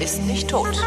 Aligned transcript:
ist 0.00 0.22
nicht 0.24 0.48
tot. 0.48 0.80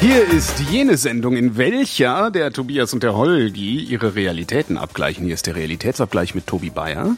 Hier 0.00 0.28
ist 0.28 0.60
jene 0.70 0.96
Sendung, 0.96 1.36
in 1.36 1.56
welcher 1.56 2.30
der 2.30 2.52
Tobias 2.52 2.94
und 2.94 3.02
der 3.02 3.16
Holgi 3.16 3.80
ihre 3.80 4.14
Realitäten 4.14 4.78
abgleichen. 4.78 5.24
Hier 5.24 5.34
ist 5.34 5.46
der 5.46 5.56
Realitätsabgleich 5.56 6.34
mit 6.34 6.46
Tobi 6.46 6.70
Bayer. 6.70 7.16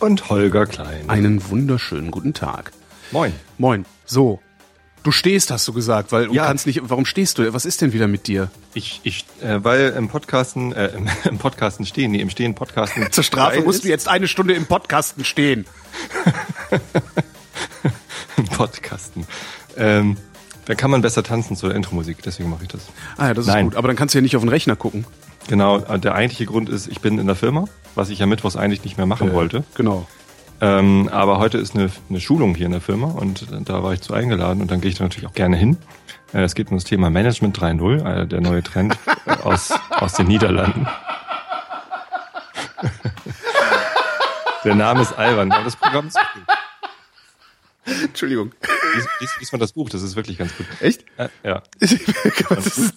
Und 0.00 0.28
Holger 0.28 0.66
Klein. 0.66 1.08
Einen 1.08 1.48
wunderschönen 1.48 2.10
guten 2.10 2.34
Tag. 2.34 2.72
Moin. 3.10 3.32
Moin. 3.58 3.86
So. 4.04 4.40
Du 5.06 5.12
stehst, 5.12 5.52
hast 5.52 5.68
du 5.68 5.72
gesagt, 5.72 6.10
weil 6.10 6.26
du 6.26 6.34
Ja. 6.34 6.46
kannst 6.46 6.66
nicht. 6.66 6.80
Warum 6.82 7.06
stehst 7.06 7.38
du? 7.38 7.54
Was 7.54 7.64
ist 7.64 7.80
denn 7.80 7.92
wieder 7.92 8.08
mit 8.08 8.26
dir? 8.26 8.50
Ich, 8.74 9.00
ich, 9.04 9.24
äh, 9.40 9.62
weil 9.62 9.90
im 9.96 10.08
Podcasten, 10.08 10.72
äh, 10.72 10.88
im, 10.88 11.08
im 11.30 11.38
Podcasten 11.38 11.86
stehen, 11.86 12.10
nee, 12.10 12.20
im 12.20 12.28
Stehen 12.28 12.56
Podcasten. 12.56 13.06
Zur 13.12 13.22
Strafe 13.22 13.60
musst 13.60 13.84
du 13.84 13.86
ist. 13.86 13.90
jetzt 13.90 14.08
eine 14.08 14.26
Stunde 14.26 14.54
im 14.54 14.66
Podcasten 14.66 15.24
stehen. 15.24 15.64
Im 18.36 18.46
Podcasten. 18.48 19.28
Ähm, 19.76 20.16
da 20.64 20.74
kann 20.74 20.90
man 20.90 21.02
besser 21.02 21.22
tanzen 21.22 21.54
zur 21.56 21.72
Intro-Musik, 21.72 22.18
deswegen 22.24 22.50
mache 22.50 22.64
ich 22.64 22.68
das. 22.68 22.80
Ah 23.16 23.28
ja, 23.28 23.34
das 23.34 23.46
ist 23.46 23.52
Nein. 23.52 23.66
gut. 23.66 23.76
Aber 23.76 23.86
dann 23.86 23.96
kannst 23.96 24.12
du 24.14 24.18
ja 24.18 24.22
nicht 24.22 24.34
auf 24.34 24.42
den 24.42 24.48
Rechner 24.48 24.74
gucken. 24.74 25.06
Genau, 25.46 25.78
äh, 25.84 26.00
der 26.00 26.16
eigentliche 26.16 26.46
Grund 26.46 26.68
ist, 26.68 26.88
ich 26.88 27.00
bin 27.00 27.20
in 27.20 27.28
der 27.28 27.36
Firma, 27.36 27.66
was 27.94 28.08
ich 28.10 28.18
ja 28.18 28.26
mittwochs 28.26 28.56
eigentlich 28.56 28.82
nicht 28.82 28.96
mehr 28.96 29.06
machen 29.06 29.32
wollte. 29.32 29.62
Genau. 29.76 30.08
Ähm, 30.60 31.08
aber 31.12 31.38
heute 31.38 31.58
ist 31.58 31.74
eine, 31.74 31.90
eine 32.08 32.20
Schulung 32.20 32.54
hier 32.54 32.66
in 32.66 32.72
der 32.72 32.80
Firma 32.80 33.08
und 33.08 33.42
äh, 33.42 33.60
da 33.62 33.82
war 33.82 33.92
ich 33.92 34.00
zu 34.00 34.14
eingeladen 34.14 34.62
und 34.62 34.70
dann 34.70 34.80
gehe 34.80 34.90
ich 34.90 34.96
da 34.96 35.04
natürlich 35.04 35.28
auch 35.28 35.34
gerne 35.34 35.56
hin. 35.56 35.76
Äh, 36.32 36.42
es 36.42 36.54
geht 36.54 36.70
um 36.70 36.76
das 36.76 36.84
Thema 36.84 37.10
Management 37.10 37.58
3.0, 37.58 38.22
äh, 38.22 38.26
der 38.26 38.40
neue 38.40 38.62
Trend 38.62 38.96
äh, 39.26 39.32
aus, 39.42 39.72
aus 39.90 40.14
den 40.14 40.28
Niederlanden. 40.28 40.86
der 44.64 44.74
Name 44.74 45.02
ist 45.02 45.12
albern, 45.12 45.52
aber 45.52 45.64
das 45.64 45.76
Programm 45.76 46.06
ist 46.06 46.16
gut. 46.16 46.44
Entschuldigung. 48.02 48.52
Lies, 48.94 49.06
lies, 49.20 49.36
lies 49.38 49.52
mal 49.52 49.58
das 49.58 49.72
Buch, 49.72 49.90
das 49.90 50.02
ist 50.02 50.16
wirklich 50.16 50.38
ganz 50.38 50.56
gut. 50.56 50.66
Echt? 50.80 51.04
Äh, 51.18 51.28
ja. 51.44 51.62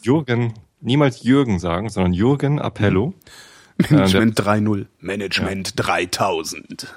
Jürgen, 0.02 0.53
niemals 0.80 1.23
Jürgen 1.23 1.59
sagen, 1.59 1.89
sondern 1.89 2.14
Jürgen 2.14 2.59
Appello. 2.59 3.14
Management 3.89 4.39
3.0. 4.39 4.88
Management 5.00 5.73
3000. 5.76 6.88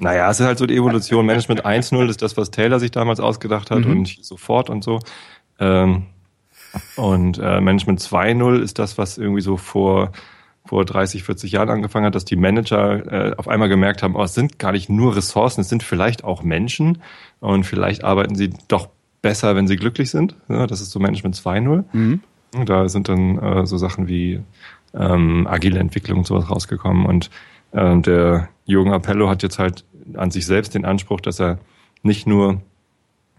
Naja, 0.00 0.30
es 0.30 0.40
ist 0.40 0.46
halt 0.46 0.58
so 0.58 0.66
die 0.66 0.76
Evolution. 0.76 1.26
Management 1.26 1.64
1.0 1.64 2.08
ist 2.08 2.22
das, 2.22 2.36
was 2.36 2.50
Taylor 2.50 2.80
sich 2.80 2.90
damals 2.90 3.20
ausgedacht 3.20 3.70
hat 3.70 3.84
Mhm. 3.84 3.90
und 3.90 4.18
sofort 4.24 4.70
und 4.70 4.82
so. 4.82 4.98
Ähm, 5.58 6.06
und 6.96 7.38
äh, 7.38 7.60
Management 7.60 8.00
2.0 8.00 8.60
ist 8.60 8.78
das, 8.78 8.96
was 8.96 9.18
irgendwie 9.18 9.40
so 9.42 9.56
vor, 9.56 10.12
vor 10.64 10.84
30, 10.84 11.22
40 11.24 11.52
Jahren 11.52 11.68
angefangen 11.68 12.06
hat, 12.06 12.14
dass 12.14 12.24
die 12.24 12.36
Manager 12.36 13.30
äh, 13.30 13.34
auf 13.36 13.48
einmal 13.48 13.68
gemerkt 13.68 14.02
haben, 14.02 14.14
oh, 14.14 14.22
es 14.22 14.34
sind 14.34 14.58
gar 14.58 14.72
nicht 14.72 14.88
nur 14.88 15.16
Ressourcen, 15.16 15.60
es 15.62 15.68
sind 15.68 15.82
vielleicht 15.82 16.22
auch 16.24 16.42
Menschen 16.42 17.02
und 17.40 17.64
vielleicht 17.64 18.04
arbeiten 18.04 18.34
sie 18.36 18.50
doch 18.68 18.88
besser, 19.20 19.54
wenn 19.56 19.66
sie 19.66 19.76
glücklich 19.76 20.10
sind. 20.10 20.34
Ja, 20.48 20.66
das 20.66 20.80
ist 20.80 20.92
so 20.92 21.00
Management 21.00 21.34
2.0. 21.36 21.84
Mhm. 21.92 22.20
Da 22.64 22.88
sind 22.88 23.08
dann 23.08 23.38
äh, 23.38 23.66
so 23.66 23.76
Sachen 23.76 24.08
wie 24.08 24.40
ähm, 24.94 25.46
agile 25.48 25.78
Entwicklung 25.78 26.18
und 26.18 26.26
sowas 26.26 26.50
rausgekommen. 26.50 27.04
Und 27.06 27.30
äh, 27.72 27.98
der 28.00 28.48
Jürgen 28.64 28.92
Appello 28.92 29.28
hat 29.28 29.42
jetzt 29.42 29.58
halt 29.58 29.84
an 30.16 30.30
sich 30.30 30.46
selbst 30.46 30.74
den 30.74 30.84
Anspruch, 30.84 31.20
dass 31.20 31.40
er 31.40 31.58
nicht 32.02 32.26
nur 32.26 32.60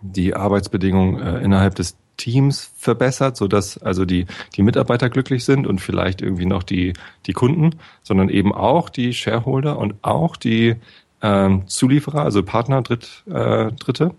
die 0.02 0.36
Arbeitsbedingungen 0.36 1.22
äh, 1.22 1.39
innerhalb 1.39 1.75
des 1.75 1.97
Teams 2.17 2.72
verbessert, 2.78 3.38
sodass 3.38 3.78
also 3.78 4.06
die, 4.06 4.28
die 4.56 4.62
Mitarbeiter 4.62 5.09
glücklich 5.09 5.44
sind 5.44 5.66
und 5.66 5.79
vielleicht 5.81 6.22
irgendwie 6.22 6.45
noch 6.45 6.63
die, 6.63 6.94
die 7.25 7.34
Kunden, 7.34 7.75
sondern 8.03 8.29
eben 8.29 8.53
auch 8.53 8.90
die 8.90 9.13
Shareholder 9.13 9.78
und 9.79 9.95
auch 10.03 10.35
die 10.35 10.75
ähm, 11.22 11.68
Zulieferer, 11.68 12.23
also 12.23 12.44
Partner, 12.44 12.81
Dritt, 12.81 13.24
äh, 13.28 13.72
Dritte 13.72 14.13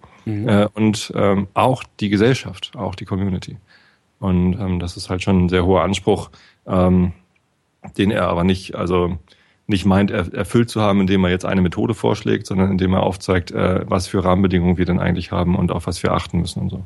äh, 0.46 0.68
und 0.74 1.12
ähm, 1.14 1.48
auch 1.54 1.84
die 2.00 2.08
Gesellschaft, 2.08 2.72
auch 2.76 2.94
die 2.94 3.04
Community. 3.04 3.56
Und 4.18 4.54
ähm, 4.54 4.78
das 4.78 4.96
ist 4.96 5.10
halt 5.10 5.22
schon 5.22 5.44
ein 5.44 5.48
sehr 5.48 5.64
hoher 5.64 5.82
Anspruch, 5.82 6.30
ähm, 6.66 7.12
den 7.98 8.10
er 8.10 8.28
aber 8.28 8.44
nicht, 8.44 8.74
also 8.76 9.18
nicht 9.66 9.84
meint, 9.84 10.10
er, 10.10 10.32
erfüllt 10.34 10.70
zu 10.70 10.80
haben, 10.80 11.00
indem 11.00 11.24
er 11.24 11.30
jetzt 11.30 11.44
eine 11.44 11.62
Methode 11.62 11.94
vorschlägt, 11.94 12.46
sondern 12.46 12.70
indem 12.70 12.94
er 12.94 13.02
aufzeigt, 13.02 13.50
äh, 13.52 13.84
was 13.88 14.06
für 14.06 14.24
Rahmenbedingungen 14.24 14.76
wir 14.78 14.84
denn 14.84 14.98
eigentlich 14.98 15.32
haben 15.32 15.56
und 15.56 15.70
auf 15.72 15.86
was 15.86 16.02
wir 16.02 16.12
achten 16.12 16.40
müssen 16.40 16.62
und 16.62 16.70
so. 16.70 16.84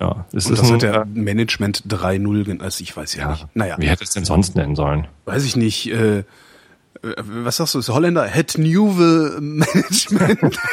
Ja, 0.00 0.26
es 0.32 0.46
Und 0.46 0.52
ist 0.54 0.62
das 0.62 0.68
ein, 0.68 0.74
hat 0.74 0.82
er 0.82 1.02
äh, 1.02 1.06
Management 1.06 1.84
3.0 1.88 2.44
genannt. 2.44 2.62
Also 2.62 2.82
ich 2.82 2.96
weiß 2.96 3.14
ja, 3.16 3.30
nicht. 3.30 3.46
Naja, 3.54 3.76
Wie 3.78 3.88
hätte 3.88 4.04
es 4.04 4.10
denn 4.10 4.24
sonst 4.24 4.56
nennen 4.56 4.74
sollen? 4.74 5.06
weiß 5.26 5.44
ich 5.44 5.54
nicht. 5.54 5.90
Äh, 5.92 6.18
äh, 6.18 6.24
was 7.02 7.58
sagst 7.58 7.74
du, 7.74 7.78
ist 7.78 7.88
Holländer? 7.88 8.24
Het 8.24 8.58
Nieuwe 8.58 9.38
Management. 9.40 10.58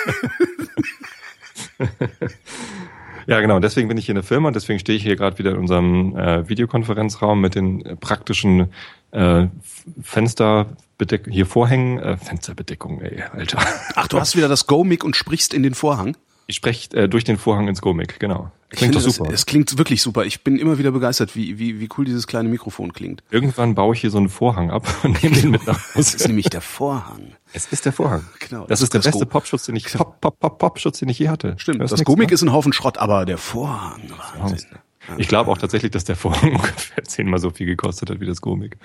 Ja, 3.28 3.42
genau. 3.42 3.60
Deswegen 3.60 3.88
bin 3.88 3.98
ich 3.98 4.06
hier 4.06 4.14
in 4.14 4.16
der 4.16 4.24
Firma 4.24 4.48
und 4.48 4.56
deswegen 4.56 4.80
stehe 4.80 4.98
ich 4.98 5.04
hier 5.04 5.16
gerade 5.16 5.38
wieder 5.38 5.52
in 5.52 5.58
unserem 5.58 6.18
äh, 6.18 6.50
Videokonferenzraum 6.50 7.40
mit 7.40 7.54
den 7.54 7.86
äh, 7.86 7.96
praktischen 7.96 8.70
äh, 9.12 9.46
Fensterbedeckungen, 11.00 11.34
hier 11.34 11.46
Vorhängen, 11.46 12.00
äh, 12.00 12.18
Fensterbedeckung, 12.18 13.02
ey, 13.02 13.24
Alter. 13.32 13.60
Ach, 13.96 14.08
du 14.08 14.20
hast 14.20 14.36
wieder 14.36 14.50
das 14.50 14.68
Go-Mic 14.68 15.04
und 15.06 15.16
sprichst 15.16 15.54
in 15.54 15.64
den 15.64 15.74
Vorhang? 15.74 16.18
Ich 16.48 16.56
spreche 16.58 16.96
äh, 16.98 17.08
durch 17.08 17.24
den 17.24 17.38
Vorhang 17.38 17.68
ins 17.68 17.80
Gomik, 17.80 18.20
genau. 18.20 18.52
Klingt 18.72 18.96
doch 18.96 19.04
das, 19.04 19.16
super. 19.16 19.32
Es 19.32 19.46
klingt 19.46 19.78
wirklich 19.78 20.02
super. 20.02 20.26
Ich 20.26 20.44
bin 20.44 20.58
immer 20.58 20.78
wieder 20.78 20.92
begeistert, 20.92 21.36
wie, 21.36 21.58
wie, 21.60 21.80
wie 21.80 21.88
cool 21.98 22.06
dieses 22.06 22.26
kleine 22.28 22.50
Mikrofon 22.50 22.92
klingt. 22.92 23.24
Irgendwann 23.32 23.76
baue 23.76 23.94
ich 23.96 24.02
hier 24.02 24.10
so 24.12 24.18
einen 24.18 24.30
Vorhang 24.30 24.72
ab 24.72 24.88
und 25.04 25.22
nehme 25.24 25.36
den 25.36 25.52
mit 25.52 25.66
nach 25.68 25.80
Das 25.96 26.08
ist 26.08 26.16
Hause. 26.22 26.28
nämlich 26.28 26.50
der 26.50 26.62
Vorhang. 26.62 27.34
Es 27.54 27.68
ist 27.72 27.86
der 27.86 27.94
Vorhang. 27.94 28.26
Genau, 28.40 28.62
Das, 28.62 28.80
das 28.80 28.82
ist 28.82 28.94
der 28.94 29.00
das 29.02 29.06
beste 29.12 29.26
Go- 29.26 29.32
Popschutz, 29.32 29.66
den 29.68 29.76
ich 29.76 29.86
Pop, 29.94 30.20
Pop, 30.22 30.40
Pop, 30.40 30.58
Popschutz, 30.60 31.00
den 31.00 31.10
ich 31.10 31.20
je 31.20 31.30
hatte. 31.30 31.54
Stimmt, 31.58 31.82
das 31.82 31.92
nix, 31.92 32.04
Gomik 32.04 32.30
ne? 32.30 32.34
ist 32.34 32.42
ein 32.42 32.52
Haufen 32.52 32.74
Schrott, 32.74 32.98
aber 32.98 33.26
der 33.26 33.38
Vorhang, 33.38 34.02
Wahnsinn. 34.40 34.70
Ich 35.18 35.28
glaube 35.28 35.50
auch 35.52 35.58
tatsächlich, 35.58 35.92
dass 35.92 36.04
der 36.04 36.16
Vorhang 36.16 36.52
ungefähr 36.56 37.04
zehnmal 37.04 37.40
so 37.40 37.50
viel 37.52 37.66
gekostet 37.68 38.10
hat 38.10 38.20
wie 38.20 38.26
das 38.28 38.42
Gomik. 38.42 38.78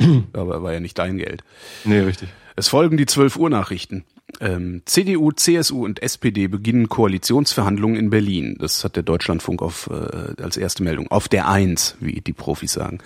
Aber 0.32 0.62
war 0.62 0.72
ja 0.72 0.80
nicht 0.80 0.98
dein 0.98 1.18
Geld. 1.18 1.42
Nee, 1.84 2.00
richtig. 2.00 2.28
Es 2.56 2.68
folgen 2.68 2.96
die 2.96 3.06
12 3.06 3.36
Uhr 3.36 3.48
Nachrichten. 3.48 4.04
Ähm, 4.38 4.82
CDU, 4.84 5.32
CSU 5.32 5.84
und 5.84 6.02
SPD 6.02 6.46
beginnen 6.46 6.88
Koalitionsverhandlungen 6.88 7.98
in 7.98 8.10
Berlin. 8.10 8.56
Das 8.58 8.84
hat 8.84 8.96
der 8.96 9.02
Deutschlandfunk 9.02 9.62
auf, 9.62 9.90
äh, 9.90 10.42
als 10.42 10.56
erste 10.56 10.82
Meldung. 10.82 11.10
Auf 11.10 11.28
der 11.28 11.48
Eins, 11.48 11.96
wie 12.00 12.20
die 12.20 12.32
Profis 12.32 12.72
sagen. 12.72 12.98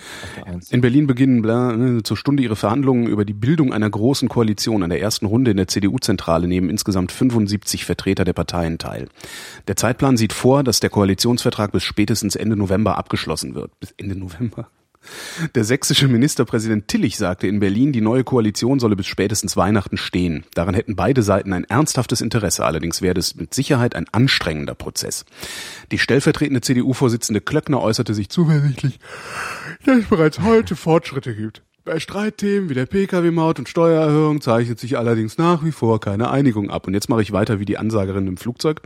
In 0.71 0.81
Berlin 0.81 1.07
beginnen 1.07 1.41
bla, 1.41 1.73
äh, 1.73 2.03
zur 2.03 2.17
Stunde 2.17 2.43
ihre 2.43 2.57
Verhandlungen 2.57 3.07
über 3.07 3.25
die 3.25 3.33
Bildung 3.33 3.73
einer 3.73 3.89
großen 3.89 4.29
Koalition. 4.29 4.83
An 4.83 4.91
der 4.91 5.01
ersten 5.01 5.27
Runde 5.27 5.53
in 5.53 5.57
der 5.57 5.69
CDU-Zentrale 5.69 6.47
nehmen 6.47 6.69
insgesamt 6.69 7.13
75 7.13 7.85
Vertreter 7.85 8.25
der 8.25 8.33
Parteien 8.33 8.79
teil. 8.79 9.09
Der 9.69 9.77
Zeitplan 9.77 10.17
sieht 10.17 10.33
vor, 10.33 10.63
dass 10.63 10.81
der 10.81 10.91
Koalitionsvertrag 10.91 11.73
bis 11.73 11.83
spätestens 11.83 12.37
Ende 12.37 12.57
November 12.57 12.99
abgeschlossen 12.99 13.55
wird. 13.55 13.79
Bis 13.81 13.95
Ende 13.97 14.17
November? 14.17 14.69
Der 15.55 15.65
sächsische 15.65 16.09
Ministerpräsident 16.09 16.89
Tillich 16.89 17.17
sagte 17.17 17.47
in 17.47 17.61
Berlin, 17.61 17.93
die 17.93 18.01
neue 18.01 18.25
Koalition 18.25 18.81
solle 18.81 18.97
bis 18.97 19.07
spätestens 19.07 19.57
Weihnachten 19.57 19.97
stehen. 19.97 20.45
Daran 20.55 20.75
hätten 20.75 20.97
beide 20.97 21.23
Seiten 21.23 21.53
ein 21.53 21.65
ernsthaftes 21.65 22.21
Interesse, 22.21 22.65
allerdings 22.65 23.03
werde 23.03 23.21
es 23.21 23.35
mit 23.35 23.55
Sicherheit 23.55 23.95
ein 23.95 24.07
anstrengender 24.13 24.75
Prozess. 24.75 25.25
Die 25.93 25.99
stellvertretende 25.99 26.61
CDU-Vorsitzende 26.61 27.41
Klöckner 27.41 27.81
äußerte 27.81 28.15
sich 28.15 28.29
zuversichtlich, 28.29 28.99
dass 29.85 29.99
es 29.99 30.07
bereits 30.07 30.41
heute 30.41 30.77
Fortschritte 30.77 31.35
gibt. 31.35 31.63
Bei 31.85 32.01
Streitthemen 32.01 32.71
wie 32.71 32.75
der 32.75 32.87
Pkw-Maut 32.87 33.59
und 33.59 33.69
Steuererhöhung 33.69 34.41
zeichnet 34.41 34.81
sich 34.81 34.97
allerdings 34.97 35.37
nach 35.37 35.63
wie 35.63 35.73
vor 35.73 36.01
keine 36.01 36.31
Einigung 36.31 36.71
ab. 36.71 36.87
Und 36.87 36.95
jetzt 36.95 37.11
mache 37.11 37.21
ich 37.21 37.33
weiter 37.33 37.61
wie 37.61 37.67
die 37.67 37.77
Ansagerin 37.77 38.27
im 38.27 38.39
Flugzeug. 38.39 38.81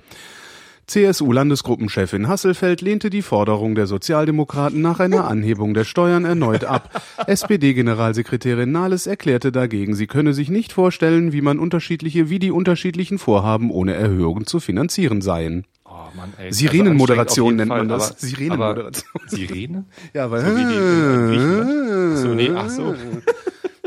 CSU-Landesgruppenchefin 0.88 2.28
Hasselfeld 2.28 2.80
lehnte 2.80 3.10
die 3.10 3.20
Forderung 3.22 3.74
der 3.74 3.86
Sozialdemokraten 3.86 4.80
nach 4.80 5.00
einer 5.00 5.28
Anhebung 5.28 5.74
der 5.74 5.84
Steuern 5.84 6.24
erneut 6.24 6.64
ab. 6.64 7.02
SPD-Generalsekretärin 7.26 8.72
Nahles 8.72 9.06
erklärte 9.06 9.52
dagegen, 9.52 9.94
sie 9.94 10.06
könne 10.06 10.32
sich 10.32 10.48
nicht 10.48 10.72
vorstellen, 10.72 11.32
wie 11.32 11.42
man 11.42 11.58
unterschiedliche, 11.58 12.30
wie 12.30 12.38
die 12.38 12.50
unterschiedlichen 12.50 13.18
Vorhaben 13.18 13.70
ohne 13.70 13.94
Erhöhung 13.94 14.46
zu 14.46 14.60
finanzieren 14.60 15.20
seien. 15.20 15.66
Oh 15.84 15.90
Mann, 16.16 16.32
ey. 16.38 16.52
Sirenenmoderation 16.52 17.56
nennt 17.56 17.68
man 17.68 17.88
das. 17.88 18.10
aber- 18.12 18.18
Sirenenmoderation. 18.20 19.10
Sirene? 19.26 19.84
Ja, 20.14 20.30
weil 20.30 20.40
So 20.40 20.56
wie 20.56 20.64
die? 21.34 22.12
Ach 22.14 22.16
so, 22.16 22.28
nee, 22.34 22.50
ach 22.56 22.70
so. 22.70 22.94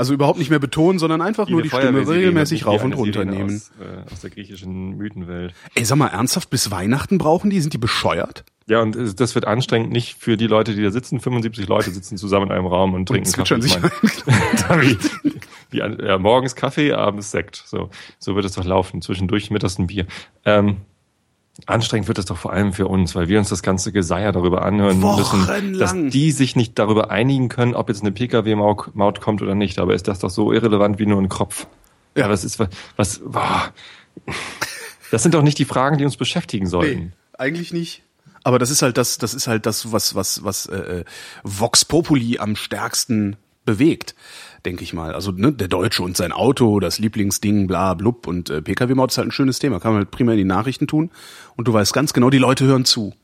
Also 0.00 0.14
überhaupt 0.14 0.38
nicht 0.38 0.48
mehr 0.48 0.58
betonen, 0.58 0.98
sondern 0.98 1.20
einfach 1.20 1.46
nur 1.50 1.60
die 1.60 1.68
Stimme 1.68 2.08
regelmäßig 2.08 2.64
rauf 2.64 2.82
und 2.82 2.94
runter 2.94 3.26
nehmen. 3.26 3.56
Aus, 3.56 3.70
äh, 3.80 4.10
aus 4.10 4.20
der 4.22 4.30
griechischen 4.30 4.96
Mythenwelt. 4.96 5.52
Ey, 5.74 5.84
sag 5.84 5.98
mal, 5.98 6.06
ernsthaft, 6.06 6.48
bis 6.48 6.70
Weihnachten 6.70 7.18
brauchen 7.18 7.50
die? 7.50 7.60
Sind 7.60 7.74
die 7.74 7.78
bescheuert? 7.78 8.44
Ja, 8.66 8.80
und 8.80 8.96
es- 8.96 9.14
das 9.14 9.34
wird 9.34 9.46
anstrengend 9.46 9.92
nicht 9.92 10.16
für 10.18 10.38
die 10.38 10.46
Leute, 10.46 10.74
die 10.74 10.82
da 10.82 10.90
sitzen. 10.90 11.20
75 11.20 11.68
Leute 11.68 11.90
sitzen 11.90 12.16
zusammen 12.16 12.46
in 12.46 12.52
einem 12.52 12.64
Raum 12.66 12.94
und 12.94 13.06
trinken 13.10 13.28
zwitschern 13.28 13.60
sich 13.60 13.74
Kaffee. 13.78 14.96
wie, 15.20 15.32
wie, 15.70 15.78
ja, 16.06 16.18
morgens 16.18 16.54
Kaffee, 16.56 16.92
abends 16.94 17.30
Sekt. 17.30 17.62
So, 17.66 17.90
so 18.18 18.34
wird 18.36 18.46
es 18.46 18.52
doch 18.52 18.64
laufen. 18.64 19.02
Zwischendurch 19.02 19.50
mittags 19.50 19.78
ein 19.78 19.86
Bier. 19.88 20.06
Ähm, 20.46 20.78
anstrengend 21.66 22.08
wird 22.08 22.18
es 22.18 22.24
doch 22.24 22.36
vor 22.36 22.52
allem 22.52 22.72
für 22.72 22.86
uns, 22.86 23.14
weil 23.14 23.28
wir 23.28 23.38
uns 23.38 23.48
das 23.48 23.62
ganze 23.62 23.92
Geseier 23.92 24.32
darüber 24.32 24.62
anhören 24.62 25.00
müssen, 25.00 25.78
dass 25.78 25.92
die 25.94 26.32
sich 26.32 26.56
nicht 26.56 26.78
darüber 26.78 27.10
einigen 27.10 27.48
können, 27.48 27.74
ob 27.74 27.88
jetzt 27.88 28.02
eine 28.02 28.12
Pkw-Maut 28.12 29.20
kommt 29.20 29.42
oder 29.42 29.54
nicht. 29.54 29.78
Aber 29.78 29.94
ist 29.94 30.08
das 30.08 30.20
doch 30.20 30.30
so 30.30 30.52
irrelevant 30.52 30.98
wie 30.98 31.06
nur 31.06 31.20
ein 31.20 31.28
Kropf. 31.28 31.66
Ja, 32.16 32.28
das 32.28 32.44
ist 32.44 32.58
was, 32.58 32.68
was 32.96 33.20
boah. 33.24 33.72
das 35.10 35.22
sind 35.22 35.34
doch 35.34 35.42
nicht 35.42 35.58
die 35.58 35.64
Fragen, 35.64 35.98
die 35.98 36.04
uns 36.04 36.16
beschäftigen 36.16 36.66
sollten. 36.66 37.00
Nee, 37.00 37.10
eigentlich 37.38 37.72
nicht. 37.72 38.02
Aber 38.42 38.58
das 38.58 38.70
ist 38.70 38.82
halt 38.82 38.96
das, 38.96 39.18
das 39.18 39.34
ist 39.34 39.46
halt 39.46 39.66
das, 39.66 39.92
was 39.92 40.14
was 40.14 40.42
was 40.44 40.66
äh, 40.66 41.04
Vox 41.44 41.84
Populi 41.84 42.38
am 42.38 42.56
stärksten 42.56 43.36
bewegt 43.64 44.14
denke 44.64 44.82
ich 44.82 44.92
mal. 44.92 45.14
Also 45.14 45.32
ne, 45.32 45.52
der 45.52 45.68
Deutsche 45.68 46.02
und 46.02 46.16
sein 46.16 46.32
Auto, 46.32 46.80
das 46.80 46.98
Lieblingsding, 46.98 47.66
bla 47.66 47.94
blub 47.94 48.26
und 48.26 48.50
äh, 48.50 48.62
Pkw-Maut 48.62 49.10
ist 49.10 49.18
halt 49.18 49.28
ein 49.28 49.32
schönes 49.32 49.58
Thema. 49.58 49.80
Kann 49.80 49.92
man 49.92 50.02
halt 50.02 50.10
prima 50.10 50.32
in 50.32 50.38
die 50.38 50.44
Nachrichten 50.44 50.86
tun 50.86 51.10
und 51.56 51.68
du 51.68 51.72
weißt 51.72 51.92
ganz 51.92 52.12
genau, 52.12 52.30
die 52.30 52.38
Leute 52.38 52.64
hören 52.64 52.84
zu. 52.84 53.14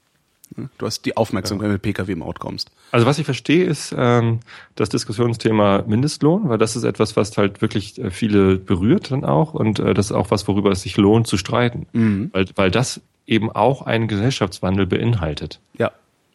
Du 0.79 0.87
hast 0.87 1.05
die 1.05 1.17
Aufmerksamkeit, 1.17 1.65
wenn 1.65 1.71
du 1.71 1.75
mit 1.75 1.83
Pkw-Maut 1.83 2.39
kommst. 2.39 2.71
Also 2.93 3.05
was 3.05 3.19
ich 3.19 3.25
verstehe, 3.25 3.65
ist 3.65 3.95
ähm, 3.97 4.41
das 4.77 4.89
Diskussionsthema 4.89 5.85
Mindestlohn, 5.87 6.49
weil 6.49 6.59
das 6.59 6.77
ist 6.77 6.85
etwas, 6.85 7.17
was 7.17 7.37
halt 7.37 7.61
wirklich 7.63 7.99
äh, 7.99 8.11
viele 8.11 8.57
berührt 8.57 9.11
dann 9.11 9.25
auch 9.25 9.55
und 9.55 9.81
äh, 9.81 9.93
das 9.93 10.07
ist 10.07 10.13
auch 10.13 10.31
was, 10.31 10.47
worüber 10.47 10.71
es 10.71 10.83
sich 10.83 10.97
lohnt 10.97 11.27
zu 11.27 11.37
streiten, 11.37 11.87
mhm. 11.93 12.31
weil, 12.33 12.47
weil 12.55 12.71
das 12.71 13.01
eben 13.27 13.51
auch 13.51 13.83
einen 13.83 14.07
Gesellschaftswandel 14.07 14.87
beinhaltet. 14.87 15.61
Ja. 15.79 15.91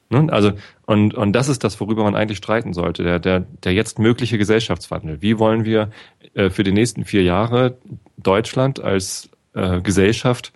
Ne? 0.09 0.27
Also, 0.31 0.51
und, 0.91 1.13
und 1.13 1.31
das 1.31 1.47
ist 1.47 1.63
das, 1.63 1.79
worüber 1.79 2.03
man 2.03 2.15
eigentlich 2.15 2.39
streiten 2.39 2.73
sollte, 2.73 3.03
der, 3.03 3.17
der, 3.17 3.39
der 3.39 3.73
jetzt 3.73 3.97
mögliche 3.97 4.38
Gesellschaftswandel. 4.38 5.21
Wie 5.21 5.39
wollen 5.39 5.63
wir 5.63 5.89
äh, 6.33 6.49
für 6.49 6.63
die 6.63 6.73
nächsten 6.73 7.05
vier 7.05 7.23
Jahre 7.23 7.77
Deutschland 8.17 8.81
als 8.81 9.29
äh, 9.53 9.79
Gesellschaft 9.79 10.51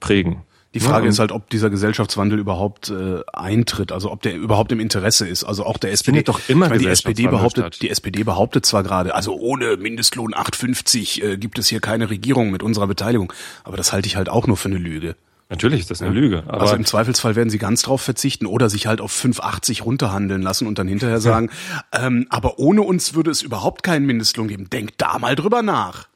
prägen? 0.00 0.42
Die 0.74 0.80
Frage 0.80 1.04
ja, 1.04 1.10
ist 1.10 1.20
halt, 1.20 1.30
ob 1.30 1.50
dieser 1.50 1.70
Gesellschaftswandel 1.70 2.40
überhaupt 2.40 2.90
äh, 2.90 3.20
eintritt, 3.32 3.92
also 3.92 4.10
ob 4.10 4.22
der 4.22 4.34
überhaupt 4.34 4.72
im 4.72 4.80
Interesse 4.80 5.28
ist. 5.28 5.44
Also 5.44 5.64
auch 5.64 5.78
der 5.78 5.92
SPD. 5.92 6.24
Doch 6.24 6.40
immer 6.48 6.68
meine, 6.68 6.80
die 6.80 6.88
SPD 6.88 7.28
behauptet, 7.28 7.74
statt. 7.76 7.82
die 7.82 7.90
SPD 7.90 8.24
behauptet 8.24 8.66
zwar 8.66 8.82
gerade, 8.82 9.14
also 9.14 9.36
ohne 9.36 9.76
Mindestlohn 9.76 10.34
8,50 10.34 11.22
äh, 11.22 11.36
gibt 11.38 11.60
es 11.60 11.68
hier 11.68 11.78
keine 11.78 12.10
Regierung 12.10 12.50
mit 12.50 12.64
unserer 12.64 12.88
Beteiligung. 12.88 13.32
Aber 13.62 13.76
das 13.76 13.92
halte 13.92 14.08
ich 14.08 14.16
halt 14.16 14.28
auch 14.28 14.48
nur 14.48 14.56
für 14.56 14.68
eine 14.68 14.78
Lüge. 14.78 15.14
Natürlich 15.50 15.80
ist 15.80 15.90
das 15.90 16.00
eine 16.00 16.12
Lüge. 16.12 16.44
Aber 16.46 16.60
also 16.60 16.76
im 16.76 16.84
Zweifelsfall 16.84 17.34
werden 17.34 17.50
sie 17.50 17.58
ganz 17.58 17.82
drauf 17.82 18.00
verzichten 18.00 18.46
oder 18.46 18.70
sich 18.70 18.86
halt 18.86 19.00
auf 19.00 19.12
5,80 19.12 19.82
runterhandeln 19.82 20.42
lassen 20.42 20.68
und 20.68 20.78
dann 20.78 20.86
hinterher 20.86 21.20
sagen, 21.20 21.50
ähm, 21.92 22.26
aber 22.30 22.60
ohne 22.60 22.82
uns 22.82 23.14
würde 23.14 23.32
es 23.32 23.42
überhaupt 23.42 23.82
keinen 23.82 24.06
Mindestlohn 24.06 24.46
geben. 24.46 24.70
Denkt 24.70 24.94
da 24.98 25.18
mal 25.18 25.34
drüber 25.34 25.62
nach. 25.62 26.06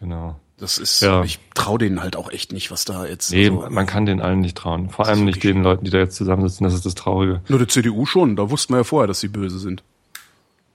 Genau. 0.00 0.40
Das 0.58 0.78
ist, 0.78 1.02
ja. 1.02 1.22
ich 1.22 1.38
traue 1.54 1.78
denen 1.78 2.02
halt 2.02 2.16
auch 2.16 2.30
echt 2.30 2.52
nicht, 2.52 2.72
was 2.72 2.84
da 2.84 3.06
jetzt. 3.06 3.30
Nee, 3.30 3.46
so, 3.46 3.64
man 3.70 3.86
kann 3.86 4.06
denen 4.06 4.20
allen 4.20 4.40
nicht 4.40 4.56
trauen. 4.56 4.90
Vor 4.90 5.06
allem 5.06 5.24
nicht 5.24 5.42
den 5.44 5.62
Leuten, 5.62 5.84
die 5.84 5.90
da 5.92 5.98
jetzt 5.98 6.16
zusammensitzen, 6.16 6.64
das 6.64 6.74
ist 6.74 6.84
das 6.84 6.96
Traurige. 6.96 7.42
Nur 7.48 7.60
der 7.60 7.68
CDU 7.68 8.06
schon, 8.06 8.34
da 8.34 8.50
wussten 8.50 8.72
wir 8.72 8.78
ja 8.78 8.84
vorher, 8.84 9.06
dass 9.06 9.20
sie 9.20 9.28
böse 9.28 9.60
sind. 9.60 9.84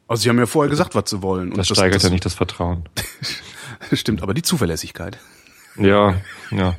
Also 0.07 0.23
sie 0.23 0.29
haben 0.29 0.39
ja 0.39 0.45
vorher 0.45 0.69
gesagt, 0.69 0.95
was 0.95 1.09
sie 1.09 1.21
wollen. 1.21 1.49
Und 1.49 1.57
das, 1.57 1.67
das 1.67 1.77
steigert 1.77 1.97
das, 1.97 2.03
ja 2.03 2.09
nicht 2.11 2.23
das 2.23 2.33
Vertrauen. 2.33 2.87
Stimmt, 3.91 4.23
aber 4.23 4.33
die 4.33 4.41
Zuverlässigkeit. 4.41 5.17
Ja, 5.77 6.15
ja 6.51 6.75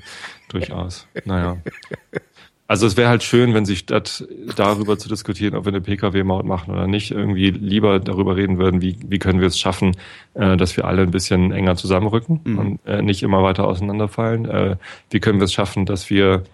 durchaus. 0.49 1.06
Naja. 1.25 1.59
Also 2.71 2.87
es 2.87 2.99
wäre 2.99 3.09
halt 3.09 3.23
schön, 3.23 3.55
wenn 3.55 3.65
sich 3.65 3.79
statt 3.79 4.29
darüber 4.55 4.99
zu 4.99 5.09
diskutieren, 5.09 5.55
ob 5.55 5.65
wir 5.65 5.73
eine 5.73 5.81
Pkw-Maut 5.81 6.45
machen 6.45 6.71
oder 6.71 6.87
nicht, 6.87 7.11
irgendwie 7.11 7.50
lieber 7.50 7.99
darüber 7.99 8.37
reden 8.37 8.59
würden, 8.59 8.83
wie, 8.83 8.99
wie 9.06 9.19
können 9.19 9.41
wir 9.41 9.49
es 9.49 9.59
schaffen, 9.59 9.97
äh, 10.35 10.55
dass 10.59 10.77
wir 10.77 10.85
alle 10.85 11.00
ein 11.00 11.11
bisschen 11.11 11.50
enger 11.50 11.77
zusammenrücken 11.77 12.41
mhm. 12.45 12.59
und 12.59 12.81
äh, 12.87 13.00
nicht 13.00 13.23
immer 13.23 13.43
weiter 13.43 13.67
auseinanderfallen. 13.67 14.45
Äh, 14.45 14.77
wie 15.11 15.19
können 15.19 15.41
wir 15.41 15.47
es 15.47 15.53
schaffen, 15.55 15.87
dass 15.87 16.11
wir 16.11 16.45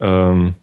ähm, 0.00 0.54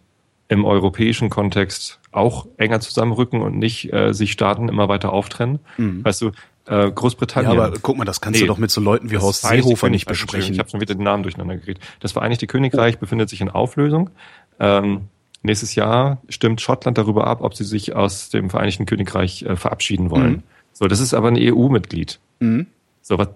im 0.48 0.64
europäischen 0.64 1.30
Kontext 1.30 2.00
auch 2.10 2.48
enger 2.56 2.80
zusammenrücken 2.80 3.42
und 3.42 3.58
nicht 3.58 3.92
äh, 3.92 4.12
sich 4.12 4.32
Staaten 4.32 4.68
immer 4.68 4.88
weiter 4.88 5.12
auftrennen. 5.12 5.60
Mhm. 5.76 6.04
Weißt 6.04 6.20
du, 6.22 6.32
äh, 6.66 6.90
Großbritannien. 6.90 7.54
Ja, 7.54 7.64
aber 7.64 7.78
guck 7.80 7.96
mal, 7.96 8.04
das 8.04 8.20
kannst 8.20 8.40
nee, 8.40 8.46
du 8.46 8.52
doch 8.52 8.58
mit 8.58 8.70
so 8.70 8.80
Leuten 8.80 9.10
wie 9.10 9.18
Horst 9.18 9.42
Seehofer 9.42 9.88
nicht 9.88 10.06
besprechen. 10.06 10.52
Ich 10.52 10.58
habe 10.58 10.68
schon 10.68 10.80
wieder 10.80 10.94
den 10.94 11.04
Namen 11.04 11.22
durcheinander 11.22 11.56
gekriegt. 11.56 11.82
Das 12.00 12.12
Vereinigte 12.12 12.46
Königreich 12.46 12.96
oh. 12.96 13.00
befindet 13.00 13.28
sich 13.28 13.40
in 13.40 13.48
Auflösung. 13.48 14.10
Ähm, 14.58 15.02
nächstes 15.42 15.74
Jahr 15.74 16.18
stimmt 16.28 16.60
Schottland 16.60 16.98
darüber 16.98 17.26
ab, 17.26 17.42
ob 17.42 17.54
sie 17.54 17.64
sich 17.64 17.94
aus 17.94 18.30
dem 18.30 18.50
Vereinigten 18.50 18.86
Königreich 18.86 19.42
äh, 19.42 19.56
verabschieden 19.56 20.10
wollen. 20.10 20.32
Mhm. 20.32 20.42
So, 20.72 20.88
das 20.88 21.00
ist 21.00 21.14
aber 21.14 21.28
ein 21.28 21.38
EU-Mitglied. 21.38 22.18
Mhm. 22.40 22.66
So 23.00 23.18
was, 23.18 23.28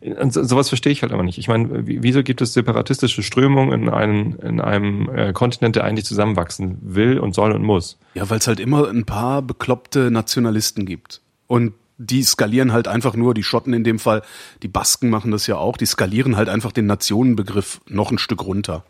äh, 0.00 0.28
sowas 0.28 0.68
verstehe 0.68 0.92
ich 0.92 1.02
halt 1.02 1.12
aber 1.12 1.22
nicht. 1.22 1.38
Ich 1.38 1.46
meine, 1.46 1.86
wieso 1.86 2.24
gibt 2.24 2.42
es 2.42 2.52
separatistische 2.52 3.22
Strömungen 3.22 3.82
in 3.82 3.88
einem, 3.88 4.36
in 4.42 4.60
einem 4.60 5.08
äh, 5.08 5.32
Kontinent, 5.32 5.76
der 5.76 5.84
eigentlich 5.84 6.04
zusammenwachsen 6.04 6.78
will 6.82 7.20
und 7.20 7.32
soll 7.32 7.52
und 7.52 7.62
muss? 7.62 7.96
Ja, 8.14 8.28
weil 8.28 8.38
es 8.38 8.48
halt 8.48 8.58
immer 8.58 8.88
ein 8.88 9.04
paar 9.04 9.40
bekloppte 9.40 10.10
Nationalisten 10.10 10.84
gibt. 10.84 11.20
Und 11.46 11.74
die 12.04 12.22
skalieren 12.22 12.72
halt 12.72 12.88
einfach 12.88 13.14
nur, 13.14 13.34
die 13.34 13.42
Schotten 13.42 13.72
in 13.72 13.84
dem 13.84 13.98
Fall, 13.98 14.22
die 14.62 14.68
Basken 14.68 15.10
machen 15.10 15.30
das 15.30 15.46
ja 15.46 15.56
auch, 15.56 15.76
die 15.76 15.86
skalieren 15.86 16.36
halt 16.36 16.48
einfach 16.48 16.72
den 16.72 16.86
Nationenbegriff 16.86 17.80
noch 17.88 18.10
ein 18.10 18.18
Stück 18.18 18.44
runter. 18.44 18.84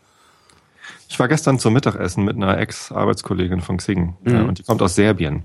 Ich 1.09 1.19
war 1.19 1.27
gestern 1.27 1.59
zum 1.59 1.73
Mittagessen 1.73 2.23
mit 2.23 2.35
einer 2.35 2.57
Ex-Arbeitskollegin 2.57 3.61
von 3.61 3.77
Xing 3.77 4.15
mhm. 4.23 4.35
äh, 4.35 4.41
und 4.41 4.59
die 4.59 4.63
kommt 4.63 4.81
aus 4.81 4.95
Serbien. 4.95 5.43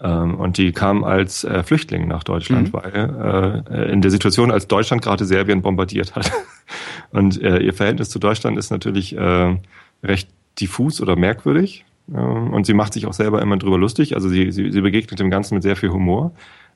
Ähm, 0.00 0.34
und 0.34 0.58
die 0.58 0.72
kam 0.72 1.04
als 1.04 1.44
äh, 1.44 1.62
Flüchtling 1.62 2.06
nach 2.08 2.22
Deutschland, 2.22 2.68
mhm. 2.68 2.72
weil 2.72 3.64
äh, 3.70 3.92
in 3.92 4.02
der 4.02 4.10
Situation, 4.10 4.50
als 4.50 4.66
Deutschland 4.68 5.02
gerade 5.02 5.24
Serbien 5.24 5.62
bombardiert 5.62 6.14
hat. 6.14 6.30
und 7.10 7.40
äh, 7.42 7.58
ihr 7.58 7.72
Verhältnis 7.72 8.10
zu 8.10 8.18
Deutschland 8.18 8.58
ist 8.58 8.70
natürlich 8.70 9.16
äh, 9.16 9.56
recht 10.02 10.28
diffus 10.60 11.00
oder 11.00 11.16
merkwürdig. 11.16 11.84
Ähm, 12.14 12.52
und 12.52 12.66
sie 12.66 12.74
macht 12.74 12.92
sich 12.92 13.06
auch 13.06 13.14
selber 13.14 13.40
immer 13.40 13.56
drüber 13.56 13.78
lustig. 13.78 14.14
Also 14.14 14.28
sie, 14.28 14.52
sie, 14.52 14.70
sie 14.70 14.80
begegnet 14.80 15.18
dem 15.18 15.30
Ganzen 15.30 15.54
mit 15.54 15.62
sehr 15.62 15.76
viel 15.76 15.90
Humor. 15.90 16.32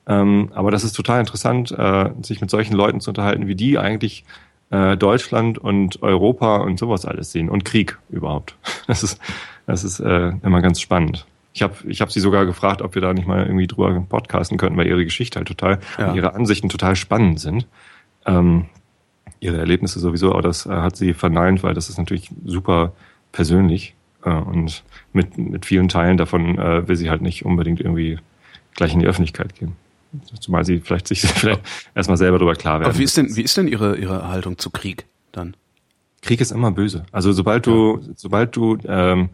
Ähm, 0.07 0.49
aber 0.53 0.71
das 0.71 0.83
ist 0.83 0.93
total 0.93 1.19
interessant, 1.19 1.71
äh, 1.71 2.09
sich 2.21 2.41
mit 2.41 2.49
solchen 2.49 2.73
Leuten 2.75 3.01
zu 3.01 3.11
unterhalten, 3.11 3.47
wie 3.47 3.55
die 3.55 3.77
eigentlich 3.77 4.25
äh, 4.71 4.97
Deutschland 4.97 5.57
und 5.57 6.01
Europa 6.01 6.57
und 6.57 6.79
sowas 6.79 7.05
alles 7.05 7.31
sehen 7.31 7.49
und 7.49 7.65
Krieg 7.65 7.97
überhaupt. 8.09 8.55
Das 8.87 9.03
ist, 9.03 9.21
das 9.67 9.85
ist 9.85 10.01
äh, 10.01 10.33
immer 10.43 10.61
ganz 10.61 10.81
spannend. 10.81 11.25
Ich 11.53 11.61
habe 11.61 11.75
ich 11.87 12.01
hab 12.01 12.11
sie 12.11 12.19
sogar 12.19 12.45
gefragt, 12.45 12.81
ob 12.81 12.95
wir 12.95 13.01
da 13.01 13.13
nicht 13.13 13.27
mal 13.27 13.45
irgendwie 13.45 13.67
drüber 13.67 14.03
podcasten 14.09 14.57
könnten, 14.57 14.77
weil 14.77 14.87
ihre 14.87 15.05
Geschichte 15.05 15.37
halt 15.37 15.47
total, 15.47 15.79
ja. 15.97 16.13
ihre 16.13 16.33
Ansichten 16.33 16.67
total 16.67 16.97
spannend 16.97 17.39
sind. 17.39 17.67
Ähm, 18.25 18.65
ihre 19.39 19.57
Erlebnisse 19.57 19.99
sowieso, 19.99 20.31
aber 20.31 20.41
das 20.41 20.65
äh, 20.65 20.69
hat 20.69 20.95
sie 20.95 21.13
verneint, 21.13 21.63
weil 21.63 21.73
das 21.73 21.89
ist 21.89 21.97
natürlich 21.97 22.31
super 22.45 22.93
persönlich 23.31 23.95
äh, 24.23 24.29
und 24.29 24.83
mit, 25.13 25.37
mit 25.37 25.65
vielen 25.65 25.87
Teilen 25.87 26.17
davon 26.17 26.57
äh, 26.57 26.87
will 26.87 26.95
sie 26.95 27.09
halt 27.09 27.21
nicht 27.21 27.45
unbedingt 27.45 27.79
irgendwie 27.79 28.19
gleich 28.75 28.93
in 28.93 28.99
die 28.99 29.07
Öffentlichkeit 29.07 29.55
gehen. 29.55 29.75
Zumal 30.39 30.65
sie 30.65 30.79
vielleicht 30.79 31.07
sich 31.07 31.21
vielleicht 31.21 31.61
erstmal 31.95 32.17
selber 32.17 32.37
darüber 32.37 32.55
klar 32.55 32.79
werden. 32.79 32.89
Aber 32.89 32.99
wie 32.99 33.03
ist 33.03 33.17
denn, 33.17 33.35
wie 33.35 33.41
ist 33.41 33.57
denn 33.57 33.67
ihre, 33.67 33.97
ihre 33.97 34.27
Haltung 34.27 34.57
zu 34.57 34.69
Krieg 34.69 35.05
dann? 35.31 35.55
Krieg 36.21 36.41
ist 36.41 36.51
immer 36.51 36.71
böse. 36.71 37.03
Also 37.11 37.31
sobald 37.31 37.65
du, 37.65 37.99
ja. 37.99 38.13
sobald 38.15 38.55
du 38.55 38.77
ähm, 38.85 39.29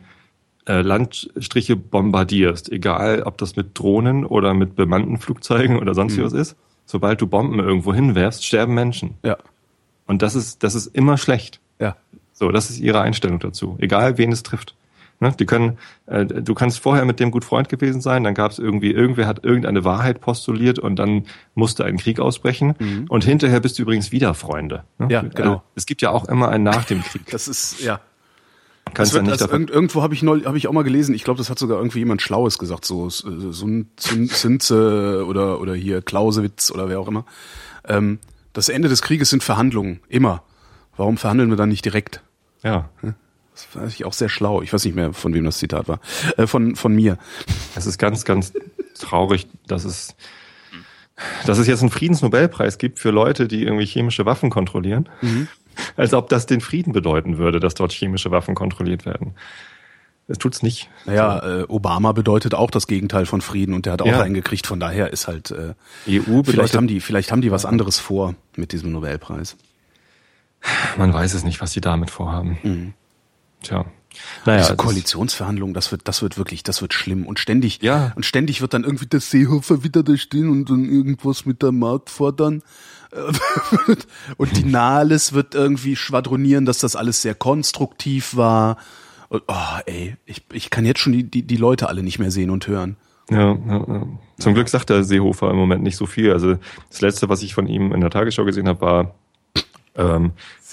äh, 0.65 0.81
Landstriche 0.81 1.75
bombardierst, 1.75 2.71
egal 2.71 3.23
ob 3.23 3.37
das 3.37 3.55
mit 3.55 3.77
Drohnen 3.77 4.25
oder 4.25 4.53
mit 4.53 4.75
bemannten 4.75 5.17
Flugzeugen 5.17 5.79
oder 5.79 5.93
sonst 5.93 6.17
mhm. 6.17 6.23
was 6.23 6.33
ist, 6.33 6.55
sobald 6.85 7.21
du 7.21 7.27
Bomben 7.27 7.59
irgendwo 7.59 7.93
hinwerfst, 7.93 8.45
sterben 8.45 8.73
Menschen. 8.73 9.15
Ja. 9.23 9.37
Und 10.05 10.21
das 10.21 10.35
ist, 10.35 10.63
das 10.63 10.75
ist 10.75 10.87
immer 10.87 11.17
schlecht. 11.17 11.59
Ja. 11.79 11.97
So, 12.33 12.51
das 12.51 12.69
ist 12.69 12.79
ihre 12.79 13.01
Einstellung 13.01 13.39
dazu. 13.39 13.75
Egal 13.79 14.17
wen 14.17 14.31
es 14.31 14.43
trifft. 14.43 14.75
Ne? 15.19 15.33
Die 15.39 15.45
können, 15.45 15.77
äh, 16.05 16.25
du 16.25 16.53
kannst 16.53 16.79
vorher 16.79 17.05
mit 17.05 17.19
dem 17.19 17.31
gut 17.31 17.43
Freund 17.43 17.69
gewesen 17.69 18.01
sein, 18.01 18.23
dann 18.23 18.33
gab 18.33 18.51
es 18.51 18.59
irgendwie, 18.59 18.91
irgendwer 18.91 19.27
hat 19.27 19.43
irgendeine 19.43 19.83
Wahrheit 19.83 20.21
postuliert 20.21 20.77
und 20.79 20.97
dann 20.97 21.25
musste 21.55 21.85
ein 21.85 21.97
Krieg 21.97 22.19
ausbrechen. 22.19 22.75
Mhm. 22.77 23.05
Und 23.09 23.23
hinterher 23.23 23.59
bist 23.59 23.77
du 23.77 23.83
übrigens 23.83 24.11
wieder 24.11 24.33
Freunde. 24.33 24.83
Ne? 24.99 25.07
Ja, 25.09 25.21
genau. 25.21 25.55
Äh, 25.55 25.59
es 25.75 25.85
gibt 25.85 26.01
ja 26.01 26.11
auch 26.11 26.25
immer 26.25 26.49
einen 26.49 26.63
nach 26.63 26.85
dem 26.85 27.01
Krieg. 27.01 27.21
Das 27.31 27.47
ist, 27.47 27.81
ja. 27.81 27.99
Kannst 28.93 29.13
wird, 29.13 29.25
nicht 29.25 29.41
irgend, 29.41 29.69
irgendwo 29.69 30.01
habe 30.01 30.13
ich 30.13 30.23
neu, 30.23 30.43
habe 30.45 30.57
ich 30.57 30.67
auch 30.67 30.71
mal 30.71 30.83
gelesen. 30.83 31.13
Ich 31.13 31.23
glaube, 31.23 31.37
das 31.37 31.49
hat 31.49 31.59
sogar 31.59 31.77
irgendwie 31.77 31.99
jemand 31.99 32.21
Schlaues 32.21 32.57
gesagt, 32.57 32.85
so 32.85 33.09
so 33.09 33.25
ein 33.65 33.91
Zinze 33.97 35.25
oder 35.27 35.59
oder 35.59 35.75
hier 35.75 36.01
Clausewitz 36.01 36.71
oder 36.71 36.87
wer 36.87 36.99
auch 36.99 37.07
immer. 37.07 37.25
Ähm, 37.85 38.19
das 38.53 38.69
Ende 38.69 38.89
des 38.89 39.01
Krieges 39.01 39.29
sind 39.29 39.43
Verhandlungen 39.43 39.99
immer. 40.07 40.43
Warum 40.95 41.17
verhandeln 41.17 41.49
wir 41.49 41.57
dann 41.57 41.69
nicht 41.69 41.85
direkt? 41.85 42.23
Ja. 42.63 42.89
Das 43.57 43.65
fand 43.65 43.91
ich 43.91 44.05
auch 44.05 44.13
sehr 44.13 44.29
schlau. 44.29 44.61
Ich 44.61 44.71
weiß 44.71 44.85
nicht 44.85 44.93
mehr, 44.93 45.13
von 45.13 45.33
wem 45.33 45.43
das 45.43 45.57
Zitat 45.57 45.87
war. 45.87 45.99
Äh, 46.37 46.45
von, 46.45 46.75
von 46.75 46.93
mir. 46.93 47.17
Es 47.75 47.87
ist 47.87 47.97
ganz, 47.97 48.23
ganz 48.23 48.53
traurig, 48.99 49.47
dass 49.65 49.83
es, 49.83 50.15
dass 51.47 51.57
es 51.57 51.65
jetzt 51.65 51.81
einen 51.81 51.89
Friedensnobelpreis 51.89 52.77
gibt 52.77 52.99
für 52.99 53.09
Leute, 53.09 53.47
die 53.47 53.63
irgendwie 53.63 53.85
chemische 53.85 54.27
Waffen 54.27 54.51
kontrollieren. 54.51 55.09
Mhm. 55.21 55.47
Als 55.95 56.13
ob 56.13 56.29
das 56.29 56.45
den 56.45 56.61
Frieden 56.61 56.93
bedeuten 56.93 57.39
würde, 57.39 57.59
dass 57.59 57.73
dort 57.73 57.91
chemische 57.91 58.29
Waffen 58.29 58.53
kontrolliert 58.53 59.07
werden. 59.07 59.33
Das 60.27 60.37
tut's 60.37 60.61
nicht. 60.61 60.89
Naja, 61.05 61.61
äh, 61.61 61.63
Obama 61.67 62.11
bedeutet 62.11 62.53
auch 62.53 62.69
das 62.69 62.85
Gegenteil 62.85 63.25
von 63.25 63.41
Frieden 63.41 63.73
und 63.73 63.87
der 63.87 63.93
hat 63.93 64.03
auch 64.03 64.07
ja. 64.07 64.19
reingekriegt. 64.19 64.67
Von 64.67 64.79
daher 64.79 65.11
ist 65.11 65.27
halt 65.27 65.49
äh, 65.49 65.73
EU 66.07 66.43
vielleicht 66.43 66.75
haben 66.75 66.87
die 66.87 66.99
vielleicht 66.99 67.31
haben 67.31 67.41
die 67.41 67.49
was 67.49 67.65
anderes 67.65 67.97
vor 67.97 68.35
mit 68.55 68.71
diesem 68.71 68.91
Nobelpreis. 68.91 69.55
Man 70.97 71.11
weiß 71.11 71.33
es 71.33 71.43
nicht, 71.43 71.59
was 71.59 71.71
die 71.71 71.81
damit 71.81 72.11
vorhaben. 72.11 72.57
Mhm. 72.61 72.93
Tja. 73.61 73.85
Naja, 74.45 74.61
Diese 74.61 74.75
Koalitionsverhandlungen, 74.75 75.73
das 75.73 75.91
wird, 75.91 76.07
das 76.07 76.21
wird 76.21 76.37
wirklich, 76.37 76.63
das 76.63 76.81
wird 76.81 76.93
schlimm. 76.93 77.25
Und 77.25 77.39
ständig, 77.39 77.81
ja. 77.81 78.13
und 78.15 78.25
ständig 78.25 78.61
wird 78.61 78.73
dann 78.73 78.83
irgendwie 78.83 79.05
der 79.05 79.19
Seehofer 79.19 79.83
wieder 79.83 80.03
da 80.03 80.17
stehen 80.17 80.49
und 80.49 80.69
dann 80.69 80.85
irgendwas 80.85 81.45
mit 81.45 81.61
der 81.61 81.71
Maut 81.71 82.09
fordern. 82.09 82.63
und 84.37 84.57
die 84.57 84.65
Nahles 84.65 85.33
wird 85.33 85.55
irgendwie 85.55 85.95
schwadronieren, 85.95 86.65
dass 86.65 86.79
das 86.79 86.95
alles 86.95 87.21
sehr 87.21 87.35
konstruktiv 87.35 88.35
war. 88.35 88.77
Und, 89.29 89.43
oh, 89.47 89.79
ey, 89.85 90.15
ich, 90.25 90.43
ich 90.51 90.69
kann 90.69 90.85
jetzt 90.85 90.99
schon 90.99 91.13
die, 91.13 91.23
die, 91.23 91.43
die 91.43 91.57
Leute 91.57 91.87
alle 91.87 92.03
nicht 92.03 92.19
mehr 92.19 92.31
sehen 92.31 92.49
und 92.49 92.67
hören. 92.67 92.97
Ja, 93.29 93.53
ja, 93.53 93.85
ja. 93.87 94.07
Zum 94.39 94.53
Glück 94.53 94.69
sagt 94.69 94.89
der 94.89 95.03
Seehofer 95.03 95.51
im 95.51 95.57
Moment 95.57 95.83
nicht 95.83 95.97
so 95.97 96.05
viel. 96.05 96.31
Also 96.31 96.57
das 96.89 97.01
letzte, 97.01 97.27
was 97.27 97.41
ich 97.41 97.53
von 97.53 97.67
ihm 97.67 97.91
in 97.91 98.01
der 98.01 98.09
Tagesschau 98.09 98.45
gesehen 98.45 98.67
habe, 98.67 98.81
war 98.81 99.15
ähm, 99.97 100.31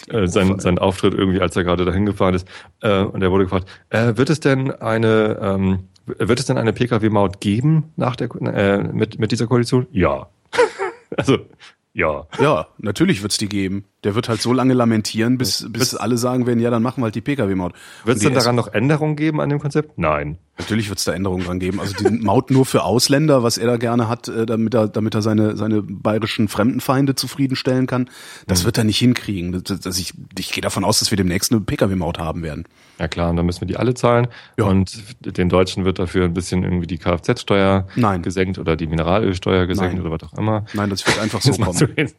äh, 0.09 0.27
sein, 0.27 0.59
sein 0.61 0.79
Auftritt 0.79 1.15
irgendwie, 1.15 1.41
als 1.41 1.57
er 1.57 1.65
gerade 1.65 1.85
dahin 1.85 2.07
gefahren 2.07 2.35
ist. 2.35 2.47
Äh, 2.81 3.03
und 3.03 3.23
er 3.23 3.31
wurde 3.31 3.45
gefragt, 3.45 3.69
äh, 3.91 4.17
wird 4.17 4.31
es 4.31 4.41
denn 4.41 4.71
eine 4.71 5.39
ähm, 5.41 5.89
wird 6.07 6.39
es 6.39 6.47
denn 6.47 6.59
eine 6.59 6.75
Pkw-Maut 6.75 7.41
geben 7.41 7.93
nach 7.97 8.15
der 8.17 8.29
äh, 8.35 8.79
mit 8.79 9.19
mit 9.19 9.33
dieser 9.33 9.47
Koalition? 9.47 9.87
Ja. 9.91 10.29
also 11.17 11.39
ja. 11.95 12.27
Ja, 12.41 12.67
natürlich 12.79 13.23
wird's 13.23 13.39
die 13.39 13.49
geben. 13.49 13.85
Der 14.03 14.17
wird 14.17 14.29
halt 14.29 14.43
so 14.43 14.53
lange 14.53 14.75
lamentieren, 14.75 15.39
bis, 15.39 15.67
bis 15.71 15.95
alle 15.95 16.19
sagen 16.19 16.45
werden, 16.45 16.59
ja, 16.59 16.69
dann 16.69 16.83
machen 16.83 17.01
wir 17.01 17.05
halt 17.05 17.15
die 17.15 17.21
Pkw-Maut. 17.21 17.73
Wird 18.05 18.17
es 18.17 18.23
denn 18.23 18.35
daran 18.35 18.57
noch 18.57 18.75
Änderungen 18.75 19.15
geben 19.15 19.41
an 19.41 19.49
dem 19.49 19.61
Konzept? 19.61 19.97
Nein. 19.97 20.39
Natürlich 20.59 20.89
wird 20.89 20.99
es 20.99 21.05
da 21.05 21.13
Änderungen 21.13 21.45
dran 21.45 21.61
geben. 21.61 21.79
Also 21.79 21.95
die 21.97 22.11
Maut 22.11 22.51
nur 22.51 22.67
für 22.67 22.83
Ausländer, 22.83 23.45
was 23.45 23.59
er 23.59 23.69
da 23.69 23.77
gerne 23.77 24.09
hat, 24.09 24.27
äh, 24.27 24.45
damit 24.45 24.75
er, 24.75 24.89
damit 24.89 25.15
er 25.15 25.23
seine, 25.23 25.57
seine 25.57 25.83
bayerischen 25.83 26.49
Fremdenfeinde 26.49 27.15
zufriedenstellen 27.15 27.87
kann, 27.87 28.11
das 28.49 28.63
mhm. 28.63 28.67
wird 28.67 28.79
er 28.79 28.85
nicht 28.85 28.99
hinkriegen. 28.99 29.63
Das, 29.63 29.81
das, 29.81 29.99
ich 29.99 30.15
ich 30.37 30.53
gehe 30.53 30.63
davon 30.63 30.85
aus, 30.85 30.99
dass 30.99 31.13
wir 31.13 31.17
demnächst 31.17 31.53
eine 31.53 31.61
Pkw-Maut 31.61 32.19
haben 32.19 32.43
werden. 32.43 32.65
Ja 32.99 33.09
klar, 33.09 33.31
und 33.31 33.37
dann 33.37 33.47
müssen 33.47 33.61
wir 33.61 33.67
die 33.67 33.77
alle 33.77 33.95
zahlen. 33.95 34.29
Ja. 34.57 34.67
Und 34.67 35.03
den 35.21 35.49
Deutschen 35.49 35.85
wird 35.85 35.99
dafür 35.99 36.25
ein 36.25 36.35
bisschen 36.35 36.63
irgendwie 36.63 36.87
die 36.87 36.99
Kfz-Steuer 36.99 37.87
gesenkt 38.23 38.59
oder 38.59 38.77
die 38.77 38.87
Mineralölsteuer 38.87 39.67
gesenkt 39.67 39.97
Nein. 39.97 40.07
oder 40.07 40.21
was 40.21 40.33
auch 40.33 40.39
immer. 40.39 40.65
Nein, 40.75 40.91
das 40.91 41.07
wird 41.07 41.19
einfach 41.19 41.41
so 41.43 41.53
kommen. 41.53 42.13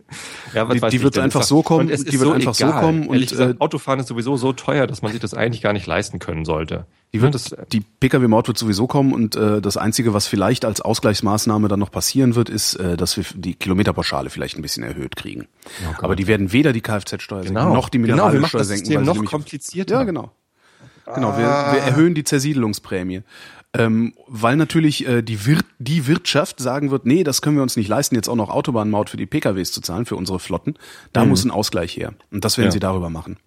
ja, 0.53 0.65
die, 0.65 0.79
die 0.79 1.01
wird 1.01 1.17
einfach 1.17 1.43
so 1.43 1.61
kommen. 1.61 1.87
Die 1.87 1.91
wird 1.91 2.21
so 2.21 2.31
einfach 2.31 2.55
egal. 2.55 2.73
so 2.73 2.79
kommen. 2.79 3.07
Und, 3.07 3.19
gesagt, 3.19 3.55
äh, 3.55 3.59
Autofahren 3.59 3.99
ist 3.99 4.07
sowieso 4.07 4.35
so 4.35 4.53
teuer, 4.53 4.85
dass 4.87 5.01
man 5.01 5.11
sich 5.11 5.21
das 5.21 5.33
eigentlich 5.33 5.61
gar 5.61 5.73
nicht 5.73 5.87
leisten 5.87 6.19
können 6.19 6.45
sollte. 6.45 6.85
Die, 7.13 7.21
wird, 7.21 7.33
das, 7.33 7.55
die 7.71 7.79
Pkw-Maut 7.79 8.49
wird 8.49 8.57
sowieso 8.57 8.87
kommen 8.87 9.13
und 9.13 9.37
äh, 9.37 9.61
das 9.61 9.77
Einzige, 9.77 10.13
was 10.13 10.27
vielleicht 10.27 10.65
als 10.65 10.81
Ausgleichsmaßnahme 10.81 11.69
dann 11.69 11.79
noch 11.79 11.89
passieren 11.89 12.35
wird, 12.35 12.49
ist, 12.49 12.75
äh, 12.75 12.97
dass 12.97 13.15
wir 13.15 13.23
die 13.35 13.53
Kilometerpauschale 13.53 14.29
vielleicht 14.29 14.57
ein 14.57 14.61
bisschen 14.61 14.83
erhöht 14.83 15.15
kriegen. 15.15 15.47
Oh 15.85 16.03
Aber 16.03 16.17
die 16.17 16.27
werden 16.27 16.51
weder 16.51 16.73
die 16.73 16.81
Kfz-Steuer 16.81 17.43
genau. 17.43 17.61
senken, 17.61 17.73
noch 17.73 17.87
die 17.87 17.99
Mineralölsteuer 17.99 18.63
genau, 18.63 18.75
senken. 18.75 18.95
Weil 18.95 19.03
noch 19.03 19.23
komplizierter. 19.23 19.95
Ja, 19.95 20.03
genau. 20.03 20.31
Genau, 21.13 21.37
wir, 21.37 21.45
wir 21.45 21.81
erhöhen 21.81 22.15
die 22.15 22.23
Zersiedelungsprämie. 22.23 23.21
Ähm, 23.77 24.13
weil 24.27 24.55
natürlich 24.55 25.05
äh, 25.05 25.21
die, 25.21 25.45
Wir 25.45 25.59
die 25.79 26.07
Wirtschaft 26.07 26.59
sagen 26.59 26.91
wird, 26.91 27.05
nee, 27.05 27.23
das 27.23 27.41
können 27.41 27.57
wir 27.57 27.63
uns 27.63 27.75
nicht 27.75 27.89
leisten, 27.89 28.15
jetzt 28.15 28.29
auch 28.29 28.35
noch 28.35 28.49
Autobahnmaut 28.49 29.09
für 29.09 29.17
die 29.17 29.25
PKWs 29.25 29.71
zu 29.71 29.81
zahlen, 29.81 30.05
für 30.05 30.15
unsere 30.15 30.39
Flotten. 30.39 30.75
Da 31.11 31.23
mhm. 31.23 31.31
muss 31.31 31.43
ein 31.43 31.51
Ausgleich 31.51 31.97
her. 31.97 32.13
Und 32.31 32.45
das 32.45 32.57
werden 32.57 32.67
ja. 32.67 32.71
sie 32.71 32.79
darüber 32.79 33.09
machen. 33.09 33.37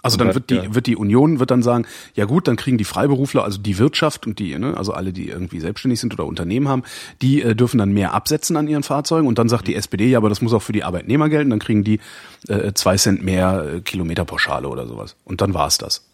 Also 0.00 0.16
dann 0.16 0.32
wird 0.32 0.50
die, 0.50 0.54
ja. 0.54 0.74
wird 0.74 0.86
die 0.86 0.94
Union 0.94 1.40
wird 1.40 1.50
dann 1.50 1.62
sagen, 1.62 1.84
ja 2.14 2.24
gut, 2.24 2.46
dann 2.46 2.54
kriegen 2.54 2.78
die 2.78 2.84
Freiberufler, 2.84 3.42
also 3.42 3.58
die 3.58 3.78
Wirtschaft 3.78 4.28
und 4.28 4.38
die, 4.38 4.56
ne, 4.56 4.76
also 4.76 4.92
alle, 4.92 5.12
die 5.12 5.28
irgendwie 5.28 5.58
selbstständig 5.58 5.98
sind 5.98 6.14
oder 6.14 6.24
Unternehmen 6.24 6.68
haben, 6.68 6.84
die 7.20 7.42
äh, 7.42 7.56
dürfen 7.56 7.78
dann 7.78 7.90
mehr 7.90 8.14
absetzen 8.14 8.56
an 8.56 8.68
ihren 8.68 8.84
Fahrzeugen 8.84 9.26
und 9.26 9.40
dann 9.40 9.48
sagt 9.48 9.66
die 9.66 9.74
SPD, 9.74 10.06
ja, 10.06 10.18
aber 10.18 10.28
das 10.28 10.40
muss 10.40 10.52
auch 10.52 10.62
für 10.62 10.72
die 10.72 10.84
Arbeitnehmer 10.84 11.28
gelten, 11.28 11.50
dann 11.50 11.58
kriegen 11.58 11.82
die 11.82 11.98
äh, 12.46 12.72
zwei 12.74 12.96
Cent 12.96 13.24
mehr 13.24 13.64
äh, 13.74 13.80
Kilometerpauschale 13.80 14.68
oder 14.68 14.86
sowas. 14.86 15.16
Und 15.24 15.40
dann 15.40 15.52
war's 15.52 15.78
das. 15.78 16.04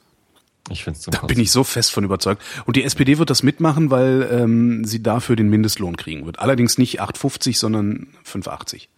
Ich 0.71 0.85
finde 0.85 0.99
es 0.99 1.05
Da 1.05 1.21
bin 1.27 1.39
ich 1.39 1.51
so 1.51 1.63
fest 1.63 1.93
von 1.93 2.05
überzeugt. 2.05 2.43
Und 2.65 2.77
die 2.77 2.85
SPD 2.85 3.19
wird 3.19 3.31
das 3.31 3.43
mitmachen, 3.43 3.91
weil 3.91 4.29
ähm, 4.31 4.85
sie 4.85 5.03
dafür 5.03 5.37
den 5.37 5.51
Mindestlohn 5.51 5.97
kriegen 5.97 6.25
wird. 6.25 6.39
Allerdings 6.39 6.79
nicht 6.79 7.03
8,50, 7.03 7.59
sondern 7.59 8.09
5,80. 8.27 8.89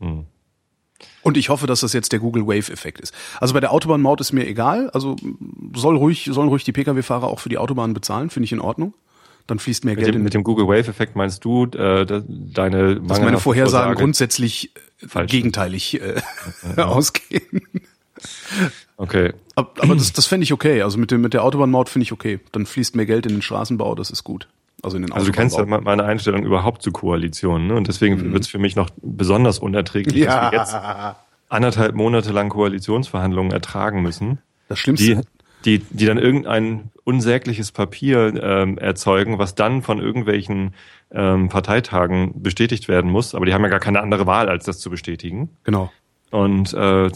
Hm. 0.00 0.24
Und 1.22 1.36
ich 1.36 1.48
hoffe, 1.50 1.66
dass 1.66 1.80
das 1.80 1.92
jetzt 1.92 2.12
der 2.12 2.18
Google 2.18 2.46
Wave-Effekt 2.46 3.00
ist. 3.00 3.14
Also 3.38 3.54
bei 3.54 3.60
der 3.60 3.72
Autobahnmaut 3.72 4.20
ist 4.20 4.32
mir 4.32 4.46
egal. 4.46 4.90
Also 4.90 5.16
soll 5.74 5.96
ruhig, 5.96 6.28
sollen 6.30 6.48
ruhig 6.48 6.64
die 6.64 6.72
Pkw-Fahrer 6.72 7.26
auch 7.26 7.40
für 7.40 7.48
die 7.48 7.58
Autobahn 7.58 7.94
bezahlen, 7.94 8.30
finde 8.30 8.44
ich 8.44 8.52
in 8.52 8.60
Ordnung. 8.60 8.94
Dann 9.46 9.58
fließt 9.58 9.84
mehr 9.84 9.94
mit 9.94 10.04
Geld 10.04 10.14
dem, 10.14 10.20
in. 10.20 10.24
Mit 10.24 10.34
dem 10.34 10.44
Google 10.44 10.66
Wave-Effekt 10.66 11.16
meinst 11.16 11.44
du, 11.44 11.64
äh, 11.66 12.06
deine 12.06 13.00
Dass 13.00 13.20
meine 13.20 13.38
Vorhersagen 13.38 13.94
grundsätzlich 13.94 14.72
falsch. 15.06 15.30
gegenteilig 15.30 16.00
äh, 16.00 16.20
ja. 16.76 16.86
ausgehen. 16.86 17.62
Okay. 19.00 19.32
Aber 19.54 19.94
das, 19.94 20.12
das 20.12 20.26
fände 20.26 20.44
ich 20.44 20.52
okay. 20.52 20.82
Also 20.82 20.98
mit, 20.98 21.10
dem, 21.10 21.22
mit 21.22 21.32
der 21.32 21.42
Autobahnmaut 21.42 21.88
finde 21.88 22.02
ich 22.02 22.12
okay. 22.12 22.38
Dann 22.52 22.66
fließt 22.66 22.96
mehr 22.96 23.06
Geld 23.06 23.24
in 23.24 23.32
den 23.32 23.40
Straßenbau, 23.40 23.94
das 23.94 24.10
ist 24.10 24.24
gut. 24.24 24.46
Also, 24.82 24.98
in 24.98 25.04
den 25.04 25.12
also 25.12 25.26
du 25.26 25.32
kennst 25.32 25.56
ja 25.56 25.64
meine 25.64 26.04
Einstellung 26.04 26.44
überhaupt 26.44 26.82
zu 26.82 26.92
Koalitionen, 26.92 27.66
ne? 27.66 27.74
Und 27.76 27.88
deswegen 27.88 28.16
mhm. 28.16 28.32
wird 28.34 28.44
es 28.44 28.48
für 28.48 28.58
mich 28.58 28.76
noch 28.76 28.90
besonders 29.00 29.58
unerträglich, 29.58 30.24
ja. 30.24 30.50
dass 30.50 30.52
wir 30.52 30.58
jetzt 30.58 31.16
anderthalb 31.48 31.94
Monate 31.94 32.30
lang 32.32 32.50
Koalitionsverhandlungen 32.50 33.52
ertragen 33.52 34.02
müssen. 34.02 34.38
Das 34.68 34.78
Schlimmste. 34.78 35.22
Die, 35.64 35.78
die, 35.78 35.84
die 35.90 36.06
dann 36.06 36.18
irgendein 36.18 36.90
unsägliches 37.04 37.72
Papier 37.72 38.34
ähm, 38.42 38.76
erzeugen, 38.76 39.38
was 39.38 39.54
dann 39.54 39.80
von 39.80 39.98
irgendwelchen 39.98 40.74
ähm, 41.10 41.48
Parteitagen 41.48 42.42
bestätigt 42.42 42.88
werden 42.88 43.10
muss. 43.10 43.34
Aber 43.34 43.46
die 43.46 43.54
haben 43.54 43.62
ja 43.62 43.68
gar 43.68 43.80
keine 43.80 44.00
andere 44.00 44.26
Wahl, 44.26 44.50
als 44.50 44.66
das 44.66 44.78
zu 44.78 44.90
bestätigen. 44.90 45.48
Genau. 45.64 45.90
Und 46.30 46.72
äh, 46.74 47.10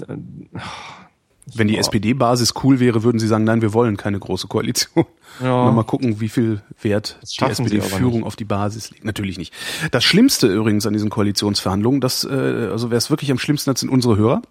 wenn 1.54 1.68
die 1.68 1.76
SPD-Basis 1.76 2.54
cool 2.62 2.80
wäre, 2.80 3.02
würden 3.02 3.18
sie 3.18 3.26
sagen, 3.26 3.44
nein, 3.44 3.60
wir 3.60 3.74
wollen 3.74 3.96
keine 3.96 4.18
große 4.18 4.48
Koalition. 4.48 5.04
Ja. 5.40 5.70
mal 5.72 5.82
gucken, 5.82 6.20
wie 6.20 6.28
viel 6.28 6.62
Wert 6.80 7.18
die 7.22 7.44
SPD-Führung 7.44 8.24
auf 8.24 8.36
die 8.36 8.44
Basis 8.44 8.90
legt. 8.90 9.04
Natürlich 9.04 9.36
nicht. 9.36 9.52
Das 9.90 10.04
Schlimmste 10.04 10.46
übrigens 10.46 10.86
an 10.86 10.92
diesen 10.92 11.10
Koalitionsverhandlungen, 11.10 12.00
das, 12.00 12.24
äh, 12.24 12.68
also 12.70 12.90
wer 12.90 12.98
es 12.98 13.10
wirklich 13.10 13.30
am 13.30 13.38
schlimmsten 13.38 13.70
hat, 13.70 13.78
sind 13.78 13.88
unsere 13.88 14.16
Hörer. 14.16 14.42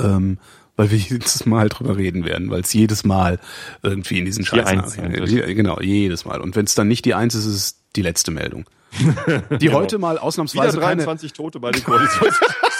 Ähm, 0.00 0.38
weil 0.76 0.90
wir 0.90 0.98
jedes 1.10 1.46
Mal 1.46 1.68
drüber 1.68 1.96
reden 1.96 2.24
werden, 2.24 2.50
weil 2.50 2.62
es 2.62 2.72
jedes 2.72 3.04
Mal 3.04 3.38
irgendwie 3.82 4.18
in 4.18 4.24
diesen 4.24 4.44
Scheiß 4.44 4.96
Genau, 4.96 5.80
jedes 5.80 6.24
Mal. 6.24 6.40
Und 6.40 6.56
wenn 6.56 6.64
es 6.64 6.74
dann 6.74 6.88
nicht 6.88 7.04
die 7.04 7.14
Eins 7.14 7.34
ist, 7.34 7.46
ist 7.46 7.54
es 7.54 7.78
die 7.94 8.02
letzte 8.02 8.30
Meldung. 8.30 8.64
Die 9.50 9.66
genau. 9.66 9.78
heute 9.78 9.98
mal 9.98 10.18
ausnahmsweise 10.18 10.76
Wieder 10.76 10.86
23 10.86 11.32
keine 11.32 11.36
Tote 11.36 11.58
bei 11.58 11.72
den 11.72 11.82
Koalitionsverhandlungen. 11.82 12.54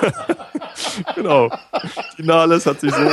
genau. 1.14 1.50
Die 2.18 2.22
Nahles 2.22 2.66
hat 2.66 2.80
sich 2.80 2.92
so, 2.92 3.10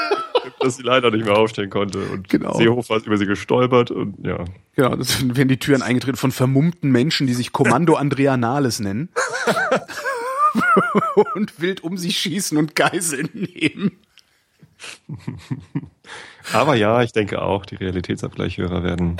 dass 0.60 0.76
sie 0.76 0.82
leider 0.82 1.10
nicht 1.10 1.24
mehr 1.24 1.36
aufstehen 1.36 1.70
konnte. 1.70 1.98
Und 1.98 2.28
genau. 2.28 2.54
Seehofer 2.54 2.96
ist 2.96 3.06
über 3.06 3.16
sie 3.16 3.26
gestolpert 3.26 3.90
und 3.90 4.24
ja. 4.24 4.44
Genau, 4.76 4.96
das 4.96 5.22
werden 5.36 5.48
die 5.48 5.58
Türen 5.58 5.82
eingetreten 5.82 6.16
von 6.16 6.32
vermummten 6.32 6.90
Menschen, 6.90 7.26
die 7.26 7.34
sich 7.34 7.52
Kommando 7.52 7.94
Andrea 7.94 8.36
Nahles 8.36 8.80
nennen. 8.80 9.08
und 11.34 11.60
wild 11.60 11.82
um 11.82 11.96
sich 11.96 12.18
schießen 12.18 12.56
und 12.58 12.74
Geiseln 12.74 13.28
nehmen. 13.32 13.98
Aber 16.52 16.74
ja, 16.74 17.02
ich 17.02 17.12
denke 17.12 17.42
auch, 17.42 17.64
die 17.66 17.76
Realitätsabgleichhörer 17.76 18.82
werden. 18.82 19.16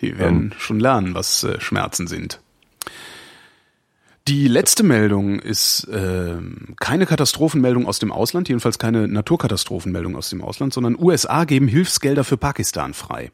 Die 0.00 0.18
werden 0.18 0.52
ähm, 0.52 0.58
schon 0.58 0.80
lernen, 0.80 1.14
was 1.14 1.44
äh, 1.44 1.60
Schmerzen 1.60 2.06
sind. 2.06 2.40
Die 4.28 4.48
letzte 4.48 4.82
Meldung 4.82 5.38
ist 5.38 5.84
äh, 5.84 6.34
keine 6.80 7.06
Katastrophenmeldung 7.06 7.86
aus 7.86 8.00
dem 8.00 8.10
Ausland, 8.10 8.48
jedenfalls 8.48 8.76
keine 8.76 9.06
Naturkatastrophenmeldung 9.06 10.16
aus 10.16 10.30
dem 10.30 10.42
Ausland, 10.42 10.74
sondern 10.74 10.96
USA 10.98 11.44
geben 11.44 11.68
Hilfsgelder 11.68 12.24
für 12.24 12.36
Pakistan 12.36 12.92
frei. 12.92 13.30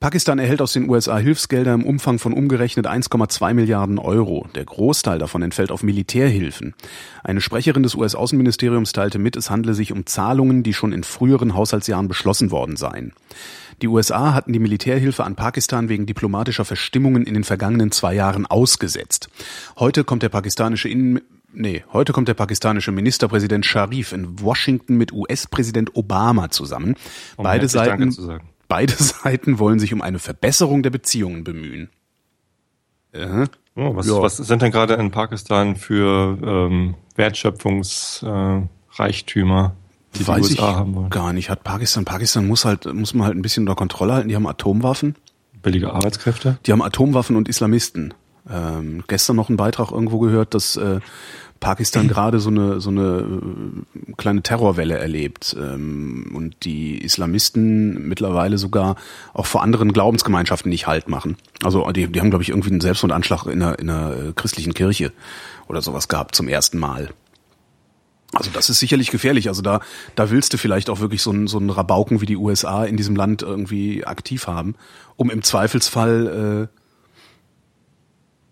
Pakistan 0.00 0.38
erhält 0.38 0.62
aus 0.62 0.72
den 0.72 0.88
USA 0.88 1.18
Hilfsgelder 1.18 1.74
im 1.74 1.84
Umfang 1.84 2.18
von 2.18 2.32
umgerechnet 2.32 2.86
1,2 2.86 3.52
Milliarden 3.52 3.98
Euro. 3.98 4.48
Der 4.54 4.64
Großteil 4.64 5.18
davon 5.18 5.42
entfällt 5.42 5.70
auf 5.70 5.82
Militärhilfen. 5.82 6.74
Eine 7.22 7.42
Sprecherin 7.42 7.82
des 7.82 7.96
US-Außenministeriums 7.96 8.94
teilte 8.94 9.18
mit, 9.18 9.36
es 9.36 9.50
handle 9.50 9.74
sich 9.74 9.92
um 9.92 10.06
Zahlungen, 10.06 10.62
die 10.62 10.72
schon 10.72 10.94
in 10.94 11.04
früheren 11.04 11.52
Haushaltsjahren 11.52 12.08
beschlossen 12.08 12.50
worden 12.50 12.76
seien. 12.76 13.12
Die 13.82 13.88
USA 13.88 14.32
hatten 14.32 14.54
die 14.54 14.58
Militärhilfe 14.58 15.22
an 15.22 15.36
Pakistan 15.36 15.90
wegen 15.90 16.06
diplomatischer 16.06 16.64
Verstimmungen 16.64 17.24
in 17.24 17.34
den 17.34 17.44
vergangenen 17.44 17.90
zwei 17.90 18.14
Jahren 18.14 18.46
ausgesetzt. 18.46 19.28
Heute 19.78 20.04
kommt 20.04 20.22
der 20.22 20.30
pakistanische 20.30 20.88
Innen 20.88 21.20
Nee, 21.52 21.82
heute 21.92 22.12
kommt 22.12 22.28
der 22.28 22.34
pakistanische 22.34 22.92
Ministerpräsident 22.92 23.66
Sharif 23.66 24.12
in 24.12 24.40
Washington 24.40 24.96
mit 24.96 25.12
US-Präsident 25.12 25.96
Obama 25.96 26.48
zusammen. 26.50 26.94
Um 27.36 27.42
beide 27.42 27.68
Seiten, 27.68 28.14
beide 28.70 28.94
Seiten 28.98 29.58
wollen 29.58 29.78
sich 29.78 29.92
um 29.92 30.00
eine 30.00 30.18
Verbesserung 30.18 30.82
der 30.82 30.88
Beziehungen 30.88 31.44
bemühen. 31.44 31.90
Ja. 33.12 33.44
Oh, 33.76 33.94
was, 33.96 34.06
ja. 34.06 34.22
was 34.22 34.38
sind 34.38 34.62
denn 34.62 34.72
gerade 34.72 34.94
in 34.94 35.10
Pakistan 35.10 35.76
für 35.76 36.38
ähm, 36.42 36.94
Wertschöpfungsreichtümer? 37.16 39.66
Äh, 39.66 39.70
die 40.18 40.26
Weiß 40.26 40.46
die 40.46 40.54
USA 40.54 40.70
ich 40.70 40.76
haben 40.76 40.94
wollen. 40.94 41.10
gar 41.10 41.32
nicht. 41.32 41.50
Hat 41.50 41.62
Pakistan, 41.62 42.04
Pakistan 42.04 42.46
muss 42.46 42.64
halt, 42.64 42.92
muss 42.92 43.14
man 43.14 43.26
halt 43.26 43.36
ein 43.36 43.42
bisschen 43.42 43.62
unter 43.64 43.76
Kontrolle 43.76 44.14
halten. 44.14 44.28
Die 44.28 44.34
haben 44.34 44.46
Atomwaffen. 44.46 45.14
Billige 45.62 45.92
Arbeitskräfte? 45.92 46.58
Die 46.66 46.72
haben 46.72 46.82
Atomwaffen 46.82 47.36
und 47.36 47.48
Islamisten. 47.48 48.14
Ähm, 48.48 49.04
gestern 49.06 49.36
noch 49.36 49.48
einen 49.48 49.56
Beitrag 49.56 49.92
irgendwo 49.92 50.18
gehört, 50.18 50.54
dass 50.54 50.76
äh, 50.76 51.00
Pakistan 51.60 52.08
gerade 52.08 52.40
so 52.40 52.48
eine 52.48 52.80
so 52.80 52.90
eine 52.90 53.18
äh, 53.18 54.12
kleine 54.16 54.42
Terrorwelle 54.42 54.98
erlebt 54.98 55.54
ähm, 55.58 56.32
und 56.34 56.64
die 56.64 56.98
Islamisten 56.98 58.08
mittlerweile 58.08 58.58
sogar 58.58 58.96
auch 59.34 59.46
vor 59.46 59.62
anderen 59.62 59.92
Glaubensgemeinschaften 59.92 60.70
nicht 60.70 60.86
Halt 60.86 61.08
machen. 61.08 61.36
Also 61.62 61.88
die, 61.92 62.10
die 62.10 62.20
haben 62.20 62.30
glaube 62.30 62.42
ich 62.42 62.48
irgendwie 62.48 62.70
einen 62.70 62.80
Selbstmordanschlag 62.80 63.46
in 63.46 63.62
einer, 63.62 63.78
in 63.78 63.90
einer 63.90 64.16
äh, 64.16 64.32
christlichen 64.34 64.74
Kirche 64.74 65.12
oder 65.68 65.82
sowas 65.82 66.08
gehabt 66.08 66.34
zum 66.34 66.48
ersten 66.48 66.78
Mal. 66.78 67.10
Also 68.32 68.50
das 68.52 68.70
ist 68.70 68.78
sicherlich 68.78 69.10
gefährlich. 69.10 69.48
Also 69.48 69.60
da, 69.60 69.80
da 70.14 70.30
willst 70.30 70.52
du 70.52 70.58
vielleicht 70.58 70.88
auch 70.88 71.00
wirklich 71.00 71.20
so 71.20 71.30
einen, 71.30 71.46
so 71.46 71.58
einen 71.58 71.70
Rabauken 71.70 72.20
wie 72.20 72.26
die 72.26 72.36
USA 72.36 72.84
in 72.84 72.96
diesem 72.96 73.16
Land 73.16 73.42
irgendwie 73.42 74.04
aktiv 74.06 74.46
haben, 74.46 74.76
um 75.16 75.30
im 75.30 75.42
Zweifelsfall 75.42 76.68
äh, 76.70 76.80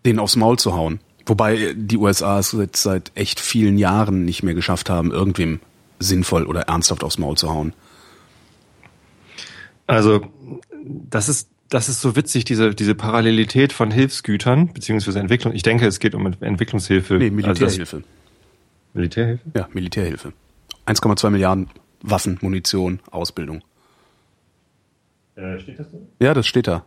den 0.05 0.19
aufs 0.19 0.37
Maul 0.37 0.59
zu 0.59 0.75
hauen. 0.75 1.01
Wobei 1.29 1.75
die 1.77 1.99
USA 1.99 2.39
es 2.39 2.53
jetzt 2.53 2.83
seit 2.83 3.13
echt 3.15 3.39
vielen 3.39 3.77
Jahren 3.79 4.25
nicht 4.25 4.43
mehr 4.43 4.55
geschafft 4.55 4.89
haben, 4.89 5.11
irgendwem 5.11 5.61
sinnvoll 5.99 6.45
oder 6.45 6.63
ernsthaft 6.63 7.05
aufs 7.05 7.19
Maul 7.19 7.37
zu 7.37 7.51
hauen. 7.51 7.75
Also 9.87 10.27
das 10.85 11.29
ist 11.29 11.51
das 11.69 11.91
ist 11.91 12.01
so 12.01 12.17
witzig, 12.17 12.45
diese, 12.45 12.75
diese 12.75 12.95
Parallelität 12.95 13.75
von 13.75 13.91
Hilfsgütern 13.91 14.73
beziehungsweise 14.73 15.21
Entwicklung. 15.21 15.53
Ich 15.53 15.63
denke, 15.63 15.87
es 15.87 16.01
geht 16.01 16.15
um 16.15 16.27
Entwicklungshilfe. 16.41 17.15
Nee, 17.15 17.31
Militärhilfe. 17.31 17.97
Also 17.97 18.07
Militärhilfe? 18.95 19.43
Ja, 19.55 19.69
Militärhilfe. 19.75 20.33
1,2 20.87 21.31
Milliarden 21.31 21.69
Waffen, 22.01 22.39
Munition, 22.41 23.01
Ausbildung. 23.11 23.63
Äh, 25.35 25.59
steht 25.59 25.79
das 25.79 25.91
da? 25.91 25.99
Ja, 26.25 26.33
das 26.33 26.47
steht 26.47 26.67
da. 26.67 26.85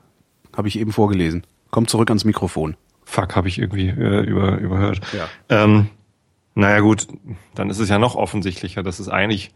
Habe 0.56 0.68
ich 0.68 0.80
eben 0.80 0.92
vorgelesen. 0.92 1.46
Komm 1.70 1.88
zurück 1.88 2.10
ans 2.10 2.26
Mikrofon. 2.26 2.76
Fuck, 3.12 3.36
habe 3.36 3.50
ich 3.50 3.60
irgendwie 3.60 3.90
äh, 3.90 4.22
über, 4.22 4.58
überhört. 4.60 5.02
Ja. 5.12 5.28
Ähm, 5.50 5.90
naja 6.56 6.80
gut, 6.80 7.08
dann 7.56 7.70
ist 7.70 7.80
es 7.80 7.90
ja 7.90 8.00
noch 8.00 8.16
offensichtlicher, 8.16 8.84
dass 8.84 9.00
es 9.00 9.10
eigentlich 9.10 9.52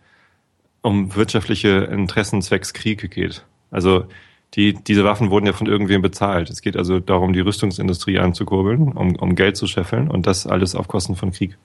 um 0.81 1.15
wirtschaftliche 1.15 1.69
Interessen 1.69 2.41
zwecks 2.41 2.74
Kriege 2.74 3.07
geht. 3.07 3.45
Also 3.71 4.07
die, 4.55 4.74
diese 4.74 5.05
Waffen 5.05 5.29
wurden 5.29 5.45
ja 5.45 5.53
von 5.53 5.67
irgendwem 5.67 6.01
bezahlt. 6.01 6.50
Es 6.50 6.62
geht 6.62 6.75
also 6.75 7.00
darum, 7.00 7.31
die 7.31 7.39
Rüstungsindustrie 7.39 8.19
anzukurbeln, 8.19 8.91
um, 8.91 9.15
um 9.15 9.35
Geld 9.35 9.55
zu 9.55 9.67
scheffeln 9.67 10.09
und 10.09 10.27
das 10.27 10.45
alles 10.45 10.75
auf 10.75 10.89
Kosten 10.89 11.15
von 11.15 11.31
Krieg. 11.31 11.57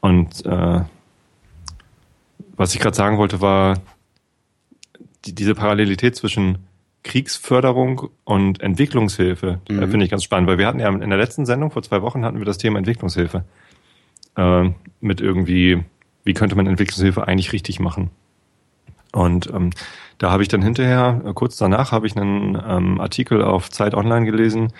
Und 0.00 0.46
äh, 0.46 0.82
was 2.54 2.76
ich 2.76 2.80
gerade 2.80 2.96
sagen 2.96 3.18
wollte, 3.18 3.40
war 3.40 3.80
die, 5.24 5.34
diese 5.34 5.56
Parallelität 5.56 6.14
zwischen 6.14 6.58
Kriegsförderung 7.02 8.10
und 8.24 8.60
Entwicklungshilfe. 8.60 9.60
Mhm. 9.68 9.82
Äh, 9.82 9.86
Finde 9.88 10.04
ich 10.04 10.10
ganz 10.10 10.24
spannend, 10.24 10.48
weil 10.48 10.58
wir 10.58 10.66
hatten 10.66 10.80
ja 10.80 10.88
in 10.88 11.08
der 11.10 11.18
letzten 11.18 11.46
Sendung 11.46 11.70
vor 11.70 11.82
zwei 11.82 12.02
Wochen 12.02 12.24
hatten 12.24 12.38
wir 12.38 12.44
das 12.44 12.58
Thema 12.58 12.78
Entwicklungshilfe. 12.78 13.44
Äh, 14.36 14.70
mit 15.00 15.20
irgendwie, 15.20 15.84
wie 16.24 16.34
könnte 16.34 16.56
man 16.56 16.66
Entwicklungshilfe 16.66 17.26
eigentlich 17.26 17.52
richtig 17.52 17.80
machen? 17.80 18.10
Und 19.12 19.50
ähm, 19.52 19.70
da 20.18 20.30
habe 20.30 20.42
ich 20.42 20.48
dann 20.48 20.62
hinterher, 20.62 21.20
äh, 21.26 21.32
kurz 21.34 21.56
danach, 21.56 21.92
habe 21.92 22.06
ich 22.06 22.16
einen 22.16 22.60
ähm, 22.66 23.00
Artikel 23.00 23.42
auf 23.42 23.70
Zeit 23.70 23.94
Online 23.94 24.24
gelesen, 24.24 24.72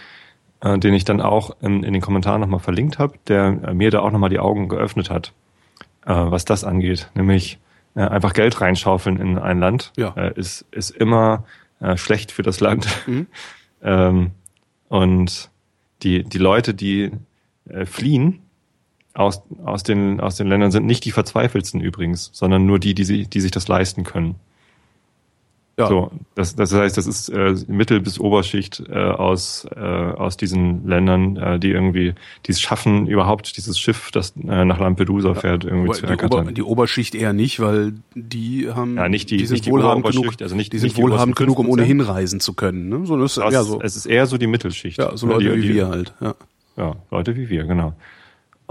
äh, 0.61 0.79
den 0.79 0.95
ich 0.95 1.05
dann 1.05 1.21
auch 1.21 1.57
in, 1.61 1.83
in 1.83 1.93
den 1.93 2.01
Kommentaren 2.01 2.41
nochmal 2.41 2.61
verlinkt 2.61 2.99
habe, 2.99 3.15
der 3.29 3.59
äh, 3.63 3.75
mir 3.75 3.91
da 3.91 4.01
auch 4.01 4.11
nochmal 4.11 4.31
die 4.31 4.39
Augen 4.39 4.69
geöffnet 4.69 5.11
hat, 5.11 5.33
was 6.05 6.45
das 6.45 6.65
angeht. 6.65 7.11
Nämlich 7.15 7.61
einfach 7.95 8.33
Geld 8.33 8.61
reinschaufeln 8.61 9.21
in 9.21 9.39
ein 9.39 9.61
Land 9.61 9.93
Ja. 9.97 10.09
ist, 10.31 10.67
ist 10.73 10.91
immer 10.91 11.45
äh, 11.83 11.97
schlecht 11.97 12.33
für 12.33 12.43
das 12.43 12.61
Land. 12.61 12.87
Mhm. 13.07 13.27
ähm, 13.83 14.31
und 14.89 15.51
die, 16.03 16.25
die 16.25 16.39
Leute, 16.39 16.75
die 16.75 17.11
äh, 17.69 17.87
fliehen 17.87 18.41
aus, 19.15 19.43
aus, 19.65 19.83
den, 19.83 20.21
aus 20.21 20.37
den 20.37 20.47
Ländern, 20.47 20.71
sind 20.71 20.87
nicht 20.87 21.05
die 21.05 21.13
Verzweifelsten 21.13 21.81
übrigens, 21.81 22.31
sondern 22.33 22.67
nur 22.67 22.79
die, 22.79 22.95
die, 22.95 23.05
sie, 23.05 23.27
die 23.27 23.41
sich 23.41 23.51
das 23.51 23.69
leisten 23.69 24.05
können. 24.05 24.37
Ja. 25.83 25.89
So, 25.89 26.11
das, 26.35 26.55
das 26.57 26.73
heißt, 26.75 26.97
das 26.97 27.07
ist 27.07 27.29
äh, 27.29 27.55
Mittel- 27.69 28.01
bis 28.01 28.19
Oberschicht 28.19 28.83
äh, 28.89 28.95
aus, 28.95 29.67
äh, 29.77 29.79
aus 29.81 30.37
diesen 30.37 30.87
Ländern, 30.87 31.37
äh, 31.37 31.59
die 31.59 31.71
irgendwie, 31.71 32.15
die 32.47 32.53
es 32.53 32.61
schaffen, 32.61 33.07
überhaupt 33.07 33.57
dieses 33.57 33.79
Schiff, 33.79 34.11
das 34.13 34.33
äh, 34.49 34.65
nach 34.65 34.79
Lampedusa 34.79 35.35
fährt, 35.35 35.65
irgendwie 35.65 35.89
Aber 35.89 35.95
zu 35.95 36.01
die, 36.07 36.13
Ober, 36.13 36.23
ergattern. 36.23 36.55
die 36.55 36.63
Oberschicht 36.63 37.15
eher 37.15 37.33
nicht, 37.33 37.61
weil 37.61 37.93
die 38.15 38.69
haben, 38.71 38.97
Ja, 38.97 39.09
nicht 39.09 39.31
die- 39.31 39.37
die 39.39 39.47
sind 39.47 39.55
nicht 39.55 39.67
die 39.67 39.71
wohlhabend 39.71 40.07
genug, 40.07 40.35
also 40.41 40.55
nicht- 40.57 40.73
die 40.73 40.79
sind 40.79 40.87
nicht 40.89 40.97
die 40.99 41.03
wohlhabend 41.03 41.37
genug, 41.37 41.59
um 41.59 41.67
5%. 41.67 41.73
ohnehin 41.73 42.01
reisen 42.01 42.41
zu 42.41 42.55
können. 42.55 42.89
Ne? 42.89 43.07
So, 43.07 43.17
das 43.19 43.35
Das, 43.35 43.53
ja 43.53 43.63
so, 43.63 43.81
Es 43.83 43.97
ist 43.97 44.07
eher 44.07 44.27
so 44.27 44.39
die 44.39 44.47
Mittelschicht. 44.47 44.99
ja, 44.99 45.17
so 45.17 45.27
Leute 45.27 45.55
die, 45.57 45.63
wie 45.65 45.75
wir 45.75 45.89
halt. 45.89 46.15
Ja. 46.21 46.35
Ja, 46.77 46.97
Leute 47.11 47.37
wie 47.37 47.49
wir, 47.51 47.65
genau. 47.65 47.93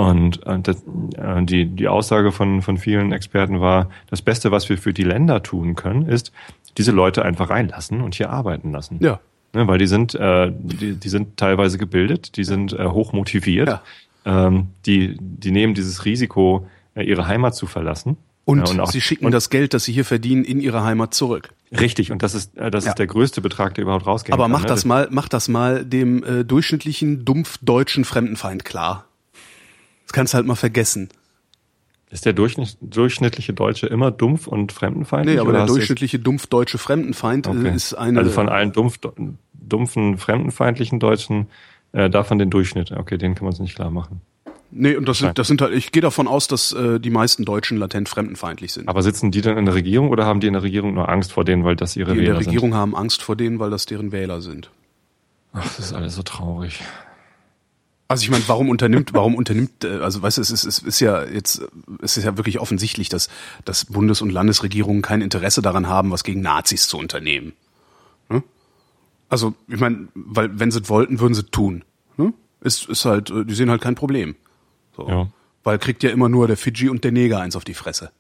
Und 0.10 0.46
äh, 0.48 0.60
das, 0.60 0.78
äh, 1.18 1.44
die, 1.44 1.66
die 1.66 1.88
Aussage 1.88 2.32
von, 2.32 2.62
von 2.62 2.78
vielen 2.78 3.12
Experten 3.12 3.60
war, 3.60 3.90
das 4.10 4.22
Beste, 4.22 4.52
was 4.52 4.68
wir 4.70 4.78
für 4.78 4.94
die 4.94 5.04
Länder 5.04 5.44
tun 5.44 5.76
können, 5.76 6.08
ist, 6.08 6.32
diese 6.78 6.92
Leute 6.92 7.24
einfach 7.24 7.50
reinlassen 7.50 8.02
und 8.02 8.16
hier 8.16 8.30
arbeiten 8.30 8.72
lassen. 8.72 8.98
ja, 9.02 9.20
Ne, 9.54 9.68
weil 9.68 9.78
die 9.80 9.88
sind, 9.88 10.16
äh, 10.16 10.50
die, 10.58 10.96
die 10.96 11.10
sind 11.10 11.36
teilweise 11.36 11.78
gebildet, 11.78 12.38
die 12.38 12.46
sind 12.46 12.72
äh, 12.72 12.86
hoch 12.86 13.12
motiviert, 13.12 13.68
Ja. 13.68 13.82
ähm, 14.48 14.68
die, 14.86 15.18
die 15.20 15.52
nehmen 15.52 15.74
dieses 15.74 16.06
Risiko, 16.06 16.66
äh, 16.96 17.04
ihre 17.04 17.28
Heimat 17.28 17.54
zu 17.54 17.68
verlassen. 17.68 18.16
Und, 18.46 18.70
und 18.70 18.80
auch- 18.80 18.90
sie 18.90 19.02
schicken 19.02 19.26
und- 19.26 19.34
das 19.34 19.50
Geld, 19.50 19.74
das 19.74 19.84
sie 19.84 19.92
hier 19.92 20.06
verdienen, 20.06 20.46
in 20.46 20.62
ihre 20.62 20.84
Heimat 20.86 21.14
zurück. 21.14 21.50
Richtig, 21.78 22.14
und 22.14 22.24
das 22.24 22.34
ist, 22.34 22.58
äh, 22.58 22.72
das 22.72 22.86
Ja. 22.86 22.92
ist 22.92 22.98
der 23.00 23.08
größte 23.08 23.42
Betrag, 23.42 23.76
der 23.76 23.82
überhaupt 23.84 24.08
rausgehen 24.08 24.34
Aber 24.34 24.46
kann. 24.46 24.52
mach 24.54 24.62
ne? 24.62 24.68
das 24.68 24.86
mal, 24.86 25.10
mach 25.12 25.28
das 25.28 25.50
mal 25.50 25.84
dem 25.84 26.24
äh, 26.24 26.46
durchschnittlichen, 26.46 27.26
dumpf 27.26 27.58
deutschen 27.62 28.06
Fremdenfeind 28.06 28.64
klar. 28.64 29.04
Das 30.12 30.16
kannst 30.18 30.34
du 30.34 30.36
halt 30.36 30.46
mal 30.46 30.56
vergessen. 30.56 31.08
Ist 32.10 32.26
der 32.26 32.34
durchschnitt, 32.34 32.76
durchschnittliche 32.82 33.54
Deutsche 33.54 33.88
immer 33.88 34.12
dumpf 34.12 34.46
und 34.46 34.74
fremdenfeindlich? 34.74 35.36
Nee, 35.36 35.40
aber 35.40 35.54
der 35.54 35.66
durchschnittliche, 35.66 36.20
dumpf 36.20 36.48
deutsche 36.48 36.78
Fremdenfeind 36.78 37.48
äh, 37.48 37.52
Okay. 37.52 37.74
ist 37.74 37.94
eine. 37.94 38.20
also 38.20 38.30
von 38.30 38.50
allen 38.50 38.74
dumpf, 38.74 39.00
dumpfen, 39.54 40.18
fremdenfeindlichen 40.18 41.00
Deutschen, 41.00 41.48
äh, 41.94 42.10
davon 42.10 42.40
den 42.40 42.50
Durchschnitt. 42.50 42.92
Okay, 42.92 43.18
den 43.18 43.36
kann 43.36 43.46
man 43.46 43.54
sich 43.54 43.62
nicht 43.62 43.76
klar 43.76 43.90
machen. 43.90 44.20
Nee, 44.70 44.98
und 44.98 45.08
das 45.08 45.20
sind, 45.20 45.40
das 45.40 45.48
sind 45.48 45.62
halt, 45.62 45.74
ich 45.74 45.94
gehe 45.94 46.02
davon 46.02 46.28
aus, 46.28 46.50
dass 46.50 46.74
äh, 46.74 47.00
die 47.00 47.10
meisten 47.10 47.46
Deutschen 47.46 47.78
latent 47.78 48.10
fremdenfeindlich 48.10 48.74
sind. 48.74 48.90
Aber 48.90 49.04
sitzen 49.04 49.32
die 49.32 49.40
dann 49.40 49.58
in 49.58 49.64
der 49.64 49.76
Regierung 49.76 50.10
oder 50.10 50.26
haben 50.26 50.42
die 50.42 50.48
in 50.48 50.54
der 50.54 50.64
Regierung 50.64 50.94
nur 50.94 51.08
Angst 51.08 51.32
vor 51.32 51.46
denen, 51.46 51.64
weil 51.64 51.78
das 51.78 51.96
ihre 51.96 52.12
die 52.12 52.18
in 52.18 52.26
Wähler 52.26 52.38
der 52.40 52.48
Regierung 52.48 52.74
haben 52.76 52.98
Angst 52.98 53.24
vor 53.24 53.38
denen, 53.38 53.60
weil 53.60 53.70
das 53.70 53.86
deren 53.86 54.12
Wähler 54.12 54.42
sind. 54.42 54.66
sind? 54.66 54.72
Ach, 55.54 55.64
das 55.64 55.80
ist 55.80 55.94
alles 55.94 56.16
so 56.16 56.24
traurig. 56.24 56.82
Also 58.12 58.24
ich 58.24 58.30
meine, 58.30 58.44
warum 58.48 58.70
unternimmt, 58.70 59.14
warum 59.14 59.36
unternimmt, 59.36 59.84
äh, 59.84 60.00
also 60.00 60.22
weißt 60.22 60.38
du, 60.38 60.42
es 60.42 60.52
ist, 60.52 60.66
es 60.66 60.80
ist 60.80 61.00
ja 61.00 61.24
jetzt, 61.24 61.62
es 62.02 62.18
ist 62.18 62.24
ja 62.26 62.38
wirklich 62.38 62.60
offensichtlich, 62.60 63.10
dass, 63.10 63.30
dass 63.66 63.86
Bundes- 63.86 64.22
und 64.22 64.30
Landesregierungen 64.32 65.02
kein 65.02 65.22
Interesse 65.22 65.62
daran 65.62 65.88
haben, 65.88 66.12
was 66.12 66.24
gegen 66.24 66.42
Nazis 66.42 66.88
zu 66.88 66.98
unternehmen. 66.98 67.54
Ne? 68.30 68.44
Also, 69.30 69.54
ich 69.68 69.80
meine, 69.80 70.10
weil 70.14 70.60
wenn 70.60 70.72
sie 70.72 70.80
es 70.82 70.90
wollten, 70.90 71.20
würden 71.20 71.34
sie 71.34 71.42
es 71.42 71.52
tun. 71.52 71.84
Ne? 72.18 72.34
Ist, 72.62 72.90
ist 72.90 73.06
halt, 73.06 73.30
äh, 73.32 73.46
die 73.46 73.56
sehen 73.56 73.70
halt 73.70 73.82
kein 73.82 73.96
Problem. 73.96 74.36
So. 74.96 75.08
Ja. 75.08 75.28
Weil 75.64 75.80
kriegt 75.80 76.04
ja 76.04 76.10
immer 76.10 76.28
nur 76.28 76.48
der 76.48 76.58
Fidschi 76.58 76.90
und 76.90 77.04
der 77.04 77.12
Neger 77.12 77.40
eins 77.40 77.56
auf 77.56 77.64
die 77.64 77.74
Fresse. 77.74 78.12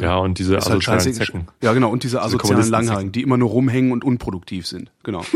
Ja, 0.00 0.16
und 0.16 0.38
diese 0.38 0.56
Ist 0.56 0.64
halt 0.64 0.76
asozialen 0.76 1.00
scheiße. 1.00 1.12
Zecken. 1.12 1.46
Ja, 1.62 1.72
genau. 1.72 1.90
Und 1.90 2.02
diese 2.02 2.20
asozialen 2.20 2.40
Kommunisten- 2.40 2.72
Langhaarigen, 2.72 3.12
die 3.12 3.22
immer 3.22 3.36
nur 3.36 3.50
rumhängen 3.50 3.92
und 3.92 4.02
unproduktiv 4.02 4.66
sind. 4.66 4.90
Genau. 5.02 5.24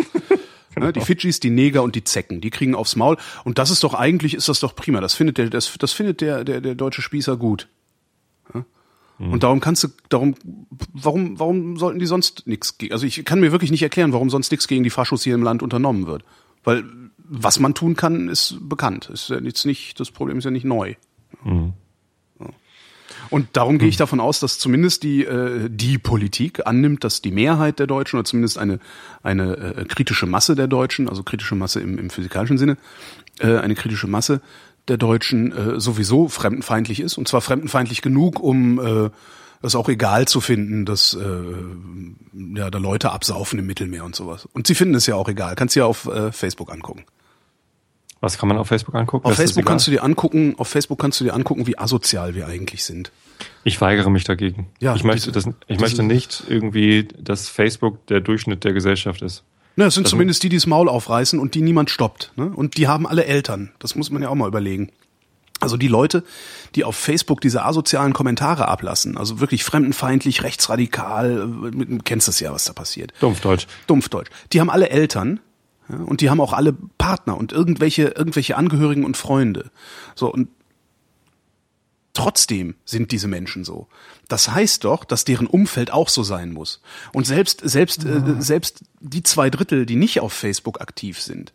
Ne, 0.78 0.92
die 0.92 1.00
Fidschis, 1.00 1.40
die 1.40 1.50
Neger 1.50 1.82
und 1.82 1.94
die 1.94 2.04
Zecken, 2.04 2.40
die 2.40 2.50
kriegen 2.50 2.74
aufs 2.74 2.96
Maul. 2.96 3.16
Und 3.44 3.58
das 3.58 3.70
ist 3.70 3.82
doch 3.84 3.94
eigentlich, 3.94 4.34
ist 4.34 4.48
das 4.48 4.60
doch 4.60 4.74
prima. 4.74 5.00
Das 5.00 5.14
findet 5.14 5.38
der, 5.38 5.50
das, 5.50 5.72
das 5.78 5.92
findet 5.92 6.20
der, 6.20 6.44
der, 6.44 6.60
der 6.60 6.74
deutsche 6.74 7.02
Spießer 7.02 7.36
gut. 7.36 7.68
Ja? 8.54 8.64
Mhm. 9.18 9.32
Und 9.32 9.42
darum 9.42 9.60
kannst 9.60 9.84
du, 9.84 9.88
darum, 10.08 10.34
warum, 10.92 11.38
warum 11.38 11.76
sollten 11.76 11.98
die 11.98 12.06
sonst 12.06 12.46
nichts, 12.46 12.76
also 12.90 13.06
ich 13.06 13.24
kann 13.24 13.40
mir 13.40 13.52
wirklich 13.52 13.70
nicht 13.70 13.82
erklären, 13.82 14.12
warum 14.12 14.30
sonst 14.30 14.50
nichts 14.50 14.68
gegen 14.68 14.84
die 14.84 14.90
Faschos 14.90 15.22
hier 15.22 15.34
im 15.34 15.42
Land 15.42 15.62
unternommen 15.62 16.06
wird. 16.06 16.24
Weil, 16.64 16.84
was 17.18 17.60
man 17.60 17.74
tun 17.74 17.94
kann, 17.94 18.28
ist 18.28 18.58
bekannt. 18.60 19.10
Ist 19.10 19.28
ja 19.28 19.38
jetzt 19.40 19.66
nicht, 19.66 20.00
das 20.00 20.10
Problem 20.10 20.38
ist 20.38 20.44
ja 20.44 20.50
nicht 20.50 20.64
neu. 20.64 20.94
Mhm. 21.44 21.74
Und 23.30 23.48
darum 23.52 23.78
gehe 23.78 23.88
ich 23.88 23.96
davon 23.96 24.20
aus, 24.20 24.40
dass 24.40 24.58
zumindest 24.58 25.02
die, 25.02 25.24
äh, 25.24 25.68
die 25.70 25.98
Politik 25.98 26.66
annimmt, 26.66 27.04
dass 27.04 27.22
die 27.22 27.30
Mehrheit 27.30 27.78
der 27.78 27.86
Deutschen 27.86 28.18
oder 28.18 28.24
zumindest 28.24 28.58
eine, 28.58 28.78
eine 29.22 29.56
äh, 29.56 29.84
kritische 29.84 30.26
Masse 30.26 30.54
der 30.54 30.66
Deutschen, 30.66 31.08
also 31.08 31.22
kritische 31.22 31.54
Masse 31.54 31.80
im, 31.80 31.98
im 31.98 32.10
physikalischen 32.10 32.58
Sinne, 32.58 32.76
äh, 33.40 33.56
eine 33.58 33.74
kritische 33.74 34.06
Masse 34.06 34.40
der 34.88 34.96
Deutschen 34.96 35.52
äh, 35.52 35.80
sowieso 35.80 36.28
fremdenfeindlich 36.28 37.00
ist. 37.00 37.18
Und 37.18 37.28
zwar 37.28 37.40
fremdenfeindlich 37.40 38.02
genug, 38.02 38.40
um 38.40 38.78
äh, 38.78 39.10
es 39.62 39.74
auch 39.74 39.88
egal 39.88 40.26
zu 40.26 40.40
finden, 40.40 40.84
dass 40.84 41.14
äh, 41.14 42.56
ja, 42.56 42.70
da 42.70 42.78
Leute 42.78 43.10
absaufen 43.10 43.58
im 43.58 43.66
Mittelmeer 43.66 44.04
und 44.04 44.14
sowas. 44.14 44.48
Und 44.52 44.66
sie 44.66 44.74
finden 44.74 44.94
es 44.94 45.06
ja 45.06 45.16
auch 45.16 45.28
egal. 45.28 45.54
Kannst 45.56 45.76
du 45.76 45.80
ja 45.80 45.86
auf 45.86 46.06
äh, 46.06 46.32
Facebook 46.32 46.72
angucken. 46.72 47.04
Was 48.20 48.36
kann 48.38 48.48
man 48.48 48.58
auf 48.58 48.66
Facebook 48.68 48.94
angucken? 48.94 49.24
Auf 49.26 49.32
Das 49.32 49.38
Facebook 49.38 49.64
kannst 49.66 49.86
du 49.86 49.90
dir 49.92 50.02
angucken, 50.02 50.54
auf 50.58 50.66
Facebook 50.68 50.98
kannst 50.98 51.20
du 51.20 51.24
dir 51.24 51.34
angucken, 51.34 51.66
wie 51.66 51.78
asozial 51.78 52.34
wir 52.34 52.46
eigentlich 52.48 52.84
sind. 52.84 53.12
Ich 53.62 53.80
weigere 53.80 54.10
mich 54.10 54.24
dagegen. 54.24 54.68
Ja, 54.80 54.96
ich 54.96 55.04
möchte, 55.04 55.30
diese- 55.30 55.50
das, 55.50 55.54
ich 55.68 55.78
möchte 55.78 56.02
nicht 56.02 56.42
irgendwie, 56.48 57.06
dass 57.18 57.48
Facebook 57.48 58.04
der 58.08 58.20
Durchschnitt 58.20 58.64
der 58.64 58.72
Gesellschaft 58.72 59.22
ist. 59.22 59.44
Na, 59.76 59.86
es 59.86 59.94
sind 59.94 60.04
Also- 60.06 60.14
zumindest 60.16 60.42
die, 60.42 60.48
die 60.48 60.56
das 60.56 60.66
Maul 60.66 60.88
aufreißen 60.88 61.38
und 61.38 61.54
die 61.54 61.62
niemand 61.62 61.90
stoppt. 61.90 62.32
Ne? 62.34 62.46
Und 62.52 62.76
die 62.76 62.88
haben 62.88 63.06
alle 63.06 63.24
Eltern. 63.26 63.70
Das 63.78 63.94
muss 63.94 64.10
man 64.10 64.22
ja 64.22 64.28
auch 64.28 64.34
mal 64.34 64.48
überlegen. 64.48 64.90
Also 65.60 65.76
die 65.76 65.88
Leute, 65.88 66.24
die 66.74 66.82
auf 66.84 66.96
Facebook 66.96 67.40
diese 67.40 67.64
asozialen 67.64 68.12
Kommentare 68.12 68.68
ablassen, 68.68 69.16
also 69.16 69.40
wirklich 69.40 69.64
fremdenfeindlich, 69.64 70.42
rechtsradikal, 70.44 71.48
äh, 71.72 71.98
kennst 72.04 72.28
das 72.28 72.40
ja, 72.40 72.52
was 72.52 72.64
da 72.64 72.72
passiert. 72.72 73.12
Dumpfdeutsch. 73.20 73.66
Dumpfdeutsch. 73.86 74.30
Die 74.52 74.60
haben 74.60 74.70
alle 74.70 74.90
Eltern 74.90 75.40
ja, 75.88 75.96
und 75.98 76.20
die 76.20 76.30
haben 76.30 76.40
auch 76.40 76.52
alle 76.52 76.72
Partner 76.72 77.36
und 77.36 77.52
irgendwelche 77.52 78.08
irgendwelche 78.08 78.56
Angehörigen 78.56 79.04
und 79.04 79.16
Freunde. 79.16 79.70
So 80.14 80.32
und 80.32 80.48
trotzdem 82.12 82.74
sind 82.84 83.12
diese 83.12 83.28
Menschen 83.28 83.64
so. 83.64 83.86
Das 84.28 84.50
heißt 84.50 84.84
doch, 84.84 85.04
dass 85.04 85.24
deren 85.24 85.46
Umfeld 85.46 85.92
auch 85.92 86.08
so 86.08 86.22
sein 86.22 86.52
muss. 86.52 86.82
Und 87.12 87.26
selbst 87.26 87.60
selbst 87.62 88.04
ja. 88.04 88.16
äh, 88.16 88.42
selbst 88.42 88.80
die 89.00 89.22
zwei 89.22 89.50
Drittel, 89.50 89.86
die 89.86 89.96
nicht 89.96 90.20
auf 90.20 90.32
Facebook 90.32 90.80
aktiv 90.80 91.20
sind, 91.20 91.52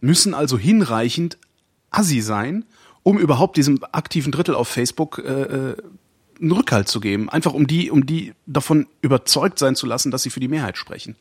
müssen 0.00 0.34
also 0.34 0.58
hinreichend 0.58 1.38
assi 1.90 2.20
sein 2.20 2.64
um 3.04 3.18
überhaupt 3.18 3.56
diesem 3.56 3.78
aktiven 3.92 4.32
Drittel 4.32 4.56
auf 4.56 4.66
Facebook 4.66 5.18
äh, 5.18 5.42
äh, 5.42 5.76
einen 6.40 6.52
Rückhalt 6.52 6.88
zu 6.88 6.98
geben. 6.98 7.28
Einfach 7.28 7.52
um 7.52 7.68
die, 7.68 7.90
um 7.92 8.06
die 8.06 8.32
davon 8.46 8.88
überzeugt 9.02 9.60
sein 9.60 9.76
zu 9.76 9.86
lassen, 9.86 10.10
dass 10.10 10.24
sie 10.24 10.30
für 10.30 10.40
die 10.40 10.48
Mehrheit 10.48 10.76
sprechen. 10.76 11.14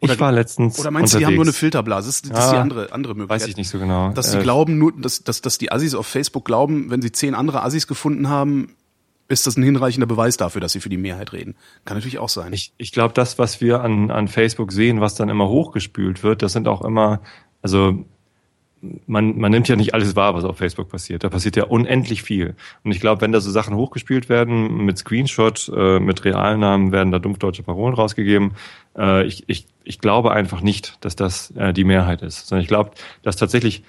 Oder, 0.00 0.12
ich 0.12 0.20
war 0.20 0.32
letztens. 0.32 0.78
Oder 0.78 0.90
meinst 0.90 1.14
du, 1.14 1.18
die 1.18 1.26
haben 1.26 1.34
nur 1.34 1.44
eine 1.44 1.52
Filterblase? 1.52 2.08
Das 2.08 2.16
ist, 2.16 2.30
das 2.30 2.44
ist 2.46 2.50
die 2.52 2.56
andere, 2.56 2.92
andere 2.92 3.14
Möglichkeit. 3.14 3.40
Weiß 3.40 3.48
ich 3.48 3.56
nicht 3.56 3.70
so 3.70 3.78
genau. 3.78 4.10
Dass 4.10 4.30
sie 4.30 4.38
äh, 4.38 4.42
glauben, 4.42 4.78
nur, 4.78 4.92
dass, 4.92 5.24
dass, 5.24 5.40
dass 5.40 5.58
die 5.58 5.72
Assis 5.72 5.94
auf 5.94 6.06
Facebook 6.06 6.44
glauben, 6.44 6.90
wenn 6.90 7.00
sie 7.00 7.12
zehn 7.12 7.34
andere 7.34 7.62
Assis 7.62 7.86
gefunden 7.86 8.28
haben, 8.28 8.76
ist 9.28 9.46
das 9.46 9.56
ein 9.56 9.62
hinreichender 9.62 10.06
Beweis 10.06 10.36
dafür, 10.36 10.60
dass 10.60 10.72
sie 10.72 10.80
für 10.80 10.88
die 10.88 10.98
Mehrheit 10.98 11.32
reden. 11.32 11.56
Kann 11.84 11.96
natürlich 11.96 12.18
auch 12.18 12.28
sein. 12.28 12.52
Ich, 12.52 12.72
ich 12.76 12.92
glaube, 12.92 13.14
das, 13.14 13.38
was 13.38 13.60
wir 13.60 13.80
an, 13.80 14.10
an 14.10 14.28
Facebook 14.28 14.70
sehen, 14.70 15.00
was 15.00 15.14
dann 15.14 15.28
immer 15.28 15.48
hochgespült 15.48 16.22
wird, 16.22 16.42
das 16.42 16.52
sind 16.52 16.68
auch 16.68 16.82
immer, 16.82 17.20
also 17.62 18.04
man, 19.06 19.38
man 19.38 19.50
nimmt 19.50 19.68
ja 19.68 19.76
nicht 19.76 19.94
alles 19.94 20.16
wahr, 20.16 20.34
was 20.34 20.44
auf 20.44 20.58
Facebook 20.58 20.88
passiert. 20.88 21.24
Da 21.24 21.28
passiert 21.28 21.56
ja 21.56 21.64
unendlich 21.64 22.22
viel. 22.22 22.54
Und 22.84 22.92
ich 22.92 23.00
glaube, 23.00 23.20
wenn 23.20 23.32
da 23.32 23.40
so 23.40 23.50
Sachen 23.50 23.76
hochgespielt 23.76 24.28
werden, 24.28 24.84
mit 24.84 24.98
Screenshot, 24.98 25.70
äh, 25.74 26.00
mit 26.00 26.24
Realnamen 26.24 26.92
werden 26.92 27.12
da 27.12 27.18
dumpfdeutsche 27.18 27.62
Parolen 27.62 27.94
rausgegeben. 27.94 28.52
Äh, 28.96 29.26
ich, 29.26 29.44
ich, 29.48 29.66
ich 29.84 29.98
glaube 29.98 30.32
einfach 30.32 30.60
nicht, 30.60 30.96
dass 31.04 31.16
das 31.16 31.50
äh, 31.52 31.72
die 31.72 31.84
Mehrheit 31.84 32.22
ist. 32.22 32.48
Sondern 32.48 32.62
ich 32.62 32.68
glaube, 32.68 32.90
dass 33.22 33.36
tatsächlich 33.36 33.82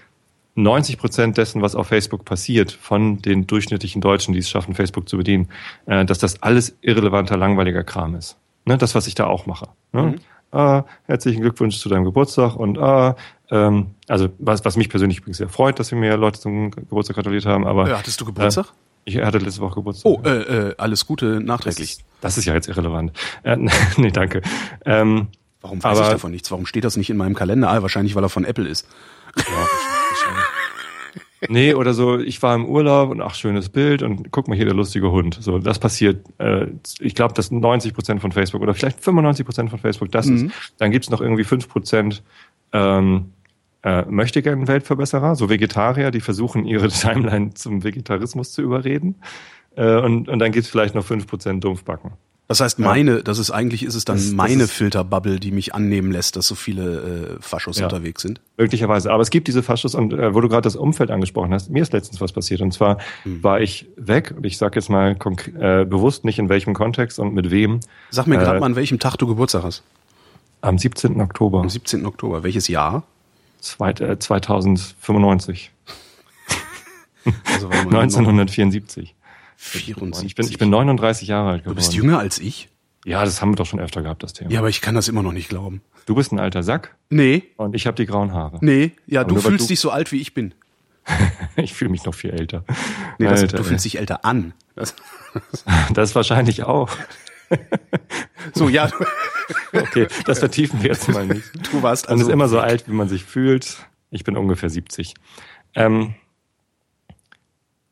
90 0.55 0.97
Prozent 0.97 1.37
dessen, 1.37 1.61
was 1.61 1.75
auf 1.75 1.87
Facebook 1.87 2.25
passiert, 2.25 2.71
von 2.71 3.21
den 3.21 3.47
durchschnittlichen 3.47 4.01
Deutschen, 4.01 4.33
die 4.33 4.39
es 4.39 4.49
schaffen, 4.49 4.73
Facebook 4.73 5.07
zu 5.07 5.17
bedienen, 5.17 5.49
äh, 5.85 6.05
dass 6.05 6.19
das 6.19 6.41
alles 6.41 6.77
irrelevanter, 6.81 7.37
langweiliger 7.37 7.83
Kram 7.83 8.15
ist. 8.15 8.37
Ne? 8.65 8.77
Das, 8.77 8.95
was 8.95 9.07
ich 9.07 9.15
da 9.15 9.27
auch 9.27 9.45
mache. 9.45 9.67
Ne? 9.93 10.01
Mhm 10.01 10.15
ah, 10.51 10.83
herzlichen 11.05 11.41
Glückwunsch 11.41 11.77
zu 11.79 11.89
deinem 11.89 12.03
Geburtstag 12.03 12.55
und 12.55 12.77
ah, 12.77 13.15
ähm, 13.49 13.87
also 14.07 14.29
was, 14.39 14.65
was 14.65 14.77
mich 14.77 14.89
persönlich 14.89 15.19
übrigens 15.19 15.37
sehr 15.37 15.49
freut, 15.49 15.79
dass 15.79 15.91
wir 15.91 15.97
mehr 15.97 16.17
Leute 16.17 16.39
zum 16.39 16.71
Geburtstag 16.71 17.15
gratuliert 17.15 17.45
haben. 17.45 17.65
Aber 17.65 17.87
ja, 17.89 17.97
hattest 17.97 18.19
du 18.19 18.25
Geburtstag? 18.25 18.65
Äh, 18.65 18.69
ich 19.05 19.17
hatte 19.17 19.37
letzte 19.37 19.61
Woche 19.61 19.75
Geburtstag. 19.75 20.11
Oh, 20.11 20.21
äh, 20.25 20.69
äh, 20.69 20.75
alles 20.77 21.05
Gute 21.05 21.39
nachträglich. 21.39 21.97
Das, 21.97 22.05
das 22.21 22.37
ist 22.39 22.45
ja 22.45 22.53
jetzt 22.53 22.67
irrelevant. 22.67 23.13
Äh, 23.43 23.57
nee, 23.97 24.11
danke. 24.11 24.41
Ähm, 24.85 25.29
Warum 25.61 25.83
weiß 25.83 25.97
aber, 25.97 26.07
ich 26.07 26.11
davon 26.13 26.31
nichts? 26.31 26.51
Warum 26.51 26.65
steht 26.65 26.83
das 26.83 26.97
nicht 26.97 27.09
in 27.09 27.17
meinem 27.17 27.35
Kalender? 27.35 27.69
Ah, 27.69 27.81
wahrscheinlich, 27.81 28.15
weil 28.15 28.23
er 28.23 28.29
von 28.29 28.43
Apple 28.43 28.67
ist. 28.67 28.87
Ja. 29.37 29.43
Nee, 31.47 31.73
oder 31.73 31.93
so, 31.93 32.17
ich 32.17 32.41
war 32.41 32.55
im 32.55 32.65
Urlaub 32.65 33.11
und 33.11 33.21
ach, 33.21 33.35
schönes 33.35 33.69
Bild 33.69 34.01
und 34.01 34.31
guck 34.31 34.47
mal 34.47 34.55
hier 34.55 34.65
der 34.65 34.73
lustige 34.73 35.11
Hund. 35.11 35.37
So, 35.39 35.59
das 35.59 35.77
passiert, 35.77 36.25
äh, 36.39 36.67
ich 36.99 37.13
glaube, 37.13 37.33
das 37.35 37.51
90 37.51 37.93
Prozent 37.93 38.21
von 38.21 38.31
Facebook 38.31 38.61
oder 38.61 38.73
vielleicht 38.73 39.03
95 39.03 39.45
Prozent 39.45 39.69
von 39.69 39.79
Facebook, 39.79 40.11
das 40.11 40.25
mhm. 40.25 40.47
ist. 40.47 40.55
Dann 40.77 40.91
gibt's 40.91 41.09
noch 41.09 41.21
irgendwie 41.21 41.43
5 41.43 41.69
Prozent 41.69 42.23
ähm, 42.73 43.33
äh, 43.83 44.03
möchte 44.09 44.41
gerne 44.41 44.67
Weltverbesserer, 44.67 45.35
so 45.35 45.49
Vegetarier, 45.49 46.11
die 46.11 46.21
versuchen, 46.21 46.65
ihre 46.65 46.87
Timeline 46.89 47.53
zum 47.53 47.83
Vegetarismus 47.83 48.51
zu 48.51 48.61
überreden. 48.61 49.15
Äh, 49.75 49.97
und, 49.97 50.27
und 50.27 50.39
dann 50.39 50.51
gibt's 50.51 50.69
vielleicht 50.69 50.95
noch 50.95 51.05
5 51.05 51.27
Prozent 51.27 51.63
Dumpfbacken. 51.63 52.11
Das 52.47 52.61
heißt, 52.61 52.79
meine, 52.79 53.23
das 53.23 53.39
ist 53.39 53.51
eigentlich 53.51 53.83
ist 53.83 53.95
es 53.95 54.05
dann 54.05 54.15
das, 54.15 54.31
meine 54.31 54.63
das 54.63 54.71
Filterbubble, 54.71 55.37
die 55.37 55.51
mich 55.51 55.75
annehmen 55.75 56.11
lässt, 56.11 56.37
dass 56.37 56.47
so 56.47 56.55
viele 56.55 57.37
äh, 57.39 57.41
Faschos 57.41 57.77
ja, 57.77 57.85
unterwegs 57.85 58.21
sind. 58.21 58.39
Möglicherweise. 58.55 59.11
Aber 59.11 59.21
es 59.21 59.29
gibt 59.29 59.49
diese 59.49 59.63
Faschos 59.63 59.95
und 59.95 60.13
äh, 60.13 60.33
wo 60.33 60.39
du 60.39 60.47
gerade 60.47 60.61
das 60.61 60.77
Umfeld 60.77 61.11
angesprochen 61.11 61.53
hast, 61.53 61.69
mir 61.69 61.81
ist 61.81 61.91
letztens 61.91 62.21
was 62.21 62.31
passiert. 62.31 62.61
Und 62.61 62.73
zwar 62.73 62.99
hm. 63.23 63.43
war 63.43 63.59
ich 63.59 63.87
weg 63.97 64.33
und 64.35 64.45
ich 64.45 64.57
sage 64.57 64.79
jetzt 64.79 64.89
mal 64.89 65.17
äh, 65.59 65.83
bewusst 65.83 66.23
nicht 66.23 66.39
in 66.39 66.47
welchem 66.47 66.73
Kontext 66.73 67.19
und 67.19 67.33
mit 67.33 67.51
wem. 67.51 67.81
Sag 68.11 68.27
mir 68.27 68.37
gerade 68.37 68.57
äh, 68.57 68.59
mal, 68.61 68.67
an 68.67 68.75
welchem 68.77 68.99
Tag 68.99 69.17
du 69.17 69.27
Geburtstag 69.27 69.63
hast. 69.63 69.83
Am 70.61 70.77
17. 70.77 71.19
Oktober. 71.19 71.59
Am 71.59 71.69
17. 71.69 72.05
Oktober. 72.05 72.43
Welches 72.43 72.69
Jahr? 72.69 73.03
Zweit, 73.59 73.99
äh, 73.99 74.17
2095. 74.17 75.71
Also 77.25 77.67
1974. 77.67 79.15
74. 79.57 80.25
Ich 80.25 80.35
bin, 80.35 80.47
ich 80.47 80.57
bin 80.57 80.69
39 80.69 81.27
Jahre 81.27 81.49
alt 81.49 81.63
geworden. 81.63 81.75
Du 81.75 81.81
bist 81.81 81.93
jünger 81.93 82.19
als 82.19 82.39
ich? 82.39 82.69
Ja, 83.05 83.23
das 83.23 83.41
haben 83.41 83.51
wir 83.51 83.55
doch 83.55 83.65
schon 83.65 83.79
öfter 83.79 84.01
gehabt, 84.01 84.23
das 84.23 84.33
Thema. 84.33 84.51
Ja, 84.51 84.59
aber 84.59 84.69
ich 84.69 84.81
kann 84.81 84.95
das 84.95 85.07
immer 85.07 85.23
noch 85.23 85.31
nicht 85.31 85.49
glauben. 85.49 85.81
Du 86.05 86.15
bist 86.15 86.31
ein 86.31 86.39
alter 86.39 86.61
Sack. 86.63 86.95
Nee. 87.09 87.43
Und 87.57 87.75
ich 87.75 87.87
habe 87.87 87.95
die 87.95 88.05
grauen 88.05 88.33
Haare. 88.33 88.59
Nee, 88.61 88.91
ja, 89.07 89.21
aber 89.21 89.33
du 89.33 89.41
fühlst 89.41 89.65
du 89.65 89.69
dich 89.69 89.79
so 89.79 89.91
alt, 89.91 90.11
wie 90.11 90.21
ich 90.21 90.33
bin. 90.33 90.53
ich 91.55 91.73
fühle 91.73 91.89
mich 91.89 92.05
noch 92.05 92.13
viel 92.13 92.31
älter. 92.31 92.63
Nee, 93.17 93.27
das, 93.27 93.41
Alter, 93.41 93.57
du 93.57 93.63
fühlst 93.63 93.85
dich 93.85 93.97
älter 93.97 94.25
an. 94.25 94.53
Das, 94.75 94.95
das 95.93 96.15
wahrscheinlich 96.15 96.63
auch. 96.63 96.89
so, 98.53 98.69
ja. 98.69 98.89
okay, 99.73 100.07
das 100.25 100.39
vertiefen 100.39 100.81
wir 100.83 100.89
jetzt 100.89 101.07
mal 101.07 101.25
nicht. 101.25 101.49
Du 101.71 101.81
warst 101.81 102.09
also. 102.09 102.23
Man 102.23 102.29
ist 102.29 102.33
immer 102.33 102.49
so 102.49 102.59
alt, 102.59 102.87
wie 102.87 102.93
man 102.93 103.07
sich 103.07 103.23
fühlt. 103.23 103.77
Ich 104.11 104.23
bin 104.23 104.37
ungefähr 104.37 104.69
70. 104.69 105.13
Ähm, 105.75 106.15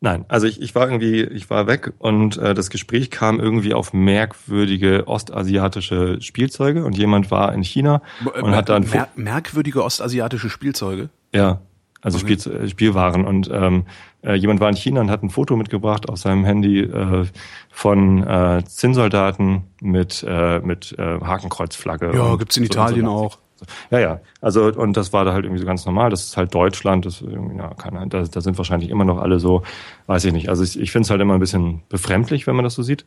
Nein, 0.06 0.24
also 0.28 0.46
ich, 0.46 0.62
ich 0.62 0.76
war 0.76 0.86
irgendwie, 0.86 1.24
ich 1.24 1.50
war 1.50 1.66
weg 1.66 1.92
und 1.98 2.38
äh, 2.38 2.54
das 2.54 2.70
Gespräch 2.70 3.10
kam 3.10 3.40
irgendwie 3.40 3.74
auf 3.74 3.92
merkwürdige 3.92 5.08
ostasiatische 5.08 6.22
Spielzeuge 6.22 6.86
und 6.86 6.96
jemand 6.96 7.32
war 7.32 7.52
in 7.56 7.64
China 7.64 8.04
und 8.24 8.50
Mer 8.52 8.56
hat 8.56 8.70
dann 8.70 8.88
mer 8.88 9.08
merkwürdige 9.16 9.84
ostasiatische 9.84 10.52
Spielzeuge. 10.52 11.10
Ja, 11.34 11.62
also 12.02 12.20
okay. 12.20 12.38
Spiel, 12.38 12.54
äh, 12.54 12.70
Spielwaren 12.70 13.26
und 13.26 13.50
ähm, 13.52 13.86
äh, 14.22 14.36
jemand 14.36 14.60
war 14.60 14.70
in 14.70 14.76
China 14.76 15.02
und 15.02 15.10
hat 15.10 15.24
ein 15.24 15.32
Foto 15.32 15.56
mitgebracht 15.56 16.08
auf 16.08 16.20
seinem 16.20 16.46
Handy 16.46 16.82
äh, 16.82 17.26
von 17.72 18.22
äh, 18.28 18.64
Zinnsoldaten 18.64 19.64
mit 19.82 20.24
äh, 20.28 20.60
mit 20.60 20.94
äh, 21.00 21.20
Hakenkreuzflagge. 21.20 22.12
Ja, 22.16 22.36
gibt's 22.36 22.58
in 22.58 22.64
Italien 22.64 23.06
so 23.08 23.12
auch. 23.12 23.40
Ja, 23.90 24.00
ja. 24.00 24.20
Also, 24.42 24.66
und 24.74 24.98
das 24.98 25.14
war 25.14 25.26
da 25.26 25.34
halt 25.34 25.46
irgendwie 25.46 25.62
so 25.62 25.66
ganz 25.66 25.86
normal. 25.86 26.10
Das 26.10 26.24
ist 26.24 26.38
halt 26.38 26.54
Deutschland. 26.54 27.06
Das, 27.06 27.22
ja, 27.22 27.74
keine, 27.76 28.08
da, 28.08 28.24
da 28.24 28.42
sind 28.42 28.58
wahrscheinlich 28.58 28.90
immer 28.90 29.06
noch 29.06 29.20
alle 29.20 29.40
so, 29.40 29.64
weiß 30.08 30.26
ich 30.26 30.34
nicht. 30.34 30.50
Also 30.50 30.64
ich, 30.64 30.80
ich 30.80 30.92
finde 30.92 31.06
es 31.06 31.10
halt 31.10 31.22
immer 31.22 31.34
ein 31.34 31.40
bisschen 31.40 31.84
befremdlich, 31.90 32.48
wenn 32.48 32.56
man 32.56 32.64
das 32.64 32.76
so 32.76 32.84
sieht. 32.84 33.06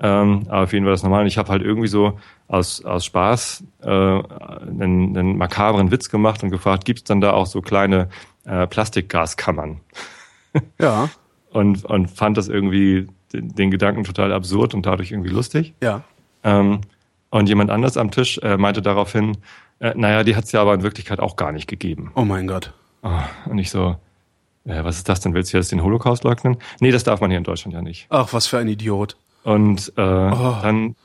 Ähm, 0.00 0.44
aber 0.48 0.64
auf 0.64 0.72
jeden 0.72 0.84
Fall 0.84 0.92
das 0.92 1.02
normal. 1.02 1.22
Und 1.22 1.26
ich 1.26 1.38
habe 1.38 1.50
halt 1.50 1.62
irgendwie 1.62 1.88
so 1.88 2.18
aus, 2.46 2.84
aus 2.84 3.04
Spaß 3.04 3.64
äh, 3.82 3.88
einen, 3.88 5.16
einen 5.16 5.36
makabren 5.36 5.90
Witz 5.90 6.08
gemacht 6.08 6.42
und 6.42 6.50
gefragt, 6.50 6.84
gibt 6.84 7.00
es 7.00 7.04
dann 7.04 7.20
da 7.20 7.32
auch 7.32 7.46
so 7.46 7.60
kleine 7.60 8.08
äh, 8.44 8.66
Plastikgaskammern? 8.66 9.80
Ja. 10.80 11.10
und, 11.50 11.84
und 11.84 12.10
fand 12.10 12.36
das 12.36 12.48
irgendwie 12.48 13.06
den, 13.32 13.54
den 13.54 13.70
Gedanken 13.70 14.02
total 14.02 14.32
absurd 14.32 14.74
und 14.74 14.86
dadurch 14.86 15.12
irgendwie 15.12 15.30
lustig. 15.30 15.74
Ja. 15.82 16.02
Ähm, 16.42 16.80
und 17.30 17.48
jemand 17.48 17.70
anders 17.70 17.96
am 17.96 18.10
Tisch 18.10 18.38
äh, 18.38 18.56
meinte 18.56 18.80
daraufhin, 18.82 19.36
äh, 19.80 19.92
naja, 19.94 20.24
die 20.24 20.36
hat 20.36 20.44
es 20.44 20.52
ja 20.52 20.60
aber 20.60 20.74
in 20.74 20.82
Wirklichkeit 20.82 21.20
auch 21.20 21.36
gar 21.36 21.52
nicht 21.52 21.68
gegeben. 21.68 22.12
Oh 22.14 22.24
mein 22.24 22.46
Gott. 22.46 22.72
Oh, 23.02 23.10
und 23.46 23.58
ich 23.58 23.70
so, 23.70 23.96
äh, 24.64 24.84
was 24.84 24.96
ist 24.96 25.08
das 25.08 25.20
denn? 25.20 25.34
Willst 25.34 25.52
du 25.52 25.56
jetzt 25.56 25.72
den 25.72 25.82
Holocaust 25.82 26.24
leugnen? 26.24 26.56
Nee, 26.80 26.90
das 26.90 27.04
darf 27.04 27.20
man 27.20 27.30
hier 27.30 27.38
in 27.38 27.44
Deutschland 27.44 27.74
ja 27.74 27.82
nicht. 27.82 28.06
Ach, 28.10 28.32
was 28.32 28.46
für 28.46 28.58
ein 28.58 28.68
Idiot. 28.68 29.16
Und 29.44 29.92
äh, 29.96 30.00
oh. 30.02 30.56
dann 30.62 30.96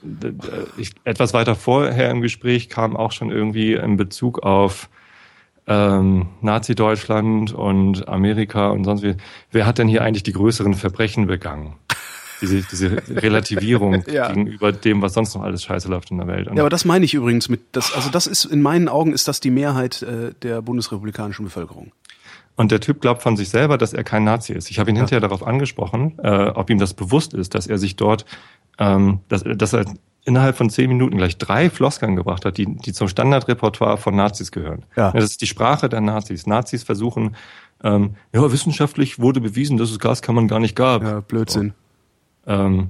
ich, 0.77 0.91
etwas 1.03 1.33
weiter 1.33 1.55
vorher 1.55 2.09
im 2.09 2.21
Gespräch 2.21 2.67
kam 2.67 2.97
auch 2.97 3.11
schon 3.11 3.31
irgendwie 3.31 3.73
in 3.73 3.95
Bezug 3.95 4.43
auf 4.43 4.89
ähm, 5.67 6.27
Nazi-Deutschland 6.41 7.53
und 7.53 8.07
Amerika 8.09 8.69
und 8.69 8.83
sonst 8.83 9.03
wie. 9.03 9.15
Wer 9.51 9.65
hat 9.65 9.77
denn 9.77 9.87
hier 9.87 10.01
eigentlich 10.01 10.23
die 10.23 10.33
größeren 10.33 10.73
Verbrechen 10.73 11.27
begangen? 11.27 11.75
Diese, 12.43 12.61
diese 12.61 13.01
Relativierung 13.09 14.03
ja. 14.11 14.27
gegenüber 14.27 14.71
dem, 14.71 15.01
was 15.01 15.13
sonst 15.13 15.33
noch 15.35 15.43
alles 15.43 15.63
scheiße 15.63 15.87
läuft 15.87 16.11
in 16.11 16.17
der 16.17 16.27
Welt. 16.27 16.47
Und 16.47 16.57
ja, 16.57 16.63
aber 16.63 16.69
das 16.69 16.85
meine 16.85 17.05
ich 17.05 17.13
übrigens 17.13 17.49
mit, 17.49 17.61
das, 17.71 17.93
also 17.95 18.09
das 18.09 18.27
ist, 18.27 18.45
in 18.45 18.61
meinen 18.61 18.89
Augen 18.89 19.13
ist 19.13 19.27
das 19.27 19.39
die 19.39 19.49
Mehrheit 19.49 20.01
äh, 20.01 20.33
der 20.41 20.61
bundesrepublikanischen 20.61 21.45
Bevölkerung. 21.45 21.91
Und 22.55 22.71
der 22.71 22.81
Typ 22.81 23.01
glaubt 23.01 23.23
von 23.23 23.35
sich 23.35 23.49
selber, 23.49 23.77
dass 23.77 23.93
er 23.93 24.03
kein 24.03 24.25
Nazi 24.25 24.53
ist. 24.53 24.69
Ich 24.69 24.77
habe 24.77 24.91
ihn 24.91 24.95
ja. 24.95 25.01
hinterher 25.01 25.21
darauf 25.21 25.45
angesprochen, 25.45 26.19
äh, 26.21 26.49
ob 26.49 26.69
ihm 26.69 26.77
das 26.77 26.93
bewusst 26.93 27.33
ist, 27.33 27.55
dass 27.55 27.65
er 27.65 27.77
sich 27.77 27.95
dort, 27.95 28.25
ähm, 28.77 29.21
dass, 29.29 29.43
dass 29.43 29.73
er 29.73 29.85
innerhalb 30.25 30.55
von 30.55 30.69
zehn 30.69 30.87
Minuten 30.87 31.17
gleich 31.17 31.37
drei 31.37 31.69
Floskeln 31.69 32.15
gebracht 32.15 32.45
hat, 32.45 32.57
die, 32.57 32.65
die 32.65 32.93
zum 32.93 33.07
Standardrepertoire 33.07 33.97
von 33.97 34.15
Nazis 34.15 34.51
gehören. 34.51 34.85
Ja. 34.95 35.11
Das 35.11 35.25
ist 35.25 35.41
die 35.41 35.47
Sprache 35.47 35.89
der 35.89 36.01
Nazis. 36.01 36.45
Nazis 36.45 36.83
versuchen, 36.83 37.35
ähm, 37.83 38.15
ja, 38.31 38.51
wissenschaftlich 38.51 39.19
wurde 39.19 39.41
bewiesen, 39.41 39.77
dass 39.77 39.91
es 39.91 39.99
Gaskammern 39.99 40.47
gar 40.47 40.59
nicht 40.59 40.75
gab. 40.75 41.03
Ja, 41.03 41.19
Blödsinn. 41.19 41.73
Ähm, 42.47 42.89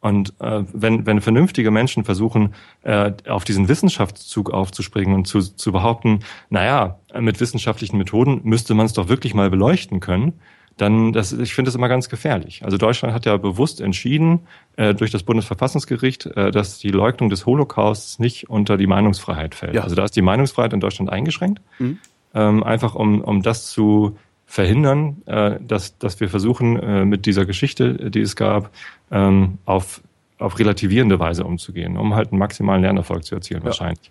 und 0.00 0.34
äh, 0.40 0.62
wenn, 0.72 1.04
wenn 1.06 1.20
vernünftige 1.20 1.70
Menschen 1.70 2.04
versuchen, 2.04 2.54
äh, 2.82 3.12
auf 3.28 3.44
diesen 3.44 3.68
Wissenschaftszug 3.68 4.50
aufzuspringen 4.50 5.14
und 5.14 5.26
zu, 5.26 5.40
zu 5.40 5.72
behaupten, 5.72 6.20
naja, 6.48 7.00
mit 7.18 7.40
wissenschaftlichen 7.40 7.98
Methoden 7.98 8.40
müsste 8.44 8.74
man 8.74 8.86
es 8.86 8.92
doch 8.92 9.08
wirklich 9.08 9.34
mal 9.34 9.50
beleuchten 9.50 9.98
können, 10.00 10.34
dann, 10.76 11.12
das, 11.12 11.32
ich 11.32 11.54
finde 11.54 11.70
das 11.70 11.74
immer 11.74 11.88
ganz 11.88 12.08
gefährlich. 12.08 12.62
Also 12.64 12.76
Deutschland 12.76 13.14
hat 13.14 13.24
ja 13.24 13.36
bewusst 13.38 13.80
entschieden 13.80 14.40
äh, 14.76 14.94
durch 14.94 15.10
das 15.10 15.22
Bundesverfassungsgericht, 15.22 16.26
äh, 16.26 16.50
dass 16.50 16.78
die 16.78 16.90
Leugnung 16.90 17.30
des 17.30 17.46
Holocausts 17.46 18.18
nicht 18.18 18.50
unter 18.50 18.76
die 18.76 18.86
Meinungsfreiheit 18.86 19.54
fällt. 19.54 19.74
Ja. 19.74 19.82
Also 19.82 19.96
da 19.96 20.04
ist 20.04 20.14
die 20.14 20.22
Meinungsfreiheit 20.22 20.74
in 20.74 20.80
Deutschland 20.80 21.10
eingeschränkt, 21.10 21.62
mhm. 21.78 21.98
ähm, 22.34 22.62
einfach 22.62 22.94
um, 22.94 23.22
um 23.22 23.42
das 23.42 23.70
zu 23.70 24.18
verhindern, 24.46 25.22
äh, 25.26 25.58
dass, 25.60 25.98
dass 25.98 26.20
wir 26.20 26.28
versuchen, 26.28 26.78
äh, 26.78 27.04
mit 27.04 27.26
dieser 27.26 27.44
Geschichte, 27.44 28.10
die 28.10 28.20
es 28.20 28.36
gab, 28.36 28.70
ähm, 29.10 29.58
auf, 29.66 30.00
auf 30.38 30.58
relativierende 30.58 31.18
Weise 31.18 31.44
umzugehen, 31.44 31.96
um 31.96 32.14
halt 32.14 32.30
einen 32.32 32.38
maximalen 32.38 32.82
Lernerfolg 32.82 33.24
zu 33.24 33.34
erzielen 33.34 33.60
ja. 33.60 33.66
wahrscheinlich. 33.66 34.10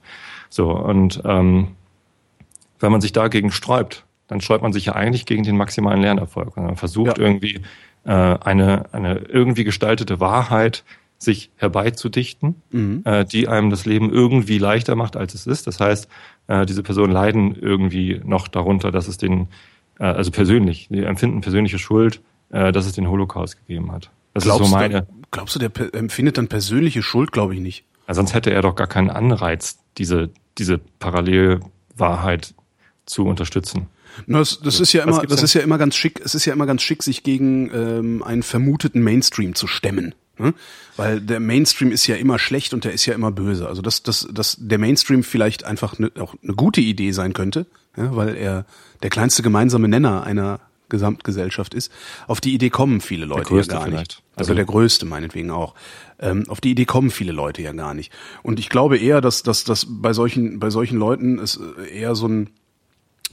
So, 0.50 0.72
und 0.72 1.22
ähm, 1.26 1.70
wenn 2.80 2.92
man 2.92 3.02
sich 3.02 3.14
dagegen 3.14 3.52
sträubt, 3.52 4.06
dann 4.28 4.42
sträubt 4.42 4.62
man 4.62 4.74
sich 4.74 4.86
ja 4.86 4.94
eigentlich 4.94 5.26
gegen 5.26 5.44
den 5.44 5.56
maximalen 5.56 6.02
Lernerfolg. 6.02 6.58
Und 6.58 6.66
man 6.66 6.76
versucht 6.76 7.18
ja. 7.18 7.24
irgendwie 7.24 7.62
äh, 8.04 8.12
eine, 8.12 8.94
eine 8.94 9.18
irgendwie 9.18 9.64
gestaltete 9.64 10.20
Wahrheit 10.20 10.84
sich 11.18 11.50
herbeizudichten, 11.56 12.62
mhm. 12.72 13.02
äh, 13.06 13.24
die 13.24 13.48
einem 13.48 13.70
das 13.70 13.86
Leben 13.86 14.12
irgendwie 14.12 14.58
leichter 14.58 14.96
macht, 14.96 15.16
als 15.16 15.34
es 15.34 15.48
ist. 15.48 15.66
Das 15.66 15.80
heißt, 15.80 16.10
äh, 16.48 16.66
diese 16.66 16.84
Personen 16.84 17.14
leiden 17.14 17.56
irgendwie 17.56 18.22
noch 18.24 18.48
darunter, 18.48 18.92
dass 18.92 19.08
es 19.08 19.18
den 19.18 19.48
äh, 20.00 20.06
also 20.06 20.32
persönlich, 20.32 20.88
die 20.90 21.04
empfinden 21.04 21.42
persönliche 21.42 21.80
Schuld, 21.80 22.22
äh, 22.50 22.72
dass 22.72 22.86
es 22.86 22.94
den 22.94 23.08
Holocaust 23.08 23.58
gegeben 23.58 23.92
hat. 23.92 24.10
Das 24.34 24.44
glaubst 24.44 24.64
ist 24.64 24.70
so 24.70 24.76
meine. 24.76 25.02
Du, 25.04 25.08
glaubst 25.32 25.56
du, 25.56 25.60
der 25.60 25.72
empfindet 25.94 26.38
dann 26.38 26.48
persönliche 26.48 27.02
Schuld? 27.02 27.32
Glaube 27.32 27.54
ich 27.56 27.62
nicht. 27.62 27.86
Sonst 28.08 28.34
hätte 28.34 28.52
er 28.52 28.62
doch 28.62 28.76
gar 28.76 28.88
keinen 28.88 29.10
Anreiz, 29.10 29.80
diese, 29.98 30.30
diese 30.58 30.78
Parallelwahrheit 30.78 32.54
zu 33.06 33.26
unterstützen. 33.26 33.88
Das, 34.28 34.60
das 34.62 34.80
ist 34.80 34.94
ja 34.94 35.04
immer, 35.04 35.26
das 35.26 35.44
ist 35.44 35.54
ja 35.54 35.62
immer 35.62 35.78
ganz 35.78 35.96
schick. 35.96 36.22
Es 36.24 36.36
ist 36.36 36.46
ja 36.46 36.54
immer 36.54 36.66
ganz 36.66 36.82
schick, 36.82 37.04
sich 37.04 37.24
gegen 37.24 37.72
ähm, 37.74 38.24
einen 38.24 38.44
vermuteten 38.44 39.04
Mainstream 39.04 39.56
zu 39.56 39.68
stemmen. 39.68 40.16
Ne? 40.38 40.54
Weil 40.98 41.22
der 41.22 41.40
Mainstream 41.40 41.92
ist 41.92 42.08
ja 42.08 42.16
immer 42.16 42.40
schlecht 42.40 42.74
und 42.74 42.84
der 42.84 42.94
ist 42.94 43.06
ja 43.06 43.14
immer 43.14 43.32
böse. 43.32 43.68
Also 43.68 43.82
dass, 43.82 44.04
dass, 44.04 44.28
dass 44.32 44.58
der 44.60 44.78
Mainstream 44.78 45.24
vielleicht 45.24 45.64
einfach 45.64 46.00
ne, 46.00 46.12
auch 46.20 46.36
eine 46.44 46.54
gute 46.54 46.82
Idee 46.82 47.12
sein 47.12 47.34
könnte, 47.34 47.66
ja, 47.98 48.16
weil 48.16 48.36
er 48.36 48.66
der 49.04 49.10
kleinste 49.10 49.44
gemeinsame 49.44 49.88
Nenner 49.88 50.24
einer 50.24 50.60
Gesamtgesellschaft 50.90 51.74
ist. 51.74 51.92
Auf 52.28 52.42
die 52.42 52.54
Idee 52.54 52.70
kommen 52.70 53.02
viele 53.02 53.26
Leute 53.26 53.56
ja 53.56 53.64
gar 53.64 53.84
vielleicht. 53.86 54.00
nicht. 54.00 54.24
Also, 54.36 54.52
also 54.52 54.54
der 54.54 54.66
größte 54.66 55.06
meinetwegen 55.06 55.52
auch. 55.52 55.74
Ähm, 56.20 56.46
auf 56.48 56.62
die 56.62 56.72
Idee 56.72 56.86
kommen 56.86 57.10
viele 57.10 57.32
Leute 57.32 57.62
ja 57.62 57.72
gar 57.72 57.94
nicht. 57.94 58.12
Und 58.44 58.60
ich 58.60 58.70
glaube 58.70 58.98
eher, 58.98 59.22
dass, 59.22 59.44
dass, 59.44 59.64
dass 59.64 59.88
bei 59.90 60.14
solchen, 60.14 60.60
bei 60.60 60.70
solchen 60.70 60.98
Leuten 60.98 61.40
es 61.40 61.60
eher 61.92 62.16
so 62.16 62.28
ein, 62.28 62.50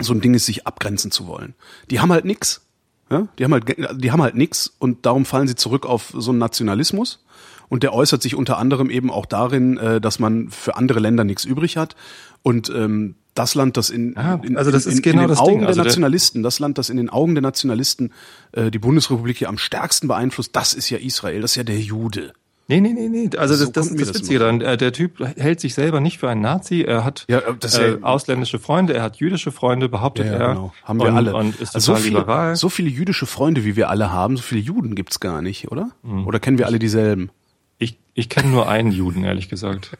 so 0.00 0.14
ein 0.14 0.20
Ding 0.20 0.34
ist, 0.34 0.46
sich 0.46 0.66
abgrenzen 0.66 1.10
zu 1.10 1.26
wollen. 1.26 1.54
Die 1.90 2.00
haben 2.00 2.12
halt 2.12 2.24
nix. 2.24 2.66
Ja? 3.10 3.28
Die 3.38 3.44
haben 3.44 3.52
halt, 3.52 4.02
die 4.02 4.10
haben 4.10 4.22
halt 4.22 4.34
nix 4.34 4.72
und 4.78 5.04
darum 5.04 5.24
fallen 5.24 5.46
sie 5.46 5.54
zurück 5.54 5.84
auf 5.86 6.12
so 6.16 6.30
einen 6.30 6.38
Nationalismus. 6.38 7.24
Und 7.68 7.82
der 7.82 7.94
äußert 7.94 8.22
sich 8.22 8.34
unter 8.34 8.58
anderem 8.58 8.90
eben 8.90 9.10
auch 9.10 9.26
darin, 9.26 9.78
äh, 9.78 10.00
dass 10.00 10.18
man 10.18 10.50
für 10.50 10.76
andere 10.76 11.00
Länder 11.00 11.24
nichts 11.24 11.44
übrig 11.44 11.76
hat 11.76 11.96
und 12.42 12.70
ähm, 12.70 13.14
das 13.34 13.54
Land, 13.54 13.76
das 13.76 13.90
in, 13.90 14.16
ah, 14.16 14.40
in, 14.42 14.56
also 14.56 14.70
das 14.70 14.86
in, 14.86 14.92
ist 14.92 15.02
genau 15.02 15.22
in 15.22 15.28
den 15.28 15.28
das 15.30 15.38
Augen 15.38 15.50
Ding. 15.60 15.66
Also 15.66 15.80
der 15.80 15.86
Nationalisten, 15.86 16.42
das 16.42 16.58
Land, 16.58 16.78
das 16.78 16.90
in 16.90 16.96
den 16.96 17.08
Augen 17.08 17.34
der 17.34 17.42
Nationalisten 17.42 18.12
äh, 18.52 18.70
die 18.70 18.78
Bundesrepublik 18.78 19.38
hier 19.38 19.48
am 19.48 19.58
stärksten 19.58 20.08
beeinflusst, 20.08 20.54
das 20.54 20.74
ist 20.74 20.90
ja 20.90 20.98
Israel, 20.98 21.40
das 21.40 21.52
ist 21.52 21.56
ja 21.56 21.64
der 21.64 21.78
Jude. 21.78 22.32
Nee, 22.68 22.80
nee, 22.80 22.92
nee, 22.92 23.08
nee. 23.08 23.36
Also 23.36 23.54
so 23.54 23.64
das, 23.66 23.72
das, 23.72 23.96
das, 23.96 24.08
das 24.08 24.22
Witzige 24.22 24.38
dann, 24.38 24.60
äh, 24.60 24.76
der 24.76 24.92
Typ 24.92 25.18
hält 25.36 25.60
sich 25.60 25.74
selber 25.74 26.00
nicht 26.00 26.18
für 26.18 26.30
einen 26.30 26.40
Nazi. 26.40 26.82
Er 26.82 27.04
hat 27.04 27.24
ja, 27.28 27.40
das 27.58 27.78
äh, 27.78 27.98
ausländische 28.02 28.58
Freunde, 28.58 28.94
er 28.94 29.02
hat 29.02 29.16
jüdische 29.16 29.50
Freunde, 29.50 29.88
behauptet 29.88 30.26
ja, 30.26 30.32
ja, 30.32 30.38
er. 30.38 30.48
Genau. 30.48 30.74
Haben 30.84 31.00
wir 31.00 31.08
und, 31.08 31.16
alle. 31.16 31.34
Und 31.34 31.60
ist 31.60 31.74
also 31.74 31.94
so, 31.94 32.00
viele, 32.00 32.20
liberal. 32.20 32.56
so 32.56 32.68
viele 32.68 32.88
jüdische 32.88 33.26
Freunde, 33.26 33.64
wie 33.64 33.76
wir 33.76 33.90
alle 33.90 34.12
haben, 34.12 34.36
so 34.36 34.42
viele 34.42 34.60
Juden 34.60 34.94
gibt's 34.94 35.20
gar 35.20 35.42
nicht, 35.42 35.70
oder? 35.72 35.90
Hm. 36.04 36.26
Oder 36.26 36.38
kennen 36.38 36.58
wir 36.58 36.66
alle 36.66 36.78
dieselben? 36.78 37.30
Ich, 37.78 37.98
ich 38.14 38.28
kenne 38.28 38.50
nur 38.50 38.68
einen 38.68 38.92
Juden, 38.92 39.24
ehrlich 39.24 39.48
gesagt. 39.48 39.90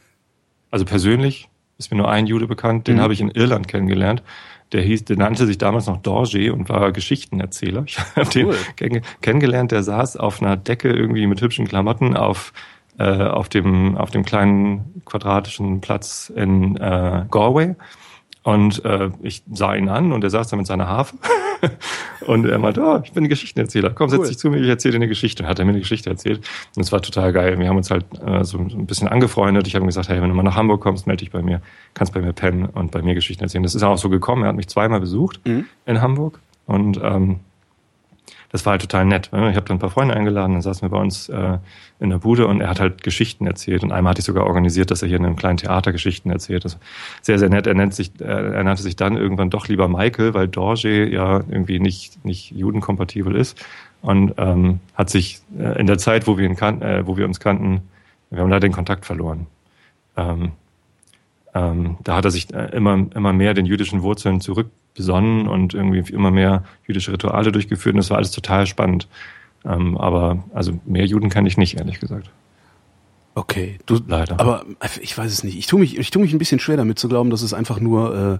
Also 0.71 0.85
persönlich 0.85 1.49
ist 1.77 1.91
mir 1.91 1.97
nur 1.97 2.09
ein 2.09 2.27
Jude 2.27 2.47
bekannt, 2.47 2.87
den 2.87 2.97
mhm. 2.97 3.01
habe 3.01 3.13
ich 3.13 3.21
in 3.21 3.29
Irland 3.29 3.67
kennengelernt. 3.67 4.23
Der 4.71 4.81
hieß, 4.81 5.05
der 5.05 5.17
nannte 5.17 5.45
sich 5.45 5.59
damals 5.59 5.85
noch 5.85 5.97
Dorje 5.97 6.51
und 6.51 6.67
war 6.69 6.91
Geschichtenerzähler. 6.91 7.85
Ich 7.87 7.99
habe 7.99 8.29
cool. 8.45 8.55
den 8.79 9.01
kennengelernt, 9.21 9.71
der 9.71 9.83
saß 9.83 10.17
auf 10.17 10.41
einer 10.41 10.57
Decke 10.57 10.89
irgendwie 10.89 11.27
mit 11.27 11.41
hübschen 11.41 11.67
Klamotten 11.67 12.15
auf 12.15 12.53
äh, 12.99 13.23
auf 13.23 13.49
dem 13.49 13.97
auf 13.97 14.11
dem 14.11 14.23
kleinen 14.23 15.01
quadratischen 15.05 15.81
Platz 15.81 16.31
in 16.35 16.75
äh, 16.75 17.25
Galway 17.29 17.75
und 18.43 18.83
äh, 18.83 19.09
ich 19.21 19.41
sah 19.51 19.73
ihn 19.73 19.87
an 19.87 20.11
und 20.11 20.23
er 20.23 20.29
saß 20.29 20.49
da 20.49 20.57
mit 20.57 20.67
seiner 20.67 20.87
Harfe 20.87 21.15
und 22.27 22.45
er 22.45 22.59
meinte, 22.59 22.81
oh, 22.81 22.99
ich 23.03 23.13
bin 23.13 23.23
ein 23.23 23.29
Geschichtenerzähler. 23.29 23.91
Komm, 23.91 24.09
setz 24.09 24.27
dich 24.27 24.37
zu 24.37 24.49
mir, 24.49 24.57
ich 24.57 24.67
erzähle 24.67 24.93
dir 24.93 24.97
eine 24.97 25.07
Geschichte. 25.07 25.43
Und 25.43 25.49
hat 25.49 25.59
er 25.59 25.65
mir 25.65 25.71
eine 25.71 25.79
Geschichte 25.79 26.09
erzählt. 26.09 26.45
Und 26.75 26.81
es 26.81 26.91
war 26.91 27.01
total 27.01 27.31
geil. 27.31 27.57
Wir 27.57 27.69
haben 27.69 27.77
uns 27.77 27.89
halt 27.89 28.05
äh, 28.25 28.43
so 28.43 28.57
ein 28.57 28.85
bisschen 28.85 29.07
angefreundet. 29.07 29.67
Ich 29.67 29.75
habe 29.75 29.85
ihm 29.85 29.87
gesagt, 29.87 30.09
hey, 30.09 30.21
wenn 30.21 30.27
du 30.29 30.35
mal 30.35 30.43
nach 30.43 30.57
Hamburg 30.57 30.81
kommst, 30.81 31.07
melde 31.07 31.21
dich 31.21 31.31
bei 31.31 31.41
mir, 31.41 31.61
kannst 31.93 32.13
bei 32.13 32.21
mir 32.21 32.33
pennen 32.33 32.65
und 32.65 32.91
bei 32.91 33.01
mir 33.01 33.15
Geschichten 33.15 33.43
erzählen. 33.43 33.63
Das 33.63 33.75
ist 33.75 33.83
auch 33.83 33.97
so 33.97 34.09
gekommen. 34.09 34.43
Er 34.43 34.49
hat 34.49 34.57
mich 34.57 34.67
zweimal 34.67 34.99
besucht 34.99 35.39
mhm. 35.45 35.65
in 35.85 36.01
Hamburg 36.01 36.39
und 36.65 36.99
ähm, 37.01 37.39
das 38.53 38.67
war 38.67 38.71
halt 38.71 38.81
total 38.81 39.05
nett. 39.05 39.31
Ne? 39.33 39.49
Ich 39.49 39.55
habe 39.55 39.65
dann 39.65 39.77
ein 39.77 39.79
paar 39.79 39.89
Freunde 39.89 40.15
eingeladen, 40.15 40.53
dann 40.53 40.61
saßen 40.61 40.83
wir 40.83 40.89
bei 40.89 41.01
uns 41.01 41.27
äh, 41.27 41.57
in 41.99 42.11
der 42.11 42.19
Bude 42.19 42.45
und 42.45 42.61
er 42.61 42.69
hat 42.69 42.79
halt 42.79 43.01
Geschichten 43.01 43.47
erzählt. 43.47 43.81
Und 43.81 43.91
einmal 43.91 44.11
hatte 44.11 44.19
ich 44.19 44.25
sogar 44.25 44.45
organisiert, 44.45 44.91
dass 44.91 45.01
er 45.01 45.07
hier 45.07 45.17
in 45.17 45.25
einem 45.25 45.35
kleinen 45.35 45.57
Theater 45.57 45.91
Geschichten 45.91 46.29
erzählt. 46.29 46.63
Das 46.63 46.77
sehr, 47.23 47.39
sehr 47.39 47.49
nett. 47.49 47.65
Er 47.65 47.73
nennt 47.73 47.95
sich, 47.95 48.11
äh, 48.21 48.25
er 48.25 48.63
nannte 48.63 48.83
sich 48.83 48.95
dann 48.95 49.17
irgendwann 49.17 49.49
doch 49.49 49.67
lieber 49.67 49.87
Michael, 49.87 50.35
weil 50.35 50.47
Dorje 50.47 51.09
ja 51.09 51.37
irgendwie 51.49 51.79
nicht, 51.79 52.23
nicht 52.23 52.51
judenkompatibel 52.51 53.35
ist. 53.35 53.59
Und 54.03 54.35
ähm, 54.37 54.81
hat 54.93 55.09
sich 55.09 55.41
äh, 55.57 55.79
in 55.79 55.87
der 55.87 55.97
Zeit, 55.97 56.27
wo 56.27 56.37
wir, 56.37 56.45
ihn 56.45 56.55
kan 56.55 56.79
äh, 56.83 57.07
wo 57.07 57.17
wir 57.17 57.25
uns 57.25 57.39
kannten, 57.39 57.81
wir 58.29 58.43
haben 58.43 58.49
leider 58.49 58.67
den 58.67 58.73
Kontakt 58.73 59.07
verloren. 59.07 59.47
Ähm, 60.15 60.51
ähm, 61.53 61.97
da 62.03 62.15
hat 62.15 62.25
er 62.25 62.31
sich 62.31 62.53
äh, 62.53 62.75
immer, 62.75 63.05
immer 63.13 63.33
mehr 63.33 63.53
den 63.53 63.65
jüdischen 63.65 64.01
Wurzeln 64.01 64.41
zurück 64.41 64.69
besonnen 64.95 65.47
und 65.47 65.73
irgendwie 65.73 66.13
immer 66.13 66.31
mehr 66.31 66.63
jüdische 66.87 67.11
Rituale 67.11 67.51
durchgeführt 67.51 67.93
und 67.93 67.97
das 67.97 68.09
war 68.09 68.17
alles 68.17 68.31
total 68.31 68.65
spannend. 68.67 69.07
Ähm, 69.65 69.97
aber 69.97 70.43
also 70.53 70.79
mehr 70.85 71.05
Juden 71.05 71.29
kann 71.29 71.45
ich 71.45 71.57
nicht, 71.57 71.77
ehrlich 71.77 71.99
gesagt. 71.99 72.29
Okay, 73.35 73.79
du 73.85 73.99
leider. 74.07 74.39
Aber 74.39 74.65
ich 75.01 75.17
weiß 75.17 75.31
es 75.31 75.43
nicht. 75.43 75.57
Ich 75.57 75.65
tue 75.65 75.79
mich, 75.79 75.97
ich 75.97 76.11
tue 76.11 76.21
mich 76.21 76.33
ein 76.33 76.37
bisschen 76.37 76.59
schwer 76.59 76.77
damit 76.77 76.99
zu 76.99 77.07
glauben, 77.07 77.29
dass 77.29 77.41
es 77.41 77.53
einfach 77.53 77.79
nur 77.79 78.39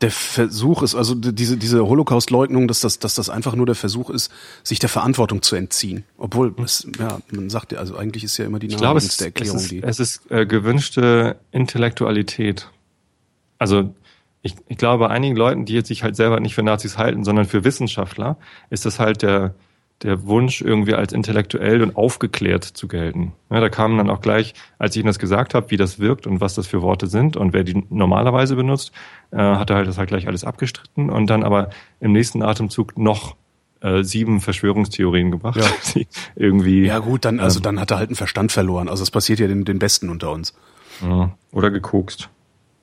der 0.00 0.10
Versuch 0.12 0.82
ist, 0.82 0.94
also 0.94 1.14
diese, 1.14 1.56
diese 1.56 1.84
Holocaust-Leugnung, 1.86 2.68
dass 2.68 2.80
das, 2.80 3.00
dass 3.00 3.14
das 3.14 3.28
einfach 3.30 3.56
nur 3.56 3.66
der 3.66 3.74
Versuch 3.74 4.10
ist, 4.10 4.30
sich 4.62 4.78
der 4.78 4.88
Verantwortung 4.88 5.42
zu 5.42 5.56
entziehen. 5.56 6.04
Obwohl, 6.16 6.54
es, 6.62 6.86
ja, 6.98 7.18
man 7.30 7.50
sagt 7.50 7.72
ja, 7.72 7.78
also 7.78 7.96
eigentlich 7.96 8.22
ist 8.22 8.36
ja 8.36 8.44
immer 8.44 8.60
die 8.60 8.68
naheliegendste 8.68 9.24
Erklärung. 9.24 9.56
Es 9.56 9.62
ist, 9.64 9.70
die 9.72 9.82
es 9.82 9.98
ist 9.98 10.30
äh, 10.30 10.46
gewünschte 10.46 11.36
Intellektualität. 11.50 12.70
Also 13.58 13.92
ich, 14.42 14.54
ich 14.68 14.78
glaube, 14.78 15.10
einigen 15.10 15.36
Leuten, 15.36 15.64
die 15.64 15.72
jetzt 15.72 15.88
sich 15.88 16.04
halt 16.04 16.14
selber 16.14 16.38
nicht 16.38 16.54
für 16.54 16.62
Nazis 16.62 16.96
halten, 16.96 17.24
sondern 17.24 17.46
für 17.46 17.64
Wissenschaftler, 17.64 18.36
ist 18.70 18.86
das 18.86 19.00
halt 19.00 19.22
der, 19.22 19.54
der 20.02 20.26
Wunsch, 20.26 20.60
irgendwie 20.60 20.94
als 20.94 21.12
intellektuell 21.12 21.82
und 21.82 21.96
aufgeklärt 21.96 22.64
zu 22.64 22.86
gelten. 22.86 23.32
Ja, 23.50 23.60
da 23.60 23.68
kamen 23.68 23.98
dann 23.98 24.10
auch 24.10 24.20
gleich, 24.20 24.54
als 24.78 24.94
ich 24.94 25.00
ihnen 25.00 25.08
das 25.08 25.18
gesagt 25.18 25.54
habe, 25.54 25.70
wie 25.70 25.76
das 25.76 25.98
wirkt 25.98 26.26
und 26.26 26.40
was 26.40 26.54
das 26.54 26.66
für 26.68 26.82
Worte 26.82 27.08
sind 27.08 27.36
und 27.36 27.52
wer 27.52 27.64
die 27.64 27.84
normalerweise 27.90 28.54
benutzt, 28.54 28.92
äh, 29.32 29.36
hat 29.38 29.70
er 29.70 29.76
halt 29.76 29.88
das 29.88 29.98
halt 29.98 30.08
gleich 30.08 30.28
alles 30.28 30.44
abgestritten 30.44 31.10
und 31.10 31.28
dann 31.28 31.42
aber 31.42 31.70
im 32.00 32.12
nächsten 32.12 32.42
Atemzug 32.42 32.96
noch 32.96 33.34
äh, 33.80 34.02
sieben 34.02 34.40
Verschwörungstheorien 34.40 35.30
gebracht. 35.30 35.60
Ja. 35.94 36.02
Irgendwie. 36.36 36.86
Ja 36.86 36.98
gut, 36.98 37.24
dann 37.24 37.40
also 37.40 37.58
ähm, 37.58 37.64
dann 37.64 37.80
hat 37.80 37.90
er 37.90 37.98
halt 37.98 38.10
einen 38.10 38.16
Verstand 38.16 38.52
verloren. 38.52 38.88
Also 38.88 39.02
es 39.02 39.10
passiert 39.10 39.40
ja 39.40 39.48
den, 39.48 39.64
den 39.64 39.78
Besten 39.78 40.10
unter 40.10 40.30
uns. 40.30 40.54
Ja, 41.02 41.32
oder 41.52 41.70
gekokst. 41.70 42.28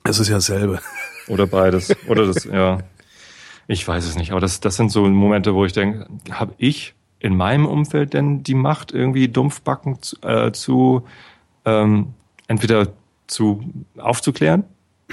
Es 0.04 0.19
ist 0.19 0.30
ja 0.30 0.36
dasselbe. 0.36 0.80
Oder 1.28 1.47
beides. 1.47 1.95
Oder 2.08 2.28
das, 2.28 2.43
ja. 2.45 2.80
Ich 3.67 3.88
weiß 3.88 4.06
es 4.06 4.15
nicht, 4.15 4.32
aber 4.32 4.41
das, 4.41 4.60
das 4.60 4.75
sind 4.75 4.91
so 4.91 5.06
Momente, 5.06 5.56
wo 5.56 5.65
ich 5.65 5.73
denke, 5.73 6.08
habe 6.30 6.54
ich 6.58 6.93
in 7.25 7.35
meinem 7.35 7.65
Umfeld 7.65 8.13
denn 8.13 8.43
die 8.43 8.53
Macht, 8.53 8.91
irgendwie 8.91 9.27
Dumpfbacken 9.27 9.99
zu, 9.99 10.15
äh, 10.21 10.51
zu 10.51 11.05
ähm, 11.65 12.13
entweder 12.47 12.89
zu 13.25 13.63
aufzuklären, 13.97 14.63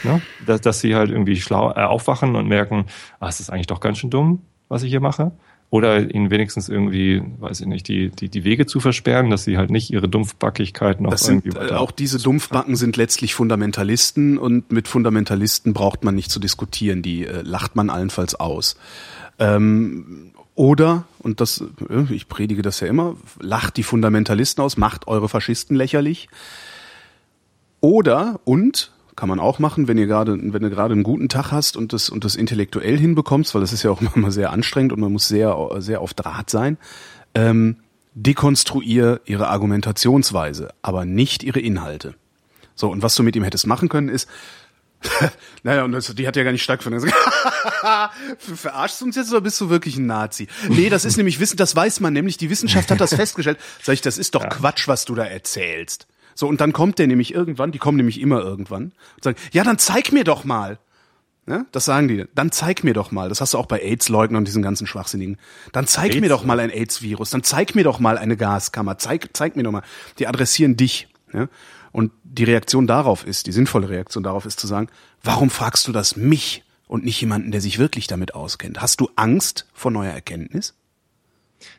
ne? 0.05 0.21
dass, 0.45 0.61
dass 0.61 0.81
sie 0.81 0.95
halt 0.95 1.11
irgendwie 1.11 1.41
schlau 1.41 1.71
äh, 1.71 1.81
aufwachen 1.81 2.37
und 2.37 2.47
merken, 2.49 2.85
ah, 3.19 3.29
es 3.29 3.41
ist 3.41 3.49
eigentlich 3.49 3.67
doch 3.67 3.81
ganz 3.81 3.97
schön 3.97 4.11
dumm, 4.11 4.43
was 4.69 4.83
ich 4.83 4.91
hier 4.91 5.01
mache, 5.01 5.33
oder 5.71 6.15
ihnen 6.15 6.31
wenigstens 6.31 6.69
irgendwie, 6.69 7.23
weiß 7.39 7.63
ich 7.63 7.67
nicht, 7.67 7.89
die, 7.89 8.11
die, 8.11 8.29
die 8.29 8.45
Wege 8.45 8.67
zu 8.67 8.79
versperren, 8.79 9.31
dass 9.31 9.45
sie 9.45 9.57
halt 9.57 9.71
nicht 9.71 9.91
ihre 9.91 10.07
Dumpfbackigkeit 10.07 11.01
noch 11.01 11.13
das 11.13 11.27
irgendwie 11.27 11.53
sind, 11.53 11.71
äh, 11.71 11.73
Auch 11.73 11.93
diese 11.93 12.19
Dumpfbacken 12.19 12.77
sind 12.77 12.99
letztlich 12.99 13.35
Fundamentalisten 13.35 14.37
und 14.37 14.71
mit 14.71 14.87
Fundamentalisten 14.87 15.73
braucht 15.73 16.05
man 16.05 16.15
nicht 16.15 16.31
zu 16.31 16.41
diskutieren, 16.41 17.01
die 17.01 17.25
äh, 17.25 17.41
lacht 17.41 17.75
man 17.75 17.89
allenfalls 17.89 18.35
aus. 18.35 18.77
Ähm, 19.39 20.33
oder, 20.55 21.05
und 21.19 21.41
das, 21.41 21.65
äh, 21.89 22.13
ich 22.13 22.29
predige 22.29 22.63
das 22.63 22.81
ja 22.81 22.87
immer, 22.87 23.17
lacht 23.41 23.77
die 23.77 23.83
Fundamentalisten 23.83 24.63
aus, 24.63 24.77
macht 24.77 25.09
eure 25.09 25.29
Faschisten 25.29 25.77
lächerlich. 25.77 26.29
Oder, 27.81 28.41
und, 28.45 28.93
kann 29.17 29.29
man 29.29 29.41
auch 29.41 29.59
machen, 29.59 29.89
wenn 29.89 29.99
ihr 29.99 30.07
gerade, 30.07 30.39
wenn 30.41 30.63
du 30.63 30.71
gerade 30.71 30.95
einen 30.95 31.03
guten 31.03 31.29
Tag 31.29 31.53
hast 31.53 31.77
und 31.77 31.93
das 31.93 32.09
und 32.09 32.25
das 32.25 32.35
intellektuell 32.35 32.99
hinbekommst, 32.99 33.55
weil 33.55 33.61
das 33.61 33.73
ist 33.73 33.83
ja 33.83 33.91
auch 33.91 34.01
immer 34.17 34.31
sehr 34.31 34.51
anstrengend 34.51 34.93
und 34.93 35.01
man 35.01 35.13
muss 35.13 35.29
sehr 35.29 35.57
sehr 35.79 36.01
auf 36.01 36.15
Draht 36.15 36.51
sein. 36.51 36.79
Ähm, 37.35 37.77
dekonstruier 38.15 39.21
ihre 39.25 39.49
Argumentationsweise, 39.49 40.71
aber 40.83 41.05
nicht 41.05 41.43
ihre 41.43 41.61
Inhalte. 41.61 42.15
So 42.75 42.91
und 42.91 43.03
was 43.03 43.15
du 43.15 43.23
mit 43.23 43.37
ihm 43.37 43.45
hättest 43.45 43.67
machen 43.67 43.89
können 43.89 44.09
ist, 44.09 44.29
naja, 45.63 45.85
und 45.85 45.93
das, 45.93 46.15
die 46.15 46.27
hat 46.27 46.37
ja 46.37 46.45
gar 46.45 46.53
nicht 46.53 46.63
stattgefunden. 46.63 47.13
Verarschst 48.39 49.01
du 49.01 49.05
uns 49.07 49.17
jetzt 49.17 49.31
oder 49.31 49.41
bist 49.41 49.61
du 49.61 49.71
wirklich 49.71 49.97
ein 49.97 50.07
Nazi? 50.07 50.49
Nee, 50.69 50.89
das 50.89 51.05
ist 51.05 51.17
nämlich 51.17 51.41
Wissen, 51.41 51.57
das 51.57 51.75
weiß 51.75 52.01
man 52.01 52.13
nämlich. 52.13 52.37
Die 52.37 52.51
Wissenschaft 52.51 52.91
hat 52.91 53.01
das 53.01 53.15
festgestellt. 53.15 53.59
Sag 53.83 53.95
ich, 53.95 54.01
das 54.01 54.19
ist 54.19 54.35
doch 54.35 54.45
ja. 54.45 54.49
Quatsch, 54.49 54.89
was 54.89 55.05
du 55.05 55.15
da 55.15 55.25
erzählst. 55.25 56.07
So, 56.35 56.49
und 56.49 56.61
dann 56.61 56.73
kommt 56.73 56.99
der 56.99 57.07
nämlich 57.07 57.35
irgendwann, 57.35 57.73
die 57.73 57.79
kommen 57.79 57.97
nämlich 57.97 58.21
immer 58.21 58.41
irgendwann 58.41 58.93
und 59.17 59.25
sagen, 59.25 59.37
ja, 59.53 59.65
dann 59.65 59.79
zeig 59.79 60.13
mir 60.13 60.25
doch 60.25 60.45
mal. 60.45 60.79
Ja, 61.49 61.67
das 61.73 61.85
sagen 61.85 62.07
die. 62.07 62.25
Dann 62.37 62.53
zeig 62.53 62.85
mir 62.85 62.95
doch 62.95 63.11
mal. 63.11 63.29
Das 63.29 63.41
hast 63.41 63.55
du 63.55 63.59
auch 63.59 63.67
bei 63.67 63.81
AIDS-Leugnern 63.81 64.39
und 64.39 64.45
diesen 64.47 64.63
ganzen 64.63 64.87
Schwachsinnigen. 64.87 65.39
Dann 65.73 65.89
zeig 65.89 66.13
AIDS 66.13 66.21
mir 66.21 66.29
doch 66.29 66.45
mal 66.45 66.61
ein 66.61 66.71
AIDS-Virus. 66.71 67.31
Dann 67.31 67.43
zeig 67.43 67.75
mir 67.75 67.83
doch 67.83 67.99
mal 67.99 68.17
eine 68.17 68.37
Gaskammer. 68.37 68.97
Zeig, 68.97 69.31
zeig 69.33 69.57
mir 69.57 69.65
doch 69.65 69.73
mal. 69.73 69.83
Die 70.21 70.29
adressieren 70.29 70.77
dich. 70.77 71.09
Ja? 71.33 71.49
Und 71.93 72.11
die 72.25 72.45
Reaktion 72.45 72.87
darauf 72.87 73.27
ist, 73.27 73.47
die 73.47 73.53
sinnvolle 73.53 73.89
Reaktion 73.91 74.25
darauf 74.25 74.47
ist 74.47 74.59
zu 74.59 74.67
sagen, 74.67 74.89
warum 75.23 75.51
fragst 75.51 75.87
du 75.87 75.93
das 75.93 76.17
mich 76.17 76.65
und 76.89 77.05
nicht 77.05 77.21
jemanden, 77.21 77.53
der 77.53 77.61
sich 77.61 77.79
wirklich 77.79 78.07
damit 78.07 78.35
auskennt? 78.35 78.81
Hast 78.81 79.01
du 79.01 79.11
Angst 79.15 79.67
vor 79.75 79.91
neuer 79.91 80.13
Erkenntnis? 80.13 80.75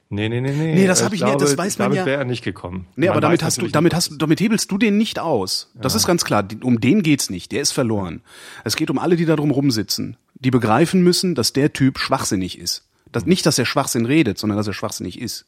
Nee, 0.09 0.29
nee, 0.29 0.41
nee, 0.41 0.51
nee. 0.51 0.75
Nee, 0.75 0.87
das 0.87 1.03
habe 1.03 1.15
ich, 1.15 1.21
ich 1.21 1.25
glaube, 1.25 1.43
nicht, 1.43 1.51
das 1.51 1.57
weiß 1.57 1.79
man 1.79 1.85
damit 1.85 1.97
ja. 1.97 2.05
wäre 2.05 2.19
er 2.19 2.25
nicht 2.25 2.43
gekommen. 2.43 2.85
Nee, 2.95 3.07
man 3.07 3.13
aber 3.13 3.21
damit 3.21 3.43
hast 3.43 3.61
du, 3.61 3.67
damit 3.67 3.95
hast 3.95 4.11
du, 4.11 4.15
damit 4.17 4.39
hebelst 4.39 4.71
du 4.71 4.77
den 4.77 4.97
nicht 4.97 5.17
aus. 5.17 5.71
Das 5.73 5.93
ja. 5.93 5.97
ist 5.97 6.07
ganz 6.07 6.23
klar. 6.23 6.47
Um 6.61 6.79
den 6.79 7.01
geht's 7.01 7.29
nicht. 7.29 7.51
Der 7.51 7.61
ist 7.61 7.71
verloren. 7.71 8.21
Es 8.63 8.75
geht 8.75 8.91
um 8.91 8.99
alle, 8.99 9.15
die 9.15 9.25
da 9.25 9.35
drum 9.35 9.49
rumsitzen. 9.49 10.17
Die 10.35 10.51
begreifen 10.51 11.01
müssen, 11.01 11.35
dass 11.35 11.51
der 11.53 11.73
Typ 11.73 11.97
schwachsinnig 11.97 12.59
ist. 12.59 12.87
Das, 13.11 13.25
nicht, 13.25 13.45
dass 13.45 13.57
er 13.57 13.65
Schwachsinn 13.65 14.05
redet, 14.05 14.37
sondern 14.37 14.57
dass 14.57 14.67
er 14.67 14.73
schwachsinnig 14.73 15.19
ist. 15.19 15.45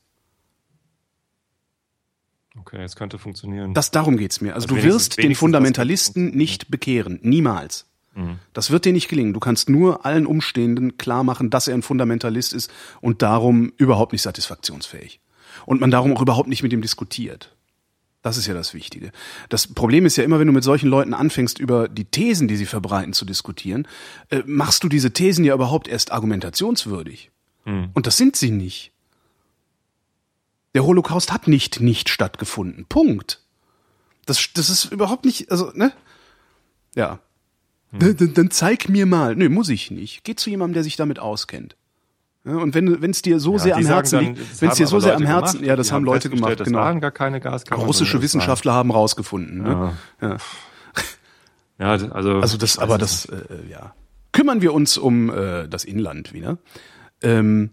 Okay, 2.60 2.84
es 2.84 2.96
könnte 2.96 3.18
funktionieren. 3.18 3.74
Das 3.74 3.92
darum 3.92 4.18
geht's 4.18 4.42
mir. 4.42 4.56
Also, 4.56 4.68
also 4.68 4.76
du 4.76 4.84
wirst 4.84 5.18
den 5.18 5.36
Fundamentalisten 5.36 6.32
nicht 6.36 6.72
bekehren, 6.72 7.20
niemals. 7.22 7.86
Mhm. 8.16 8.40
Das 8.54 8.72
wird 8.72 8.86
dir 8.86 8.94
nicht 8.94 9.10
gelingen. 9.10 9.34
Du 9.34 9.40
kannst 9.40 9.70
nur 9.70 10.06
allen 10.06 10.26
Umstehenden 10.26 10.98
klar 10.98 11.24
machen, 11.24 11.50
dass 11.50 11.68
er 11.68 11.76
ein 11.76 11.82
Fundamentalist 11.82 12.54
ist 12.54 12.72
und 13.02 13.22
darum 13.22 13.74
überhaupt 13.78 14.14
nicht 14.14 14.22
satisfaktionsfähig. 14.22 15.20
Und 15.66 15.82
man 15.82 15.92
darum 15.92 16.16
auch 16.16 16.22
überhaupt 16.22 16.50
nicht 16.50 16.64
mit 16.64 16.74
ihm 16.74 16.82
diskutiert. 16.82 17.56
Das 18.22 18.38
ist 18.38 18.48
ja 18.48 18.56
das 18.56 18.74
Wichtige. 18.74 19.12
Das 19.50 19.68
Problem 19.68 20.06
ist 20.06 20.16
ja 20.16 20.24
immer, 20.24 20.40
wenn 20.40 20.48
du 20.48 20.54
mit 20.54 20.64
solchen 20.64 20.90
Leuten 20.90 21.14
anfängst, 21.14 21.60
über 21.60 21.88
die 21.88 22.06
Thesen, 22.06 22.48
die 22.48 22.56
sie 22.56 22.66
verbreiten, 22.66 23.14
zu 23.14 23.24
diskutieren, 23.24 23.88
äh, 24.30 24.42
machst 24.48 24.84
du 24.84 24.90
diese 24.90 25.14
Thesen 25.14 25.46
ja 25.46 25.54
überhaupt 25.54 25.88
erst 25.88 26.12
argumentationswürdig. 26.12 27.30
Mhm. 27.66 27.90
Und 27.94 28.08
das 28.08 28.18
sind 28.18 28.36
sie 28.36 28.50
nicht. 28.50 28.95
Der 30.76 30.86
Holocaust 30.86 31.32
hat 31.32 31.48
nicht 31.48 31.80
nicht 31.80 32.10
stattgefunden. 32.10 32.86
Punkt. 32.88 33.42
Das, 34.26 34.50
das 34.54 34.70
ist 34.70 34.86
überhaupt 34.86 35.26
nicht, 35.26 35.50
also, 35.50 35.72
ne? 35.74 35.94
Ja. 36.96 37.20
Hm. 37.92 38.18
Dann, 38.18 38.34
dann, 38.34 38.52
zeig 38.52 38.90
mir 38.90 39.06
mal. 39.06 39.36
Nö, 39.36 39.50
muss 39.50 39.70
ich 39.70 39.90
nicht. 39.90 40.24
Geh 40.24 40.36
zu 40.36 40.50
jemandem, 40.50 40.74
der 40.74 40.84
sich 40.84 40.96
damit 40.98 41.18
auskennt. 41.20 41.76
Ja, 42.44 42.58
und 42.58 42.76
wenn 42.76 43.02
wenn 43.02 43.12
es 43.12 43.22
dir 43.22 43.40
so 43.40 43.54
ja, 43.54 43.60
sehr 43.60 43.76
am 43.78 43.86
Herzen 43.86 44.20
liegt, 44.20 44.62
wenn 44.62 44.70
es 44.70 44.76
dir 44.76 44.88
so 44.88 45.00
sehr 45.00 45.16
am 45.16 45.26
Herzen, 45.26 45.60
gemacht, 45.60 45.68
ja, 45.68 45.76
das 45.76 45.92
haben 45.92 46.06
Leute 46.06 46.30
gemacht, 46.30 46.60
das 46.60 46.68
genau. 46.68 46.80
waren 46.80 47.00
gar 47.00 47.12
keine 47.12 47.40
Gaskammern. 47.40 47.86
Russische 47.86 48.22
Wissenschaftler 48.22 48.74
haben 48.74 48.92
rausgefunden. 48.92 49.64
Ne? 49.64 49.94
Ja. 50.22 50.38
ja. 51.80 51.88
also 52.12 52.12
also 52.42 52.58
das, 52.58 52.78
aber 52.78 52.98
das, 52.98 53.26
äh, 53.26 53.46
ja. 53.70 53.96
Kümmern 54.32 54.62
wir 54.62 54.74
uns 54.74 54.98
um 54.98 55.30
äh, 55.30 55.68
das 55.68 55.86
Inland 55.86 56.34
wieder. 56.34 56.58
Ähm, 57.24 57.72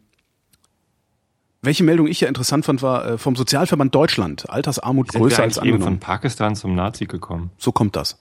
welche 1.62 1.84
Meldung 1.84 2.08
ich 2.08 2.20
ja 2.20 2.28
interessant 2.28 2.64
fand, 2.64 2.82
war 2.82 3.06
äh, 3.06 3.18
vom 3.18 3.36
Sozialverband 3.36 3.94
Deutschland. 3.94 4.50
Altersarmut 4.50 5.12
Sind 5.12 5.20
größer 5.20 5.38
wir 5.38 5.44
als 5.44 5.58
angenommen. 5.58 5.82
von 5.84 5.98
Pakistan 6.00 6.56
zum 6.56 6.74
Nazi 6.74 7.06
gekommen. 7.06 7.50
So 7.56 7.72
kommt 7.72 7.96
das. 7.96 8.18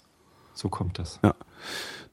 So 0.54 0.70
kommt 0.70 1.00
das. 1.00 1.20
Ja. 1.24 1.34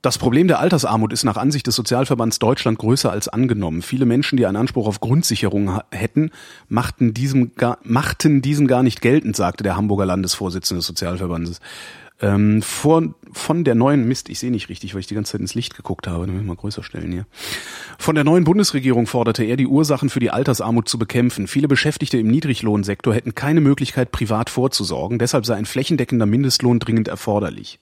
Das 0.01 0.17
Problem 0.17 0.47
der 0.47 0.61
Altersarmut 0.61 1.13
ist 1.13 1.25
nach 1.25 1.37
Ansicht 1.37 1.67
des 1.67 1.75
Sozialverbands 1.75 2.39
Deutschland 2.39 2.79
größer 2.79 3.11
als 3.11 3.29
angenommen. 3.29 3.83
Viele 3.83 4.07
Menschen, 4.07 4.37
die 4.37 4.47
einen 4.47 4.57
Anspruch 4.57 4.87
auf 4.87 5.01
Grundsicherung 5.01 5.81
hätten, 5.91 6.31
machten 6.69 7.15
diesem, 7.15 7.57
gar, 7.57 7.79
machten 7.83 8.41
diesen 8.41 8.69
gar 8.69 8.85
nicht 8.85 9.01
geltend, 9.01 9.35
sagte 9.35 9.65
der 9.65 9.77
Hamburger 9.77 10.07
Landesvorsitzende 10.07 10.79
des 10.79 10.87
Sozialverbandes. 10.87 11.61
Ähm, 12.21 12.63
vor, 12.63 13.15
von 13.33 13.63
der 13.63 13.77
neuen 13.77 14.09
Mist, 14.09 14.29
ich 14.29 14.41
sehe 14.41 14.51
nicht 14.51 14.69
richtig, 14.69 14.95
weil 14.95 15.01
ich 15.01 15.07
die 15.07 15.15
ganze 15.15 15.33
Zeit 15.33 15.41
ins 15.41 15.55
Licht 15.55 15.77
geguckt 15.77 16.09
habe, 16.09 16.27
dann 16.27 16.35
will 16.35 16.43
ich 16.43 16.49
mal 16.49 16.57
größer 16.57 16.83
stellen 16.83 17.13
hier. 17.13 17.27
Von 17.99 18.17
der 18.17 18.25
neuen 18.25 18.43
Bundesregierung 18.43 19.07
forderte 19.07 19.45
er, 19.45 19.57
die 19.57 19.69
Ursachen 19.69 20.11
für 20.11 20.19
die 20.19 20.31
Altersarmut 20.31 20.89
zu 20.89 20.99
bekämpfen. 20.99 21.47
Viele 21.47 21.69
Beschäftigte 21.69 22.19
im 22.19 22.27
Niedriglohnsektor 22.29 23.15
hätten 23.15 23.37
keine 23.37 23.61
Möglichkeit, 23.61 24.11
privat 24.11 24.51
vorzusorgen. 24.51 25.21
Deshalb 25.21 25.47
sei 25.47 25.55
ein 25.55 25.67
flächendeckender 25.67 26.27
Mindestlohn 26.27 26.81
dringend 26.81 27.07
erforderlich. 27.07 27.79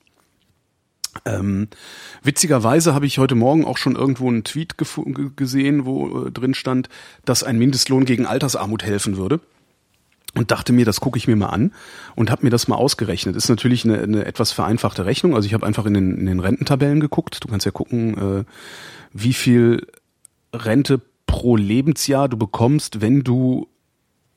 Ähm, 1.24 1.68
witzigerweise 2.22 2.92
habe 2.92 3.06
ich 3.06 3.16
heute 3.16 3.36
Morgen 3.36 3.64
auch 3.64 3.78
schon 3.78 3.96
irgendwo 3.96 4.28
einen 4.28 4.44
Tweet 4.44 4.74
gesehen, 4.76 5.86
wo 5.86 6.26
äh, 6.26 6.30
drin 6.30 6.52
stand, 6.52 6.90
dass 7.24 7.42
ein 7.42 7.56
Mindestlohn 7.56 8.04
gegen 8.04 8.26
Altersarmut 8.26 8.84
helfen 8.84 9.16
würde 9.16 9.40
und 10.36 10.50
dachte 10.50 10.72
mir, 10.72 10.84
das 10.84 11.00
gucke 11.00 11.18
ich 11.18 11.26
mir 11.26 11.36
mal 11.36 11.48
an 11.48 11.72
und 12.14 12.30
habe 12.30 12.44
mir 12.44 12.50
das 12.50 12.68
mal 12.68 12.76
ausgerechnet. 12.76 13.36
Ist 13.36 13.48
natürlich 13.48 13.84
eine, 13.84 13.98
eine 13.98 14.24
etwas 14.24 14.52
vereinfachte 14.52 15.06
Rechnung. 15.06 15.34
Also 15.34 15.46
ich 15.46 15.54
habe 15.54 15.66
einfach 15.66 15.86
in 15.86 15.94
den, 15.94 16.18
in 16.18 16.26
den 16.26 16.40
Rententabellen 16.40 17.00
geguckt. 17.00 17.42
Du 17.42 17.48
kannst 17.48 17.64
ja 17.64 17.72
gucken, 17.72 18.40
äh, 18.40 18.44
wie 19.12 19.32
viel 19.32 19.86
Rente 20.52 21.00
pro 21.26 21.56
Lebensjahr 21.56 22.28
du 22.28 22.36
bekommst, 22.36 23.00
wenn 23.00 23.22
du 23.22 23.68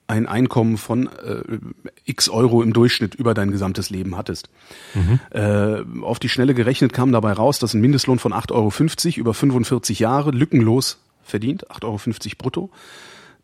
ein 0.07 0.25
Einkommen 0.25 0.77
von 0.77 1.07
äh, 1.07 1.59
x 2.05 2.29
Euro 2.29 2.63
im 2.63 2.73
Durchschnitt 2.73 3.13
über 3.13 3.35
dein 3.35 3.51
gesamtes 3.51 3.91
Leben 3.91 4.17
hattest. 4.17 4.49
Mhm. 4.95 5.19
Äh, 5.29 6.01
auf 6.01 6.17
die 6.17 6.29
Schnelle 6.29 6.55
gerechnet 6.55 6.93
kam 6.93 7.11
dabei 7.11 7.33
raus, 7.33 7.59
dass 7.59 7.75
ein 7.75 7.81
Mindestlohn 7.81 8.17
von 8.17 8.33
8,50 8.33 8.53
Euro 8.53 9.19
über 9.19 9.33
45 9.35 9.99
Jahre 9.99 10.31
lückenlos 10.31 10.97
verdient, 11.23 11.69
8,50 11.69 11.83
Euro 11.83 12.35
brutto, 12.39 12.69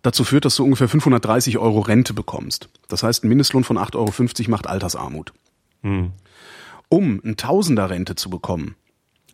dazu 0.05 0.23
führt, 0.23 0.45
dass 0.45 0.55
du 0.55 0.63
ungefähr 0.63 0.87
530 0.87 1.57
Euro 1.57 1.79
Rente 1.79 2.13
bekommst. 2.13 2.69
Das 2.87 3.03
heißt, 3.03 3.23
ein 3.23 3.27
Mindestlohn 3.27 3.63
von 3.63 3.77
8,50 3.77 3.95
Euro 4.41 4.51
macht 4.51 4.67
Altersarmut. 4.67 5.33
Hm. 5.81 6.11
Um 6.89 7.21
ein 7.23 7.37
Tausender 7.37 7.89
Rente 7.89 8.15
zu 8.15 8.29
bekommen, 8.29 8.75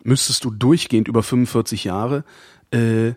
müsstest 0.02 0.44
du 0.44 0.50
durchgehend 0.50 1.08
über 1.08 1.22
45 1.22 1.84
Jahre 1.84 2.24
äh, 2.70 3.12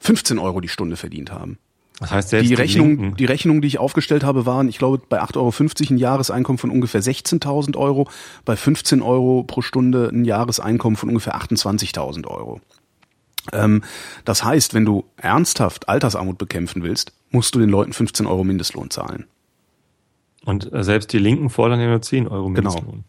15 0.00 0.38
Euro 0.38 0.60
die 0.60 0.68
Stunde 0.68 0.96
verdient 0.96 1.32
haben. 1.32 1.58
Das 2.00 2.12
heißt, 2.12 2.28
selbst 2.28 2.48
die, 2.48 2.54
Rechnung, 2.54 3.16
die 3.16 3.24
Rechnung, 3.24 3.60
die 3.60 3.66
ich 3.66 3.78
aufgestellt 3.78 4.22
habe, 4.22 4.46
waren, 4.46 4.68
ich 4.68 4.78
glaube, 4.78 5.02
bei 5.08 5.20
8,50 5.20 5.36
Euro 5.36 5.94
ein 5.94 5.98
Jahreseinkommen 5.98 6.58
von 6.58 6.70
ungefähr 6.70 7.02
16.000 7.02 7.76
Euro, 7.76 8.08
bei 8.44 8.54
15 8.54 9.02
Euro 9.02 9.42
pro 9.42 9.62
Stunde 9.62 10.08
ein 10.12 10.24
Jahreseinkommen 10.24 10.96
von 10.96 11.08
ungefähr 11.08 11.36
28.000 11.36 12.26
Euro. 12.28 12.60
Ähm, 13.52 13.82
das 14.24 14.44
heißt, 14.44 14.74
wenn 14.74 14.84
du 14.84 15.04
ernsthaft 15.16 15.88
Altersarmut 15.88 16.38
bekämpfen 16.38 16.82
willst, 16.82 17.12
musst 17.30 17.54
du 17.54 17.58
den 17.58 17.70
Leuten 17.70 17.92
15 17.92 18.26
Euro 18.26 18.44
Mindestlohn 18.44 18.90
zahlen. 18.90 19.26
Und 20.44 20.72
äh, 20.72 20.84
selbst 20.84 21.12
die 21.12 21.18
Linken 21.18 21.50
fordern 21.50 21.80
ja 21.80 21.88
nur 21.88 22.02
10 22.02 22.28
Euro 22.28 22.48
genau. 22.50 22.70
Mindestlohn. 22.70 22.92
Genau. 22.92 23.04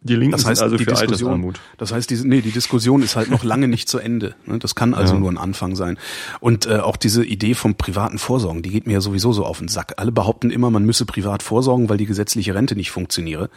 Die 0.00 0.14
Linken 0.14 0.32
das 0.32 0.46
heißt, 0.46 0.58
sind 0.58 0.64
also 0.64 0.76
die 0.76 0.84
für 0.84 0.90
Diskussion, 0.90 1.30
Altersarmut. 1.30 1.60
Das 1.76 1.92
heißt, 1.92 2.08
die, 2.08 2.16
nee, 2.16 2.40
die 2.40 2.52
Diskussion 2.52 3.02
ist 3.02 3.16
halt 3.16 3.30
noch 3.30 3.42
lange 3.42 3.66
nicht 3.66 3.88
zu 3.88 3.98
Ende. 3.98 4.36
Ne? 4.46 4.58
Das 4.60 4.76
kann 4.76 4.94
also 4.94 5.14
ja. 5.14 5.20
nur 5.20 5.30
ein 5.30 5.38
Anfang 5.38 5.74
sein. 5.74 5.98
Und 6.38 6.66
äh, 6.66 6.78
auch 6.78 6.96
diese 6.96 7.24
Idee 7.24 7.54
vom 7.54 7.74
privaten 7.74 8.18
Vorsorgen, 8.18 8.62
die 8.62 8.70
geht 8.70 8.86
mir 8.86 8.92
ja 8.94 9.00
sowieso 9.00 9.32
so 9.32 9.44
auf 9.44 9.58
den 9.58 9.66
Sack. 9.66 9.94
Alle 9.96 10.12
behaupten 10.12 10.50
immer, 10.50 10.70
man 10.70 10.84
müsse 10.84 11.04
privat 11.04 11.42
vorsorgen, 11.42 11.88
weil 11.88 11.96
die 11.96 12.06
gesetzliche 12.06 12.54
Rente 12.54 12.76
nicht 12.76 12.92
funktioniere. 12.92 13.50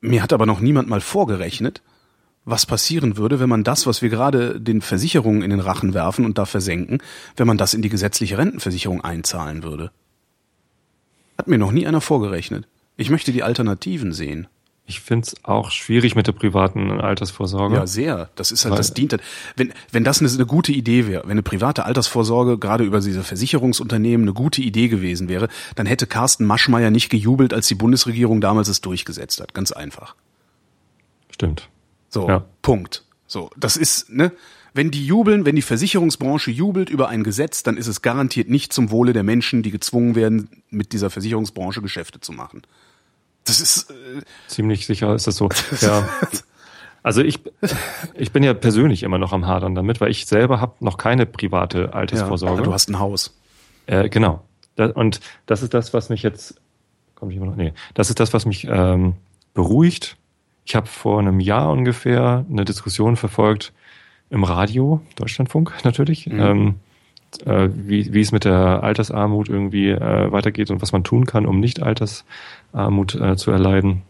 Mir 0.00 0.20
hat 0.20 0.32
aber 0.32 0.46
noch 0.46 0.58
niemand 0.58 0.88
mal 0.88 1.00
vorgerechnet, 1.00 1.80
was 2.44 2.66
passieren 2.66 3.16
würde, 3.16 3.40
wenn 3.40 3.48
man 3.48 3.64
das, 3.64 3.86
was 3.86 4.02
wir 4.02 4.08
gerade 4.08 4.60
den 4.60 4.80
Versicherungen 4.80 5.42
in 5.42 5.50
den 5.50 5.60
Rachen 5.60 5.94
werfen 5.94 6.24
und 6.24 6.38
da 6.38 6.44
versenken, 6.44 6.98
wenn 7.36 7.46
man 7.46 7.58
das 7.58 7.74
in 7.74 7.82
die 7.82 7.88
gesetzliche 7.88 8.38
Rentenversicherung 8.38 9.02
einzahlen 9.02 9.62
würde. 9.62 9.92
Hat 11.38 11.48
mir 11.48 11.58
noch 11.58 11.72
nie 11.72 11.86
einer 11.86 12.00
vorgerechnet. 12.00 12.66
Ich 12.96 13.10
möchte 13.10 13.32
die 13.32 13.42
Alternativen 13.42 14.12
sehen. 14.12 14.48
Ich 14.84 15.00
finde 15.00 15.28
es 15.28 15.44
auch 15.44 15.70
schwierig 15.70 16.16
mit 16.16 16.26
der 16.26 16.32
privaten 16.32 17.00
Altersvorsorge. 17.00 17.76
Ja, 17.76 17.86
sehr. 17.86 18.30
Das 18.34 18.50
ist 18.50 18.64
halt, 18.64 18.72
Weil 18.72 18.78
das 18.78 18.92
dient 18.92 19.12
halt. 19.12 19.22
Wenn, 19.56 19.72
wenn 19.92 20.02
das 20.02 20.20
eine, 20.20 20.28
eine 20.28 20.44
gute 20.44 20.72
Idee 20.72 21.06
wäre, 21.06 21.22
wenn 21.24 21.32
eine 21.32 21.42
private 21.42 21.84
Altersvorsorge 21.84 22.58
gerade 22.58 22.82
über 22.82 23.00
diese 23.00 23.22
Versicherungsunternehmen 23.22 24.26
eine 24.26 24.34
gute 24.34 24.60
Idee 24.60 24.88
gewesen 24.88 25.28
wäre, 25.28 25.48
dann 25.76 25.86
hätte 25.86 26.08
Carsten 26.08 26.44
Maschmeyer 26.44 26.90
nicht 26.90 27.10
gejubelt, 27.10 27.54
als 27.54 27.68
die 27.68 27.76
Bundesregierung 27.76 28.40
damals 28.40 28.68
es 28.68 28.80
durchgesetzt 28.80 29.40
hat. 29.40 29.54
Ganz 29.54 29.70
einfach. 29.70 30.16
Stimmt. 31.30 31.68
So, 32.12 32.28
ja. 32.28 32.44
Punkt. 32.60 33.04
So, 33.26 33.50
das 33.56 33.76
ist, 33.76 34.10
ne? 34.10 34.32
Wenn 34.74 34.90
die 34.90 35.04
jubeln, 35.04 35.44
wenn 35.44 35.56
die 35.56 35.62
Versicherungsbranche 35.62 36.50
jubelt 36.50 36.88
über 36.88 37.08
ein 37.08 37.24
Gesetz, 37.24 37.62
dann 37.62 37.76
ist 37.76 37.86
es 37.88 38.00
garantiert 38.00 38.48
nicht 38.48 38.72
zum 38.72 38.90
Wohle 38.90 39.12
der 39.12 39.22
Menschen, 39.22 39.62
die 39.62 39.70
gezwungen 39.70 40.14
werden, 40.14 40.48
mit 40.70 40.92
dieser 40.92 41.10
Versicherungsbranche 41.10 41.82
Geschäfte 41.82 42.20
zu 42.20 42.32
machen. 42.32 42.62
Das 43.44 43.60
ist 43.60 43.90
äh, 43.90 44.22
ziemlich 44.46 44.86
sicher 44.86 45.14
ist 45.14 45.26
das 45.26 45.36
so. 45.36 45.48
Ja. 45.80 46.08
Also 47.02 47.20
ich, 47.20 47.40
ich 48.14 48.30
bin 48.30 48.44
ja 48.44 48.54
persönlich 48.54 49.02
immer 49.02 49.18
noch 49.18 49.32
am 49.32 49.46
Hadern 49.46 49.74
damit, 49.74 50.00
weil 50.00 50.10
ich 50.10 50.26
selber 50.26 50.60
habe 50.60 50.74
noch 50.80 50.98
keine 50.98 51.26
private 51.26 51.94
Altersvorsorge. 51.94 52.58
Ja, 52.58 52.62
du 52.62 52.72
hast 52.72 52.88
ein 52.88 53.00
Haus. 53.00 53.36
Äh, 53.86 54.08
genau. 54.08 54.44
Und 54.76 55.20
das 55.46 55.62
ist 55.62 55.74
das, 55.74 55.92
was 55.92 56.10
mich 56.10 56.22
jetzt, 56.22 56.60
komme 57.16 57.32
ich 57.32 57.38
immer 57.38 57.46
noch, 57.46 57.56
nee, 57.56 57.72
das 57.94 58.08
ist 58.08 58.20
das, 58.20 58.32
was 58.32 58.46
mich 58.46 58.68
ähm, 58.70 59.14
beruhigt. 59.52 60.16
Ich 60.64 60.74
habe 60.76 60.86
vor 60.86 61.18
einem 61.18 61.40
Jahr 61.40 61.70
ungefähr 61.70 62.44
eine 62.50 62.64
Diskussion 62.64 63.16
verfolgt 63.16 63.72
im 64.30 64.44
Radio, 64.44 65.00
Deutschlandfunk 65.16 65.72
natürlich, 65.84 66.26
mhm. 66.26 66.40
ähm, 66.40 66.74
äh, 67.44 67.68
wie, 67.72 68.12
wie 68.12 68.20
es 68.20 68.32
mit 68.32 68.44
der 68.44 68.82
Altersarmut 68.82 69.48
irgendwie 69.48 69.90
äh, 69.90 70.32
weitergeht 70.32 70.70
und 70.70 70.82
was 70.82 70.92
man 70.92 71.04
tun 71.04 71.26
kann, 71.26 71.46
um 71.46 71.60
nicht 71.60 71.82
Altersarmut 71.82 73.14
äh, 73.14 73.36
zu 73.36 73.50
erleiden. 73.50 74.02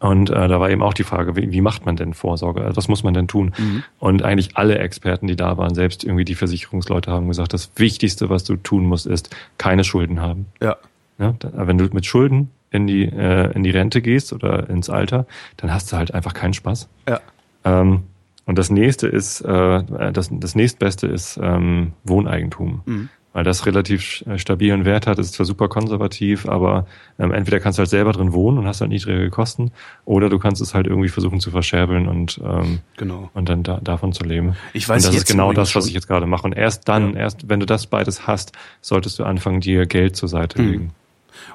Und 0.00 0.30
äh, 0.30 0.48
da 0.48 0.58
war 0.58 0.68
eben 0.68 0.82
auch 0.82 0.94
die 0.94 1.04
Frage, 1.04 1.36
wie, 1.36 1.52
wie 1.52 1.60
macht 1.60 1.86
man 1.86 1.94
denn 1.94 2.12
Vorsorge? 2.12 2.64
Also 2.64 2.76
was 2.76 2.88
muss 2.88 3.04
man 3.04 3.14
denn 3.14 3.28
tun? 3.28 3.52
Mhm. 3.56 3.84
Und 4.00 4.24
eigentlich 4.24 4.56
alle 4.56 4.78
Experten, 4.78 5.28
die 5.28 5.36
da 5.36 5.56
waren, 5.58 5.76
selbst 5.76 6.02
irgendwie 6.02 6.24
die 6.24 6.34
Versicherungsleute 6.34 7.12
haben 7.12 7.28
gesagt, 7.28 7.52
das 7.52 7.70
Wichtigste, 7.76 8.28
was 8.28 8.42
du 8.42 8.56
tun 8.56 8.84
musst, 8.84 9.06
ist 9.06 9.34
keine 9.58 9.84
Schulden 9.84 10.20
haben. 10.20 10.46
Ja. 10.60 10.76
ja 11.18 11.34
wenn 11.52 11.78
du 11.78 11.84
mit 11.92 12.04
Schulden 12.04 12.50
in 12.72 12.86
die, 12.86 13.04
äh, 13.04 13.52
in 13.52 13.62
die 13.62 13.70
Rente 13.70 14.02
gehst 14.02 14.32
oder 14.32 14.68
ins 14.68 14.90
Alter, 14.90 15.26
dann 15.56 15.72
hast 15.72 15.92
du 15.92 15.96
halt 15.96 16.12
einfach 16.14 16.34
keinen 16.34 16.54
Spaß. 16.54 16.88
Ja. 17.08 17.20
Ähm, 17.64 18.04
und 18.44 18.58
das 18.58 18.70
nächste 18.70 19.06
ist, 19.06 19.40
äh, 19.42 20.12
das, 20.12 20.30
das 20.32 20.54
nächstbeste 20.54 21.06
ist 21.06 21.38
ähm, 21.40 21.92
Wohneigentum. 22.04 22.82
Mhm 22.86 23.08
weil 23.32 23.44
das 23.44 23.66
relativ 23.66 24.24
äh, 24.26 24.38
stabilen 24.38 24.84
Wert 24.84 25.06
hat. 25.06 25.18
Ist 25.18 25.34
zwar 25.34 25.46
super 25.46 25.68
konservativ, 25.68 26.46
aber 26.46 26.86
ähm, 27.18 27.32
entweder 27.32 27.60
kannst 27.60 27.78
du 27.78 27.80
halt 27.80 27.90
selber 27.90 28.12
drin 28.12 28.32
wohnen 28.32 28.58
und 28.58 28.66
hast 28.66 28.80
halt 28.80 28.90
niedrige 28.90 29.30
Kosten, 29.30 29.72
oder 30.04 30.28
du 30.28 30.38
kannst 30.38 30.60
es 30.60 30.74
halt 30.74 30.86
irgendwie 30.86 31.08
versuchen 31.08 31.40
zu 31.40 31.50
verscherbeln 31.50 32.08
und 32.08 32.40
ähm, 32.44 32.80
genau. 32.96 33.30
und 33.34 33.48
dann 33.48 33.62
da, 33.62 33.78
davon 33.82 34.12
zu 34.12 34.24
leben. 34.24 34.54
Ich 34.72 34.88
weiß 34.88 35.02
und 35.02 35.08
das 35.08 35.14
jetzt 35.14 35.30
ist 35.30 35.32
genau 35.32 35.52
das, 35.52 35.74
was 35.74 35.86
ich 35.86 35.94
jetzt 35.94 36.08
gerade 36.08 36.26
mache. 36.26 36.44
Und 36.44 36.52
erst 36.52 36.88
dann, 36.88 37.14
ja. 37.14 37.20
erst 37.20 37.48
wenn 37.48 37.60
du 37.60 37.66
das 37.66 37.86
beides 37.86 38.26
hast, 38.26 38.52
solltest 38.80 39.18
du 39.18 39.24
anfangen, 39.24 39.60
dir 39.60 39.86
Geld 39.86 40.16
zur 40.16 40.28
Seite 40.28 40.60
mhm. 40.60 40.70
legen. 40.70 40.90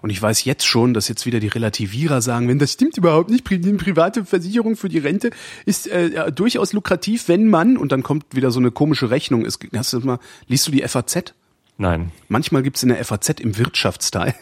Und 0.02 0.10
ich 0.10 0.22
weiß 0.22 0.44
jetzt 0.46 0.66
schon, 0.66 0.94
dass 0.94 1.08
jetzt 1.08 1.26
wieder 1.26 1.40
die 1.40 1.48
Relativierer 1.48 2.22
sagen, 2.22 2.48
wenn 2.48 2.60
das 2.60 2.74
stimmt 2.74 2.98
überhaupt 2.98 3.30
nicht, 3.30 3.50
die 3.50 3.74
private 3.74 4.26
Versicherung 4.26 4.76
für 4.76 4.90
die 4.90 5.00
Rente 5.00 5.32
ist 5.66 5.88
äh, 5.88 6.32
durchaus 6.32 6.74
lukrativ, 6.74 7.28
wenn 7.28 7.48
man, 7.48 7.78
und 7.78 7.92
dann 7.92 8.04
kommt 8.04 8.26
wieder 8.36 8.52
so 8.52 8.60
eine 8.60 8.72
komische 8.72 9.10
Rechnung, 9.10 9.46
ist, 9.46 9.60
hast 9.76 9.94
du 9.94 10.00
mal, 10.00 10.20
liest 10.48 10.68
du 10.68 10.72
die 10.72 10.82
FAZ? 10.82 11.34
Nein. 11.80 12.12
Manchmal 12.28 12.64
gibt's 12.64 12.82
in 12.82 12.90
der 12.90 13.04
FAZ 13.06 13.40
im 13.40 13.56
Wirtschaftsteil 13.60 14.34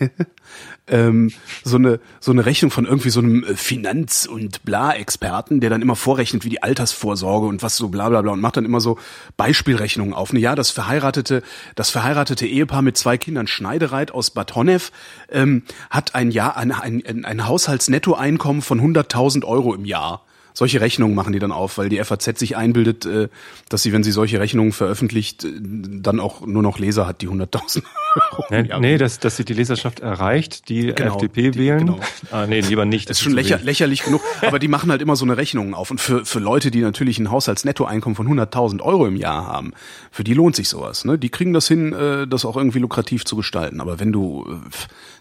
ähm, 0.87 1.33
so 1.65 1.75
eine 1.75 1.99
so 2.21 2.31
eine 2.31 2.45
Rechnung 2.45 2.71
von 2.71 2.85
irgendwie 2.85 3.09
so 3.09 3.19
einem 3.19 3.43
äh, 3.43 3.55
Finanz- 3.55 4.25
und 4.25 4.63
Bla-Experten, 4.63 5.59
der 5.59 5.69
dann 5.69 5.81
immer 5.81 5.97
vorrechnet, 5.97 6.45
wie 6.45 6.49
die 6.49 6.63
Altersvorsorge 6.63 7.45
und 7.45 7.61
was 7.61 7.75
so 7.75 7.89
bla 7.89 8.07
bla 8.07 8.21
bla 8.21 8.31
und 8.31 8.39
macht 8.39 8.55
dann 8.55 8.63
immer 8.63 8.79
so 8.79 8.97
Beispielrechnungen 9.35 10.13
auf. 10.13 10.31
Ja, 10.31 10.55
das 10.55 10.71
verheiratete 10.71 11.43
das 11.75 11.89
verheiratete 11.89 12.47
Ehepaar 12.47 12.81
mit 12.81 12.95
zwei 12.95 13.17
Kindern 13.17 13.47
Schneidereit 13.47 14.11
aus 14.11 14.31
Bad 14.31 14.55
Honnef 14.55 14.93
ähm, 15.29 15.63
hat 15.89 16.15
ein 16.15 16.31
Jahr 16.31 16.55
ein, 16.55 16.71
ein, 16.71 17.25
ein 17.25 17.47
Haushaltsnettoeinkommen 17.47 18.61
von 18.61 18.79
100.000 18.79 19.43
Euro 19.43 19.73
im 19.73 19.83
Jahr 19.83 20.25
solche 20.55 20.81
Rechnungen 20.81 21.15
machen 21.15 21.33
die 21.33 21.39
dann 21.39 21.51
auf, 21.51 21.77
weil 21.77 21.89
die 21.89 22.03
FAZ 22.03 22.39
sich 22.39 22.57
einbildet, 22.57 23.05
äh, 23.05 23.27
dass 23.69 23.83
sie, 23.83 23.93
wenn 23.93 24.03
sie 24.03 24.11
solche 24.11 24.39
Rechnungen 24.39 24.71
veröffentlicht, 24.71 25.43
äh, 25.43 25.51
dann 25.59 26.19
auch 26.19 26.45
nur 26.45 26.63
noch 26.63 26.79
Leser 26.79 27.05
hat, 27.05 27.21
die 27.21 27.27
100.000 27.27 27.83
Euro. 28.31 28.45
Nee, 28.49 28.69
nee 28.79 28.97
dass, 28.97 29.19
dass 29.19 29.35
sie 29.35 29.43
die 29.43 29.53
Leserschaft 29.53 29.99
erreicht, 29.99 30.69
die 30.69 30.93
genau, 30.93 31.15
FDP 31.15 31.51
die, 31.51 31.59
wählen. 31.59 31.79
Genau. 31.79 31.99
Ah, 32.31 32.47
nee, 32.47 32.61
lieber 32.61 32.85
nicht. 32.85 33.09
Das 33.09 33.17
ist 33.17 33.23
schon 33.23 33.33
lächer, 33.33 33.59
lächerlich 33.59 34.03
genug, 34.03 34.21
aber 34.41 34.57
die 34.57 34.69
machen 34.69 34.89
halt 34.89 35.01
immer 35.01 35.17
so 35.17 35.25
eine 35.25 35.35
Rechnung 35.35 35.73
auf. 35.73 35.91
Und 35.91 35.99
für, 35.99 36.25
für 36.25 36.39
Leute, 36.39 36.71
die 36.71 36.79
natürlich 36.79 37.19
ein 37.19 37.29
Haushaltsnettoeinkommen 37.29 38.15
von 38.15 38.27
100.000 38.27 38.81
Euro 38.81 39.05
im 39.05 39.17
Jahr 39.17 39.45
haben, 39.47 39.73
für 40.11 40.23
die 40.23 40.33
lohnt 40.33 40.55
sich 40.55 40.69
sowas. 40.69 41.03
Ne? 41.03 41.17
Die 41.17 41.29
kriegen 41.29 41.51
das 41.51 41.67
hin, 41.67 41.91
äh, 41.91 42.25
das 42.25 42.45
auch 42.45 42.55
irgendwie 42.55 42.79
lukrativ 42.79 43.25
zu 43.25 43.35
gestalten. 43.35 43.81
Aber 43.81 43.99
wenn 43.99 44.13
du 44.13 44.61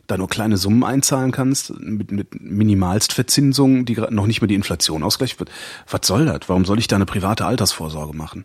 da 0.06 0.16
nur 0.16 0.28
kleine 0.28 0.56
Summen 0.56 0.84
einzahlen 0.84 1.32
kannst, 1.32 1.78
mit, 1.80 2.12
mit 2.12 2.40
Minimalstverzinsung, 2.40 3.84
die 3.84 3.94
noch 4.10 4.26
nicht 4.26 4.40
mehr 4.40 4.48
die 4.48 4.54
Inflation 4.54 5.02
ausgleicht 5.02 5.38
wird. 5.38 5.50
Was 5.88 6.06
soll 6.06 6.26
das? 6.26 6.40
Warum 6.46 6.64
soll 6.64 6.78
ich 6.78 6.88
da 6.88 6.96
eine 6.96 7.06
private 7.06 7.46
Altersvorsorge 7.46 8.16
machen? 8.16 8.44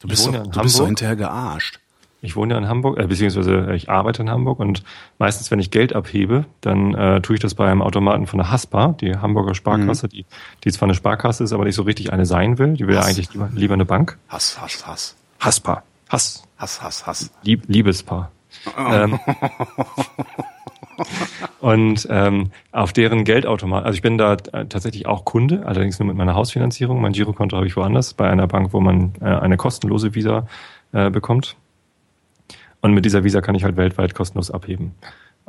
Du 0.00 0.08
bist, 0.08 0.26
doch, 0.26 0.46
du 0.46 0.60
bist 0.62 0.78
doch 0.78 0.86
hinterher 0.86 1.16
gearscht. 1.16 1.80
Ich 2.22 2.36
wohne 2.36 2.54
ja 2.54 2.58
in 2.58 2.68
Hamburg, 2.68 2.98
äh, 2.98 3.06
beziehungsweise 3.06 3.72
ich 3.74 3.88
arbeite 3.88 4.22
in 4.22 4.30
Hamburg 4.30 4.60
und 4.60 4.82
meistens, 5.18 5.50
wenn 5.50 5.58
ich 5.58 5.70
Geld 5.70 5.94
abhebe, 5.94 6.44
dann 6.60 6.94
äh, 6.94 7.20
tue 7.22 7.36
ich 7.36 7.40
das 7.40 7.54
bei 7.54 7.70
einem 7.70 7.80
Automaten 7.80 8.26
von 8.26 8.38
der 8.38 8.50
Haspa, 8.50 8.94
die 9.00 9.16
Hamburger 9.16 9.54
Sparkasse, 9.54 10.06
mhm. 10.06 10.10
die, 10.10 10.26
die 10.64 10.72
zwar 10.72 10.86
eine 10.86 10.94
Sparkasse 10.94 11.44
ist, 11.44 11.52
aber 11.52 11.64
nicht 11.64 11.76
so 11.76 11.82
richtig 11.82 12.12
eine 12.12 12.26
sein 12.26 12.58
will. 12.58 12.74
Die 12.74 12.86
will 12.86 12.96
Hass. 12.96 13.06
ja 13.06 13.10
eigentlich 13.10 13.32
lieber, 13.32 13.50
lieber 13.54 13.74
eine 13.74 13.86
Bank. 13.86 14.18
Hass, 14.28 14.60
Hass, 14.60 14.86
Hass. 14.86 15.16
Haspa. 15.38 15.82
Hass. 16.10 16.42
Hass, 16.58 16.82
Hass, 16.82 17.06
Hass. 17.06 17.30
Lieb, 17.42 17.62
Liebespaar. 17.68 18.30
Oh. 18.66 18.92
Ähm, 18.92 19.18
und 21.60 22.06
ähm, 22.10 22.50
auf 22.72 22.92
deren 22.92 23.24
Geldautomat, 23.24 23.84
also 23.84 23.94
ich 23.96 24.02
bin 24.02 24.18
da 24.18 24.34
äh, 24.34 24.66
tatsächlich 24.66 25.06
auch 25.06 25.24
Kunde, 25.24 25.66
allerdings 25.66 25.98
nur 25.98 26.06
mit 26.06 26.16
meiner 26.16 26.34
Hausfinanzierung. 26.34 27.00
Mein 27.00 27.12
Girokonto 27.12 27.56
habe 27.56 27.66
ich 27.66 27.76
woanders, 27.76 28.14
bei 28.14 28.28
einer 28.28 28.46
Bank, 28.46 28.72
wo 28.72 28.80
man 28.80 29.12
äh, 29.20 29.24
eine 29.24 29.56
kostenlose 29.56 30.14
Visa 30.14 30.46
äh, 30.92 31.10
bekommt. 31.10 31.56
Und 32.80 32.94
mit 32.94 33.04
dieser 33.04 33.24
Visa 33.24 33.40
kann 33.40 33.54
ich 33.54 33.64
halt 33.64 33.76
weltweit 33.76 34.14
kostenlos 34.14 34.50
abheben. 34.50 34.94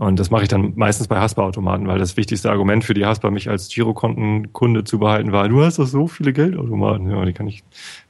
Und 0.02 0.20
das 0.20 0.32
mache 0.32 0.42
ich 0.42 0.48
dann 0.48 0.74
meistens 0.78 1.08
bei 1.08 1.20
Haspa-Automaten, 1.20 1.88
weil 1.88 2.00
das 2.00 2.18
wichtigste 2.18 2.50
Argument 2.50 2.84
für 2.84 2.96
die 2.96 3.06
Haspa, 3.06 3.30
mich 3.30 3.52
als 3.52 3.68
Girokontenkunde 3.70 4.84
zu 4.84 4.98
behalten, 4.98 5.32
war, 5.32 5.48
du 5.48 5.64
hast 5.64 5.78
doch 5.78 5.86
so 5.86 6.08
viele 6.08 6.34
Geldautomaten. 6.34 7.12
Ja, 7.12 7.24
die 7.24 7.34
kann 7.34 7.48
ich 7.48 7.62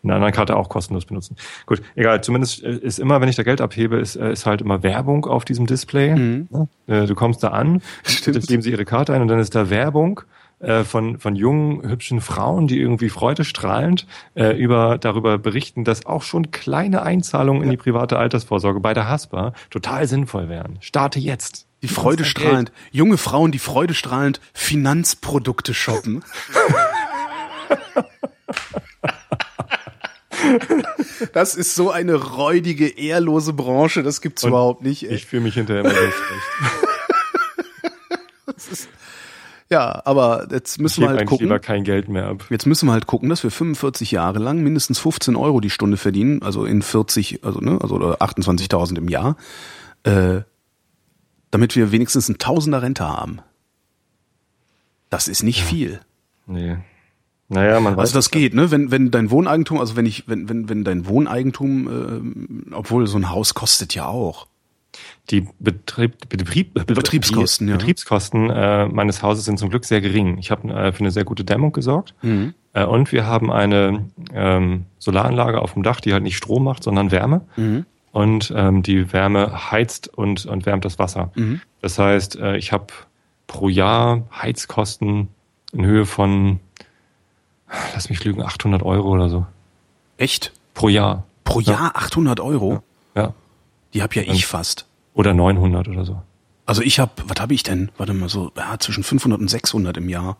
in 0.01 0.09
einer 0.09 0.15
anderen 0.15 0.33
Karte 0.33 0.55
auch 0.55 0.69
kostenlos 0.69 1.03
benutzen. 1.03 1.35
Gut, 1.65 1.81
egal, 1.95 2.23
zumindest 2.23 2.63
äh, 2.63 2.77
ist 2.77 2.97
immer, 2.97 3.19
wenn 3.19 3.27
ich 3.27 3.35
da 3.35 3.43
Geld 3.43 3.59
abhebe, 3.59 3.97
ist, 3.97 4.15
äh, 4.15 4.31
ist 4.31 4.45
halt 4.45 4.61
immer 4.61 4.83
Werbung 4.83 5.25
auf 5.25 5.43
diesem 5.43 5.65
Display. 5.65 6.15
Mhm. 6.15 6.47
Äh, 6.87 7.07
du 7.07 7.13
kommst 7.13 7.43
da 7.43 7.49
an, 7.49 7.81
Stimmt. 8.05 8.47
geben 8.47 8.61
sie 8.61 8.71
ihre 8.71 8.85
Karte 8.85 9.13
ein 9.13 9.21
und 9.21 9.27
dann 9.27 9.39
ist 9.39 9.53
da 9.53 9.69
Werbung 9.69 10.21
von, 10.83 11.17
von 11.17 11.35
jungen, 11.35 11.89
hübschen 11.89 12.21
Frauen, 12.21 12.67
die 12.67 12.79
irgendwie 12.79 13.09
freudestrahlend 13.09 14.05
äh, 14.35 14.55
über, 14.55 14.99
darüber 14.99 15.39
berichten, 15.39 15.85
dass 15.85 16.05
auch 16.05 16.21
schon 16.21 16.51
kleine 16.51 17.01
Einzahlungen 17.01 17.63
ja. 17.63 17.65
in 17.65 17.71
die 17.71 17.77
private 17.77 18.19
Altersvorsorge 18.19 18.79
bei 18.79 18.93
der 18.93 19.09
Haspa 19.09 19.53
total 19.71 20.07
sinnvoll 20.07 20.49
wären. 20.49 20.77
Starte 20.79 21.19
jetzt. 21.19 21.67
Die 21.81 21.87
freudestrahlend, 21.87 22.71
junge 22.91 23.17
Frauen, 23.17 23.51
die 23.51 23.59
freudestrahlend 23.59 24.39
Finanzprodukte 24.53 25.73
shoppen. 25.73 26.23
Das 31.33 31.55
ist 31.55 31.75
so 31.75 31.91
eine 31.91 32.15
räudige, 32.15 32.87
ehrlose 32.87 33.53
Branche, 33.53 34.03
das 34.03 34.21
gibt's 34.21 34.43
Und 34.43 34.49
überhaupt 34.49 34.83
nicht. 34.83 35.03
Ey. 35.03 35.15
Ich 35.15 35.25
fühle 35.25 35.43
mich 35.43 35.53
hinterher 35.53 35.81
immer 35.81 35.91
so 35.91 35.97
schlecht. 38.57 38.87
ja, 39.69 40.01
aber 40.03 40.47
jetzt 40.51 40.79
müssen 40.79 41.01
wir 41.01 41.09
halt 41.09 41.25
gucken. 41.25 41.45
Lieber 41.45 41.59
kein 41.59 41.83
Geld 41.83 42.09
mehr 42.09 42.27
ab. 42.27 42.45
Jetzt 42.49 42.65
müssen 42.65 42.87
wir 42.87 42.93
halt 42.93 43.07
gucken, 43.07 43.29
dass 43.29 43.43
wir 43.43 43.51
45 43.51 44.11
Jahre 44.11 44.39
lang 44.39 44.61
mindestens 44.61 44.99
15 44.99 45.35
Euro 45.35 45.59
die 45.61 45.69
Stunde 45.69 45.97
verdienen, 45.97 46.41
also 46.41 46.65
in 46.65 46.81
40, 46.81 47.43
also 47.43 47.59
ne, 47.59 47.79
also 47.81 47.97
28.000 47.97 48.97
im 48.97 49.07
Jahr. 49.07 49.37
Äh, 50.03 50.41
damit 51.51 51.75
wir 51.75 51.91
wenigstens 51.91 52.29
ein 52.29 52.37
Tausender 52.37 52.81
Rente 52.81 53.07
haben. 53.07 53.39
Das 55.09 55.27
ist 55.27 55.43
nicht 55.43 55.59
ja. 55.59 55.65
viel. 55.65 55.99
Nee. 56.47 56.77
Naja, 57.49 57.81
man 57.81 57.97
weiß. 57.97 57.99
Also 57.99 58.13
das 58.15 58.31
geht, 58.31 58.53
ne? 58.53 58.71
Wenn, 58.71 58.91
wenn 58.91 59.11
dein 59.11 59.29
Wohneigentum, 59.29 59.79
also 59.79 59.97
wenn 59.97 60.05
ich, 60.05 60.27
wenn, 60.27 60.47
wenn, 60.47 60.69
wenn 60.69 60.85
dein 60.85 61.05
Wohneigentum, 61.05 62.71
äh, 62.71 62.73
obwohl 62.73 63.07
so 63.07 63.17
ein 63.17 63.29
Haus 63.29 63.53
kostet 63.53 63.93
ja 63.93 64.07
auch. 64.07 64.47
Die 65.29 65.47
Betrieb, 65.59 66.29
Betrieb, 66.29 66.73
Betriebskosten, 66.73 67.67
die 67.67 67.71
ja. 67.71 67.77
Betriebskosten 67.77 68.49
äh, 68.49 68.87
meines 68.87 69.21
Hauses 69.21 69.45
sind 69.45 69.59
zum 69.59 69.69
Glück 69.69 69.85
sehr 69.85 70.01
gering. 70.01 70.37
Ich 70.37 70.49
habe 70.49 70.69
äh, 70.69 70.91
für 70.93 71.01
eine 71.01 71.11
sehr 71.11 71.25
gute 71.25 71.43
Dämmung 71.43 71.71
gesorgt 71.71 72.13
mhm. 72.21 72.53
äh, 72.73 72.85
und 72.85 73.11
wir 73.11 73.25
haben 73.25 73.51
eine 73.51 74.05
ähm, 74.33 74.85
Solaranlage 74.97 75.61
auf 75.61 75.73
dem 75.73 75.83
Dach, 75.83 76.01
die 76.01 76.13
halt 76.13 76.23
nicht 76.23 76.37
Strom 76.37 76.63
macht, 76.63 76.83
sondern 76.83 77.11
Wärme. 77.11 77.41
Mhm 77.55 77.85
und 78.11 78.53
ähm, 78.55 78.83
die 78.83 79.13
Wärme 79.13 79.71
heizt 79.71 80.07
und, 80.07 80.45
und 80.45 80.65
wärmt 80.65 80.85
das 80.85 80.99
Wasser. 80.99 81.31
Mhm. 81.35 81.61
Das 81.81 81.97
heißt, 81.97 82.35
äh, 82.37 82.57
ich 82.57 82.71
habe 82.71 82.87
pro 83.47 83.69
Jahr 83.69 84.23
Heizkosten 84.31 85.29
in 85.73 85.85
Höhe 85.85 86.05
von, 86.05 86.59
lass 87.93 88.09
mich 88.09 88.23
lügen, 88.23 88.41
800 88.41 88.83
Euro 88.83 89.09
oder 89.09 89.29
so. 89.29 89.45
Echt? 90.17 90.51
Pro 90.73 90.89
Jahr. 90.89 91.25
Pro 91.43 91.59
Jahr 91.59 91.95
800 91.95 92.39
Euro? 92.39 92.83
Ja. 93.15 93.21
ja. 93.23 93.33
Die 93.93 94.01
hab 94.01 94.15
ja 94.15 94.23
ich 94.23 94.45
fast. 94.45 94.85
Oder 95.13 95.33
900 95.33 95.87
oder 95.87 96.05
so. 96.05 96.21
Also 96.65 96.81
ich 96.81 96.99
habe, 96.99 97.11
was 97.25 97.41
habe 97.41 97.53
ich 97.53 97.63
denn? 97.63 97.91
Warte 97.97 98.13
mal 98.13 98.29
so, 98.29 98.51
ja, 98.55 98.77
zwischen 98.79 99.03
500 99.03 99.39
und 99.39 99.49
600 99.49 99.97
im 99.97 100.07
Jahr. 100.07 100.37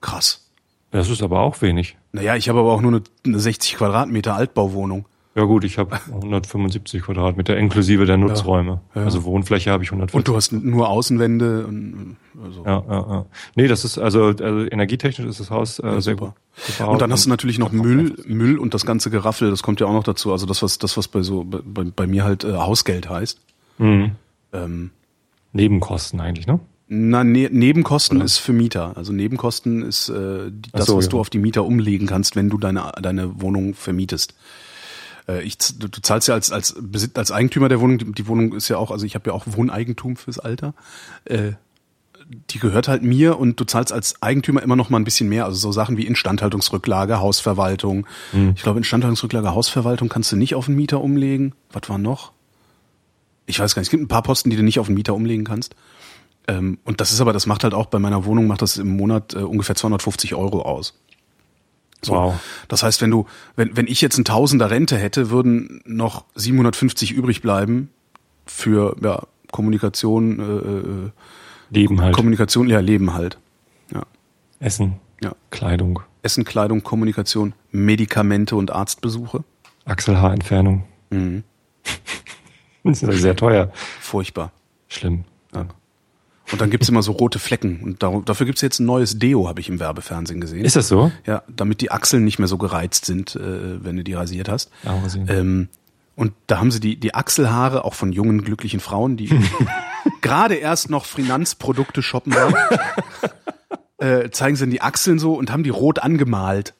Krass. 0.00 0.50
Das 0.90 1.08
ist 1.08 1.22
aber 1.22 1.40
auch 1.40 1.60
wenig. 1.62 1.96
Naja, 2.12 2.36
ich 2.36 2.48
habe 2.48 2.60
aber 2.60 2.72
auch 2.72 2.80
nur 2.80 2.92
eine, 2.92 3.02
eine 3.24 3.38
60 3.38 3.76
Quadratmeter 3.76 4.34
Altbauwohnung. 4.34 5.06
Ja 5.38 5.44
gut, 5.44 5.62
ich 5.62 5.78
habe 5.78 6.00
175 6.12 7.00
Quadratmeter 7.00 7.56
inklusive 7.56 8.06
der 8.06 8.16
Nutzräume. 8.16 8.80
Ja, 8.92 9.02
ja. 9.02 9.04
Also 9.06 9.22
Wohnfläche 9.22 9.70
habe 9.70 9.84
ich 9.84 9.90
150. 9.90 10.16
Und 10.16 10.26
du 10.26 10.34
hast 10.34 10.50
nur 10.50 10.88
Außenwände. 10.88 11.64
Und, 11.64 12.16
also. 12.44 12.64
ja, 12.64 12.82
ja, 12.88 13.06
ja. 13.08 13.26
Nee, 13.54 13.68
das 13.68 13.84
ist 13.84 13.98
also, 13.98 14.24
also 14.24 14.66
energietechnisch 14.68 15.28
ist 15.28 15.38
das 15.38 15.52
Haus 15.52 15.78
äh, 15.78 15.86
ja, 15.86 16.00
sehr 16.00 16.14
super. 16.14 16.34
gut. 16.76 16.88
Und 16.88 17.00
dann 17.00 17.12
hast 17.12 17.26
du 17.26 17.30
natürlich 17.30 17.60
noch 17.60 17.70
Müll, 17.70 18.16
Müll 18.26 18.58
und 18.58 18.74
das 18.74 18.84
ganze 18.84 19.10
Geraffel. 19.10 19.48
Das 19.50 19.62
kommt 19.62 19.78
ja 19.78 19.86
auch 19.86 19.92
noch 19.92 20.02
dazu. 20.02 20.32
Also 20.32 20.44
das 20.44 20.60
was 20.60 20.78
das 20.78 20.96
was 20.96 21.06
bei 21.06 21.22
so 21.22 21.44
bei, 21.44 21.84
bei 21.84 22.08
mir 22.08 22.24
halt 22.24 22.42
äh, 22.42 22.54
Hausgeld 22.54 23.08
heißt. 23.08 23.38
Mhm. 23.78 24.16
Ähm, 24.52 24.90
Nebenkosten 25.52 26.20
eigentlich, 26.20 26.48
ne? 26.48 26.58
Na, 26.88 27.22
ne 27.22 27.48
Nebenkosten 27.48 28.16
Oder? 28.16 28.24
ist 28.24 28.38
für 28.38 28.52
Mieter. 28.52 28.96
Also 28.96 29.12
Nebenkosten 29.12 29.82
ist 29.82 30.08
äh, 30.08 30.50
das, 30.72 30.86
so, 30.86 30.96
was 30.96 31.04
ja. 31.04 31.10
du 31.12 31.20
auf 31.20 31.30
die 31.30 31.38
Mieter 31.38 31.64
umlegen 31.64 32.08
kannst, 32.08 32.34
wenn 32.34 32.50
du 32.50 32.58
deine, 32.58 32.90
deine 33.00 33.40
Wohnung 33.40 33.74
vermietest. 33.74 34.34
Äh, 35.28 35.42
ich, 35.42 35.58
du, 35.58 35.88
du 35.88 36.00
zahlst 36.00 36.28
ja 36.28 36.34
als, 36.34 36.50
als, 36.50 36.76
als 37.14 37.30
Eigentümer 37.30 37.68
der 37.68 37.80
Wohnung, 37.80 37.98
die, 37.98 38.12
die 38.12 38.26
Wohnung 38.26 38.54
ist 38.54 38.68
ja 38.68 38.78
auch, 38.78 38.90
also 38.90 39.06
ich 39.06 39.14
habe 39.14 39.30
ja 39.30 39.34
auch 39.34 39.44
Wohneigentum 39.46 40.16
fürs 40.16 40.38
Alter. 40.38 40.74
Äh, 41.24 41.52
die 42.50 42.58
gehört 42.58 42.88
halt 42.88 43.02
mir 43.02 43.38
und 43.38 43.58
du 43.58 43.64
zahlst 43.64 43.92
als 43.92 44.20
Eigentümer 44.22 44.62
immer 44.62 44.76
noch 44.76 44.90
mal 44.90 44.98
ein 44.98 45.04
bisschen 45.04 45.28
mehr. 45.28 45.46
Also 45.46 45.58
so 45.58 45.72
Sachen 45.72 45.96
wie 45.96 46.06
Instandhaltungsrücklage, 46.06 47.20
Hausverwaltung. 47.20 48.06
Mhm. 48.32 48.52
Ich 48.54 48.62
glaube, 48.62 48.78
Instandhaltungsrücklage, 48.78 49.54
Hausverwaltung 49.54 50.08
kannst 50.08 50.32
du 50.32 50.36
nicht 50.36 50.54
auf 50.54 50.66
den 50.66 50.76
Mieter 50.76 51.00
umlegen. 51.00 51.54
Was 51.72 51.88
war 51.88 51.98
noch? 51.98 52.32
Ich 53.46 53.58
weiß 53.58 53.74
gar 53.74 53.80
nicht. 53.80 53.86
Es 53.86 53.90
gibt 53.90 54.02
ein 54.02 54.08
paar 54.08 54.22
Posten, 54.22 54.50
die 54.50 54.56
du 54.56 54.62
nicht 54.62 54.78
auf 54.78 54.86
den 54.86 54.94
Mieter 54.94 55.14
umlegen 55.14 55.44
kannst. 55.44 55.74
Ähm, 56.48 56.78
und 56.84 57.00
das 57.00 57.12
ist 57.12 57.20
aber, 57.22 57.32
das 57.32 57.46
macht 57.46 57.64
halt 57.64 57.72
auch 57.72 57.86
bei 57.86 57.98
meiner 57.98 58.26
Wohnung, 58.26 58.46
macht 58.46 58.60
das 58.60 58.76
im 58.76 58.96
Monat 58.96 59.34
äh, 59.34 59.38
ungefähr 59.38 59.74
250 59.74 60.34
Euro 60.34 60.62
aus. 60.62 60.98
So. 62.02 62.12
Wow. 62.12 62.40
Das 62.68 62.82
heißt, 62.82 63.02
wenn 63.02 63.10
du, 63.10 63.26
wenn, 63.56 63.76
wenn 63.76 63.86
ich 63.86 64.00
jetzt 64.00 64.18
ein 64.18 64.24
Tausender 64.24 64.70
Rente 64.70 64.96
hätte, 64.96 65.30
würden 65.30 65.82
noch 65.84 66.24
750 66.34 67.12
übrig 67.12 67.42
bleiben 67.42 67.90
für 68.46 68.96
ja, 69.02 69.22
Kommunikation, 69.50 70.38
äh, 70.38 70.42
äh, 70.44 71.10
Leben 71.70 72.00
halt. 72.00 72.14
Kommunikation, 72.14 72.68
ja, 72.68 72.80
Leben 72.80 73.14
halt. 73.14 73.38
Ja. 73.92 74.02
Essen. 74.60 74.94
Ja. 75.22 75.32
Kleidung. 75.50 76.00
Essen, 76.22 76.44
Kleidung, 76.44 76.82
Kommunikation, 76.82 77.54
Medikamente 77.70 78.56
und 78.56 78.70
Arztbesuche. 78.70 79.44
Achselhaarentfernung. 79.84 80.84
Mhm. 81.10 81.44
das 82.84 83.02
ist 83.02 83.22
sehr 83.22 83.36
teuer. 83.36 83.72
Furchtbar. 84.00 84.52
Schlimm. 84.88 85.24
Ja. 85.54 85.66
Und 86.50 86.60
dann 86.60 86.70
gibt's 86.70 86.88
immer 86.88 87.02
so 87.02 87.12
rote 87.12 87.38
Flecken. 87.38 87.80
Und 87.82 88.02
dafür 88.02 88.46
gibt's 88.46 88.62
jetzt 88.62 88.78
ein 88.78 88.86
neues 88.86 89.18
Deo, 89.18 89.48
habe 89.48 89.60
ich 89.60 89.68
im 89.68 89.80
Werbefernsehen 89.80 90.40
gesehen. 90.40 90.64
Ist 90.64 90.76
das 90.76 90.88
so? 90.88 91.12
Ja, 91.26 91.42
damit 91.48 91.80
die 91.80 91.90
Achseln 91.90 92.24
nicht 92.24 92.38
mehr 92.38 92.48
so 92.48 92.58
gereizt 92.58 93.04
sind, 93.04 93.36
äh, 93.36 93.84
wenn 93.84 93.96
du 93.96 94.04
die 94.04 94.14
rasiert 94.14 94.48
hast. 94.48 94.70
Ja, 94.82 95.02
ähm, 95.28 95.68
und 96.16 96.32
da 96.46 96.58
haben 96.58 96.70
sie 96.70 96.80
die, 96.80 96.98
die 96.98 97.14
Achselhaare 97.14 97.84
auch 97.84 97.94
von 97.94 98.12
jungen, 98.12 98.42
glücklichen 98.42 98.80
Frauen, 98.80 99.16
die 99.16 99.30
gerade 100.20 100.56
erst 100.56 100.90
noch 100.90 101.04
Finanzprodukte 101.04 102.02
shoppen 102.02 102.34
wollen, 102.34 102.54
äh, 103.98 104.30
zeigen 104.30 104.56
sie 104.56 104.64
dann 104.64 104.70
die 104.70 104.80
Achseln 104.80 105.18
so 105.18 105.34
und 105.34 105.52
haben 105.52 105.62
die 105.62 105.70
rot 105.70 106.00
angemalt. 106.00 106.74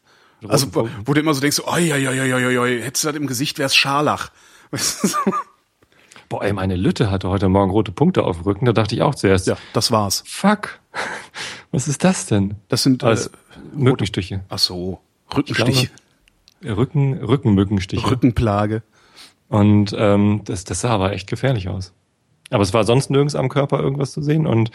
Also, 0.47 0.75
wo, 0.75 0.89
wo 1.05 1.15
du 1.15 1.21
immer 1.21 1.35
so 1.35 1.41
denkst, 1.41 1.61
oi, 1.67 1.93
oi, 1.93 2.09
oi, 2.09 2.35
oi, 2.35 2.59
oi, 2.59 2.83
hättest 2.83 3.05
du 3.05 3.09
das 3.09 3.17
im 3.17 3.27
Gesicht, 3.27 3.59
wär's 3.59 3.77
Scharlach. 3.77 4.31
Boah, 6.29 6.45
ey, 6.45 6.53
meine 6.53 6.77
Lütte 6.77 7.11
hatte 7.11 7.29
heute 7.31 7.49
Morgen 7.49 7.71
rote 7.71 7.91
Punkte 7.91 8.25
auf 8.25 8.39
dem 8.39 8.45
Rücken. 8.45 8.67
Da 8.67 8.73
dachte 8.73 8.95
ich 8.95 9.03
auch 9.03 9.15
zuerst. 9.15 9.47
Ja, 9.47 9.57
das 9.73 9.91
war's. 9.91 10.23
Fuck. 10.27 10.81
Was 11.71 11.89
ist 11.89 12.05
das 12.05 12.27
denn? 12.27 12.57
Das 12.69 12.83
sind 12.83 13.03
äh, 13.03 13.17
Mückenstiche. 13.73 14.45
Ach 14.49 14.59
so, 14.59 15.01
Rückenstiche. 15.35 15.91
Glaube, 16.61 16.77
Rücken, 16.81 17.15
Rückenmückenstiche. 17.15 18.11
Rückenplage. 18.11 18.83
Und 19.49 19.95
ähm, 19.97 20.43
das, 20.45 20.65
das 20.65 20.83
sah 20.83 20.91
aber 20.91 21.13
echt 21.13 21.29
gefährlich 21.29 21.69
aus. 21.69 21.93
Aber 22.51 22.63
es 22.63 22.75
war 22.75 22.85
sonst 22.85 23.11
nirgends 23.11 23.35
am 23.35 23.49
Körper 23.49 23.81
irgendwas 23.81 24.13
zu 24.13 24.23
sehen 24.23 24.47
und 24.47 24.71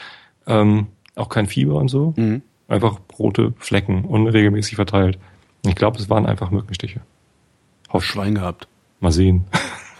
ähm, 0.47 0.87
auch 1.15 1.29
kein 1.29 1.47
Fieber 1.47 1.75
und 1.75 1.89
so. 1.89 2.13
Mhm. 2.15 2.41
Einfach 2.67 2.99
rote 3.19 3.53
Flecken, 3.57 4.05
unregelmäßig 4.05 4.75
verteilt. 4.75 5.19
Ich 5.65 5.75
glaube, 5.75 5.99
es 5.99 6.09
waren 6.09 6.25
einfach 6.25 6.49
Mückenstiche. 6.49 7.01
Hoff. 7.91 8.03
Schwein 8.03 8.35
gehabt. 8.35 8.67
Mal 8.99 9.11
sehen. 9.11 9.45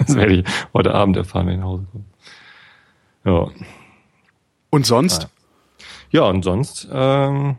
Das 0.06 0.16
werde 0.16 0.36
ich 0.36 0.46
heute 0.74 0.94
Abend 0.94 1.18
erfahren, 1.18 1.48
wenn 1.48 1.54
ich 1.54 1.60
nach 1.60 1.68
Hause 1.68 1.86
komme. 1.92 2.06
Ja. 3.26 3.48
Und 4.70 4.86
sonst? 4.86 5.30
Ja, 6.12 6.24
und 6.24 6.44
sonst 6.44 6.88
ähm, 6.92 7.58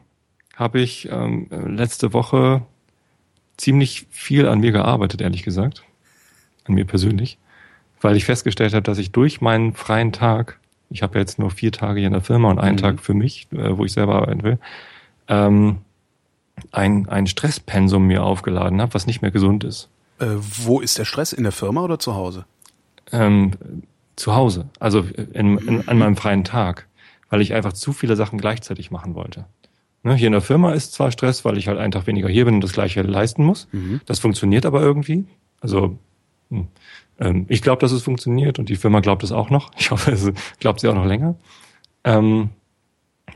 habe 0.57 0.81
ich 0.81 1.09
ähm, 1.11 1.49
letzte 1.51 2.13
Woche 2.13 2.63
ziemlich 3.57 4.07
viel 4.11 4.47
an 4.49 4.61
mir 4.61 4.73
gearbeitet, 4.73 5.21
ehrlich 5.21 5.43
gesagt. 5.43 5.85
An 6.65 6.75
mir 6.75 6.85
persönlich. 6.85 7.39
Weil 8.01 8.17
ich 8.17 8.25
festgestellt 8.25 8.75
habe, 8.75 8.83
dass 8.83 8.99
ich 8.99 9.13
durch 9.13 9.41
meinen 9.41 9.75
freien 9.75 10.13
Tag, 10.13 10.59
ich 10.91 11.03
habe 11.03 11.19
jetzt 11.19 11.39
nur 11.39 11.51
vier 11.51 11.73
Tage 11.73 12.01
hier 12.01 12.07
in 12.07 12.13
der 12.13 12.23
Firma 12.23 12.51
und 12.51 12.59
einen 12.59 12.77
mhm. 12.77 12.81
Tag 12.81 13.01
für 13.01 13.15
mich, 13.15 13.49
äh, 13.53 13.77
wo 13.77 13.85
ich 13.85 13.93
selber 13.93 14.17
arbeiten 14.17 14.43
will, 14.43 14.59
ähm, 15.29 15.79
ein, 16.71 17.09
ein 17.09 17.27
Stresspensum 17.27 18.07
mir 18.07 18.23
aufgeladen 18.23 18.81
habe, 18.81 18.95
was 18.95 19.07
nicht 19.07 19.23
mehr 19.23 19.31
gesund 19.31 19.65
ist. 19.65 19.89
Äh, 20.19 20.27
wo 20.39 20.81
ist 20.81 20.99
der 20.99 21.05
Stress? 21.05 21.33
In 21.33 21.43
der 21.43 21.53
Firma 21.53 21.83
oder 21.83 21.99
zu 21.99 22.15
Hause? 22.15 22.45
Ähm, 23.13 23.53
zu 24.17 24.35
Hause, 24.35 24.69
also 24.79 25.01
in, 25.33 25.59
in, 25.59 25.89
an 25.89 25.99
meinem 25.99 26.17
freien 26.17 26.45
Tag, 26.45 26.87
weil 27.31 27.41
ich 27.41 27.53
einfach 27.53 27.73
zu 27.73 27.93
viele 27.93 28.17
Sachen 28.17 28.39
gleichzeitig 28.39 28.91
machen 28.91 29.15
wollte. 29.15 29.47
Ne, 30.05 30.15
hier 30.15 30.29
in 30.29 30.33
der 30.33 30.41
Firma 30.41 30.73
ist 30.73 30.93
zwar 30.93 31.11
Stress, 31.11 31.45
weil 31.45 31.59
ich 31.59 31.67
halt 31.67 31.79
einen 31.79 31.91
Tag 31.91 32.07
weniger 32.07 32.29
hier 32.29 32.45
bin 32.45 32.55
und 32.55 32.61
das 32.65 32.73
gleiche 32.73 33.03
leisten 33.03 33.45
muss. 33.45 33.69
Mhm. 33.73 34.01
Das 34.07 34.19
funktioniert 34.21 34.67
aber 34.67 34.83
irgendwie. 34.83 35.25
Also 35.61 35.99
hm, 36.51 36.69
ähm, 37.19 37.47
ich 37.49 37.63
glaube, 37.63 37.81
dass 37.81 37.93
es 37.93 38.03
funktioniert 38.03 38.59
und 38.59 38.69
die 38.69 38.77
Firma 38.77 39.01
glaubt 39.01 39.23
es 39.23 39.33
auch 39.33 39.51
noch. 39.51 39.71
Ich 39.79 39.91
hoffe, 39.91 40.13
es 40.13 40.31
glaubt 40.61 40.81
sie 40.81 40.89
auch 40.89 40.95
noch 40.95 41.07
länger. 41.07 41.37
Ähm, 42.05 42.51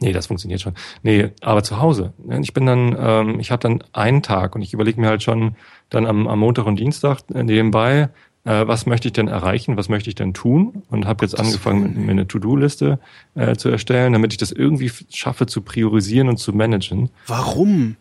Nee, 0.00 0.12
das 0.12 0.26
funktioniert 0.26 0.60
schon. 0.60 0.74
Nee, 1.02 1.30
aber 1.40 1.62
zu 1.62 1.80
Hause. 1.80 2.12
Ne, 2.24 2.40
ich 2.40 2.52
bin 2.52 2.66
dann, 2.66 2.96
ähm, 2.98 3.40
ich 3.40 3.50
habe 3.50 3.60
dann 3.60 3.82
einen 3.92 4.22
Tag 4.22 4.54
und 4.54 4.62
ich 4.62 4.72
überlege 4.72 5.00
mir 5.00 5.08
halt 5.08 5.22
schon 5.22 5.56
dann 5.90 6.06
am, 6.06 6.26
am 6.26 6.38
Montag 6.38 6.66
und 6.66 6.78
Dienstag 6.78 7.22
nebenbei, 7.30 8.10
äh, 8.44 8.66
was 8.66 8.86
möchte 8.86 9.08
ich 9.08 9.12
denn 9.12 9.28
erreichen, 9.28 9.76
was 9.76 9.88
möchte 9.88 10.08
ich 10.08 10.14
denn 10.14 10.34
tun 10.34 10.82
und 10.90 11.06
habe 11.06 11.24
jetzt 11.24 11.38
angefangen, 11.38 12.06
mir 12.06 12.12
eine 12.12 12.26
To-Do-Liste 12.26 12.98
äh, 13.34 13.56
zu 13.56 13.68
erstellen, 13.68 14.12
damit 14.12 14.32
ich 14.32 14.38
das 14.38 14.52
irgendwie 14.52 14.90
schaffe 15.10 15.46
zu 15.46 15.62
priorisieren 15.62 16.28
und 16.28 16.38
zu 16.38 16.52
managen. 16.52 17.10
Warum? 17.26 17.96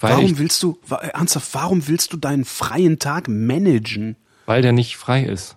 Weil 0.00 0.14
warum 0.14 0.24
ich, 0.24 0.38
willst 0.38 0.62
du, 0.62 0.78
ernsthaft, 0.88 1.54
warum 1.54 1.86
willst 1.86 2.12
du 2.12 2.16
deinen 2.16 2.44
freien 2.44 2.98
Tag 2.98 3.28
managen? 3.28 4.16
Weil 4.46 4.62
der 4.62 4.72
nicht 4.72 4.96
frei 4.96 5.22
ist. 5.22 5.56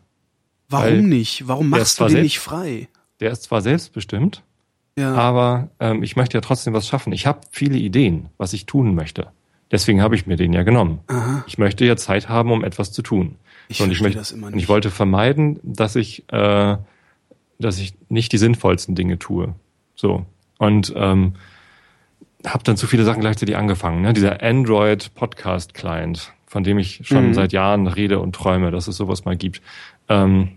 Warum 0.70 0.86
weil 0.86 1.02
nicht? 1.02 1.48
Warum 1.48 1.70
machst 1.70 2.00
du 2.00 2.06
den 2.06 2.22
nicht 2.22 2.39
frei? 2.39 2.88
Der 3.20 3.32
ist 3.32 3.43
zwar 3.43 3.62
selbstbestimmt, 3.62 4.43
ja. 4.98 5.14
Aber 5.14 5.70
ähm, 5.80 6.04
ich 6.04 6.16
möchte 6.16 6.38
ja 6.38 6.41
trotzdem 6.41 6.74
was 6.74 6.88
schaffen. 6.88 7.14
Ich 7.14 7.28
habe 7.28 7.41
viele 7.52 7.78
Ideen, 7.78 8.30
was 8.38 8.54
ich 8.54 8.66
tun 8.66 8.96
möchte. 8.96 9.28
Deswegen 9.72 10.02
habe 10.02 10.16
ich 10.16 10.28
mir 10.28 10.36
den 10.36 10.54
ja 10.54 10.64
genommen. 10.64 11.00
Aha. 11.08 11.43
Ich 11.48 11.58
möchte 11.58 11.86
ja 11.86 11.98
Zeit 11.98 12.30
haben, 12.30 12.52
um 12.52 12.64
etwas 12.64 12.91
zu 12.91 13.02
tun. 13.02 13.36
Ich, 13.68 13.82
und 13.82 13.91
ich, 13.91 14.02
möchte, 14.02 14.20
das 14.20 14.32
immer 14.32 14.48
nicht. 14.48 14.54
Und 14.54 14.60
ich 14.60 14.70
wollte 14.70 14.91
vermeiden, 14.91 15.60
dass 15.64 15.96
ich, 15.96 16.24
äh, 16.32 16.78
dass 17.60 17.80
ich 17.80 17.93
nicht 18.10 18.32
die 18.32 18.38
sinnvollsten 18.38 18.96
Dinge 18.96 19.18
tue. 19.18 19.56
So. 19.96 20.26
Und 20.60 20.93
ähm, 20.96 21.34
habe 22.46 22.64
dann 22.64 22.78
zu 22.78 22.88
viele 22.88 23.04
Sachen 23.04 23.22
gleichzeitig 23.22 23.58
angefangen. 23.58 24.02
Ne? 24.02 24.14
Dieser 24.14 24.41
Android 24.43 25.14
Podcast 25.16 25.74
Client, 25.74 26.32
von 26.46 26.64
dem 26.64 26.78
ich 26.78 27.02
schon 27.04 27.30
mhm. 27.30 27.34
seit 27.34 27.54
Jahren 27.54 27.88
rede 27.88 28.20
und 28.20 28.36
träume, 28.36 28.72
dass 28.72 28.88
es 28.88 28.98
sowas 28.98 29.26
mal 29.26 29.36
gibt. 29.36 29.62
Ähm, 30.10 30.52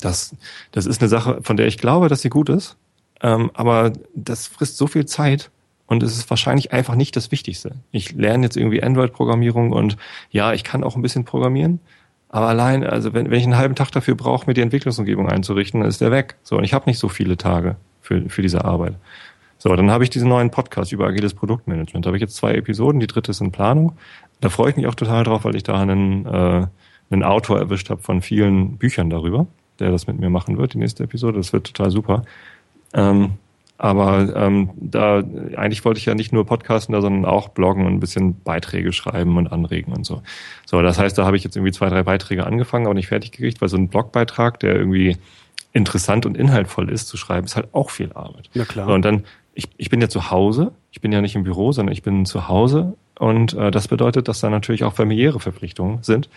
das, 0.00 0.36
das 0.72 0.86
ist 0.86 1.00
eine 1.00 1.08
Sache, 1.08 1.40
von 1.42 1.56
der 1.56 1.66
ich 1.66 1.78
glaube, 1.78 2.08
dass 2.08 2.22
sie 2.22 2.28
gut 2.28 2.48
ist. 2.48 2.76
Ähm, 3.22 3.50
aber 3.54 3.92
das 4.14 4.46
frisst 4.46 4.76
so 4.76 4.86
viel 4.86 5.06
Zeit 5.06 5.50
und 5.86 6.02
es 6.02 6.16
ist 6.16 6.30
wahrscheinlich 6.30 6.72
einfach 6.72 6.94
nicht 6.94 7.16
das 7.16 7.30
Wichtigste. 7.30 7.76
Ich 7.90 8.12
lerne 8.12 8.44
jetzt 8.44 8.56
irgendwie 8.56 8.82
Android-Programmierung 8.82 9.72
und 9.72 9.96
ja, 10.30 10.52
ich 10.52 10.64
kann 10.64 10.82
auch 10.82 10.96
ein 10.96 11.02
bisschen 11.02 11.24
programmieren. 11.24 11.80
Aber 12.28 12.48
allein, 12.48 12.82
also 12.82 13.12
wenn, 13.12 13.30
wenn 13.30 13.38
ich 13.38 13.44
einen 13.44 13.56
halben 13.56 13.76
Tag 13.76 13.92
dafür 13.92 14.16
brauche, 14.16 14.46
mir 14.46 14.54
die 14.54 14.60
Entwicklungsumgebung 14.60 15.28
einzurichten, 15.28 15.80
dann 15.80 15.88
ist 15.88 16.00
der 16.00 16.10
weg. 16.10 16.36
So, 16.42 16.56
und 16.56 16.64
ich 16.64 16.74
habe 16.74 16.86
nicht 16.90 16.98
so 16.98 17.08
viele 17.08 17.36
Tage 17.36 17.76
für, 18.00 18.28
für 18.28 18.42
diese 18.42 18.64
Arbeit. 18.64 18.94
So, 19.58 19.74
dann 19.76 19.90
habe 19.90 20.04
ich 20.04 20.10
diesen 20.10 20.28
neuen 20.28 20.50
Podcast 20.50 20.92
über 20.92 21.06
agiles 21.06 21.32
Produktmanagement. 21.32 22.04
Da 22.04 22.08
habe 22.08 22.16
ich 22.16 22.22
jetzt 22.22 22.34
zwei 22.36 22.54
Episoden, 22.54 22.98
die 22.98 23.06
dritte 23.06 23.30
ist 23.30 23.40
in 23.40 23.52
Planung. 23.52 23.92
Da 24.40 24.48
freue 24.48 24.70
ich 24.70 24.76
mich 24.76 24.86
auch 24.86 24.94
total 24.94 25.24
drauf, 25.24 25.44
weil 25.44 25.54
ich 25.54 25.62
da 25.62 25.80
einen, 25.80 26.26
äh, 26.26 26.66
einen 27.10 27.22
Autor 27.22 27.58
erwischt 27.58 27.88
habe 27.88 28.02
von 28.02 28.20
vielen 28.20 28.78
Büchern 28.78 29.10
darüber, 29.10 29.46
der 29.78 29.90
das 29.90 30.06
mit 30.06 30.18
mir 30.18 30.28
machen 30.28 30.58
wird, 30.58 30.74
die 30.74 30.78
nächste 30.78 31.04
Episode. 31.04 31.38
Das 31.38 31.52
wird 31.52 31.66
total 31.68 31.90
super. 31.90 32.24
Ähm, 32.94 33.32
aber 33.76 34.34
ähm, 34.36 34.70
da 34.76 35.22
eigentlich 35.56 35.84
wollte 35.84 35.98
ich 35.98 36.06
ja 36.06 36.14
nicht 36.14 36.32
nur 36.32 36.46
podcasten 36.46 36.92
da, 36.92 37.00
sondern 37.00 37.24
auch 37.24 37.48
bloggen 37.48 37.84
und 37.84 37.94
ein 37.94 38.00
bisschen 38.00 38.40
Beiträge 38.40 38.92
schreiben 38.92 39.36
und 39.36 39.48
anregen 39.48 39.92
und 39.92 40.06
so. 40.06 40.22
So, 40.64 40.80
das 40.80 40.98
heißt, 40.98 41.18
da 41.18 41.26
habe 41.26 41.36
ich 41.36 41.42
jetzt 41.44 41.56
irgendwie 41.56 41.72
zwei, 41.72 41.88
drei 41.88 42.04
Beiträge 42.04 42.46
angefangen, 42.46 42.86
aber 42.86 42.94
nicht 42.94 43.08
fertig 43.08 43.32
gekriegt, 43.32 43.60
weil 43.60 43.68
so 43.68 43.76
ein 43.76 43.88
Blogbeitrag, 43.88 44.60
der 44.60 44.76
irgendwie 44.76 45.16
interessant 45.72 46.24
und 46.24 46.36
inhaltvoll 46.36 46.88
ist 46.88 47.08
zu 47.08 47.16
schreiben, 47.16 47.46
ist 47.46 47.56
halt 47.56 47.74
auch 47.74 47.90
viel 47.90 48.12
Arbeit. 48.12 48.48
Ja 48.54 48.64
klar. 48.64 48.86
So, 48.86 48.92
und 48.94 49.04
dann, 49.04 49.24
ich, 49.54 49.68
ich 49.76 49.90
bin 49.90 50.00
ja 50.00 50.08
zu 50.08 50.30
Hause, 50.30 50.72
ich 50.92 51.00
bin 51.00 51.10
ja 51.10 51.20
nicht 51.20 51.34
im 51.34 51.42
Büro, 51.42 51.72
sondern 51.72 51.92
ich 51.92 52.02
bin 52.02 52.26
zu 52.26 52.46
Hause 52.46 52.94
und 53.18 53.54
äh, 53.54 53.72
das 53.72 53.88
bedeutet, 53.88 54.28
dass 54.28 54.40
da 54.40 54.50
natürlich 54.50 54.84
auch 54.84 54.94
familiäre 54.94 55.40
Verpflichtungen 55.40 56.02
sind, 56.02 56.28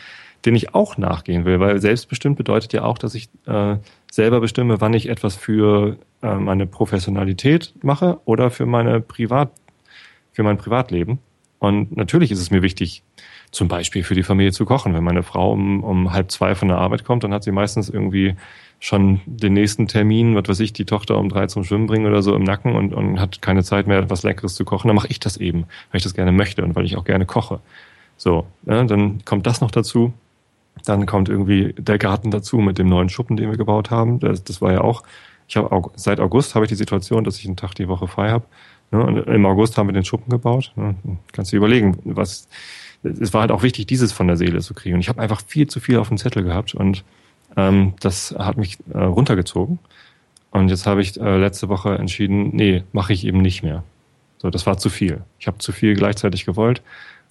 den 0.46 0.56
ich 0.56 0.74
auch 0.74 0.98
nachgehen 0.98 1.46
will, 1.46 1.60
weil 1.60 1.80
selbstbestimmt 1.80 2.36
bedeutet 2.36 2.74
ja 2.74 2.84
auch, 2.84 2.98
dass 2.98 3.14
ich 3.14 3.30
äh, 3.46 3.78
selber 4.12 4.40
bestimme, 4.40 4.82
wann 4.82 4.94
ich 4.94 5.10
etwas 5.10 5.36
für 5.36 5.98
äh, 6.22 6.36
meine 6.36 6.68
Professionalität 6.68 7.74
mache 7.82 8.20
oder 8.26 8.50
für 8.50 8.66
meine 8.66 9.02
Privat, 9.02 9.52
für 10.34 10.44
mein 10.44 10.58
Privatleben. 10.58 11.20
Und 11.60 11.96
natürlich 11.96 12.32
ist 12.32 12.40
es 12.40 12.52
mir 12.52 12.62
wichtig, 12.62 13.04
zum 13.52 13.68
Beispiel 13.68 14.04
für 14.04 14.16
die 14.16 14.24
Familie 14.24 14.52
zu 14.52 14.66
kochen. 14.66 14.94
Wenn 14.94 15.04
meine 15.04 15.24
Frau 15.24 15.52
um, 15.54 15.84
um 15.84 16.14
halb 16.14 16.32
zwei 16.32 16.54
von 16.56 16.68
der 16.68 16.78
Arbeit 16.78 17.04
kommt, 17.04 17.24
dann 17.24 17.34
hat 17.34 17.44
sie 17.44 17.52
meistens 17.52 17.90
irgendwie 17.90 18.36
schon 18.80 19.22
den 19.26 19.54
nächsten 19.54 19.88
Termin, 19.88 20.36
was 20.36 20.48
weiß 20.48 20.60
ich, 20.60 20.74
die 20.74 20.86
Tochter 20.86 21.18
um 21.18 21.30
drei 21.30 21.48
zum 21.48 21.64
Schwimmen 21.64 21.88
bringen 21.88 22.06
oder 22.06 22.22
so 22.22 22.36
im 22.36 22.44
Nacken 22.44 22.76
und, 22.76 22.94
und 22.94 23.20
hat 23.20 23.42
keine 23.42 23.64
Zeit 23.64 23.88
mehr, 23.88 24.10
was 24.10 24.24
Leckeres 24.24 24.54
zu 24.54 24.66
kochen, 24.66 24.88
dann 24.88 24.96
mache 24.96 25.08
ich 25.10 25.20
das 25.20 25.38
eben, 25.38 25.62
weil 25.92 25.98
ich 25.98 26.04
das 26.04 26.14
gerne 26.14 26.32
möchte 26.32 26.64
und 26.64 26.76
weil 26.76 26.86
ich 26.86 26.96
auch 26.96 27.06
gerne 27.06 27.26
koche. 27.26 27.60
So, 28.18 28.46
ja, 28.66 28.84
dann 28.84 29.24
kommt 29.26 29.48
das 29.48 29.62
noch 29.62 29.72
dazu. 29.72 30.14
Dann 30.86 31.06
kommt 31.06 31.30
irgendwie 31.30 31.74
der 31.78 31.98
Garten 31.98 32.32
dazu 32.32 32.58
mit 32.58 32.78
dem 32.78 32.88
neuen 32.88 33.10
Schuppen, 33.10 33.38
den 33.38 33.50
wir 33.50 33.58
gebaut 33.58 33.92
haben. 33.92 34.20
Das, 34.20 34.44
das 34.44 34.62
war 34.62 34.72
ja 34.72 34.82
auch, 34.82 35.04
ich 35.48 35.58
habe 35.58 35.90
seit 35.96 36.20
August 36.20 36.56
habe 36.56 36.66
ich 36.66 36.70
die 36.70 36.76
Situation, 36.76 37.24
dass 37.24 37.40
ich 37.40 37.46
einen 37.46 37.56
Tag 37.56 37.74
die 37.76 37.88
Woche 37.88 38.08
frei 38.08 38.30
habe. 38.30 38.46
Ja, 38.92 39.00
und 39.00 39.18
im 39.18 39.46
August 39.46 39.78
haben 39.78 39.88
wir 39.88 39.94
den 39.94 40.06
Schuppen 40.06 40.30
gebaut. 40.30 40.72
Ja, 40.78 40.96
kannst 41.34 41.52
du 41.52 41.58
überlegen, 41.58 41.98
was 42.04 42.48
es 43.04 43.34
war 43.34 43.42
halt 43.42 43.52
auch 43.52 43.64
wichtig, 43.64 43.88
dieses 43.88 44.12
von 44.12 44.28
der 44.28 44.38
Seele 44.38 44.60
zu 44.60 44.74
kriegen. 44.74 44.96
Und 44.96 45.02
ich 45.02 45.10
habe 45.10 45.22
einfach 45.22 45.42
viel 45.46 45.68
zu 45.68 45.80
viel 45.80 45.98
auf 45.98 46.08
dem 46.08 46.18
Zettel 46.18 46.44
gehabt 46.44 46.74
und 46.74 47.04
ähm, 47.56 47.94
das 48.00 48.36
hat 48.38 48.58
mich 48.58 48.78
äh, 48.94 48.98
runtergezogen. 48.98 49.80
Und 50.52 50.70
jetzt 50.70 50.88
habe 50.88 51.02
ich 51.02 51.20
äh, 51.20 51.38
letzte 51.38 51.70
Woche 51.70 51.96
entschieden, 51.96 52.50
nee, 52.54 52.84
mache 52.92 53.14
ich 53.14 53.26
eben 53.26 53.42
nicht 53.42 53.64
mehr. 53.64 53.84
So, 54.38 54.50
das 54.50 54.66
war 54.66 54.78
zu 54.78 54.90
viel. 54.90 55.22
Ich 55.40 55.48
habe 55.48 55.58
zu 55.58 55.72
viel 55.72 55.96
gleichzeitig 55.96 56.46
gewollt 56.46 56.82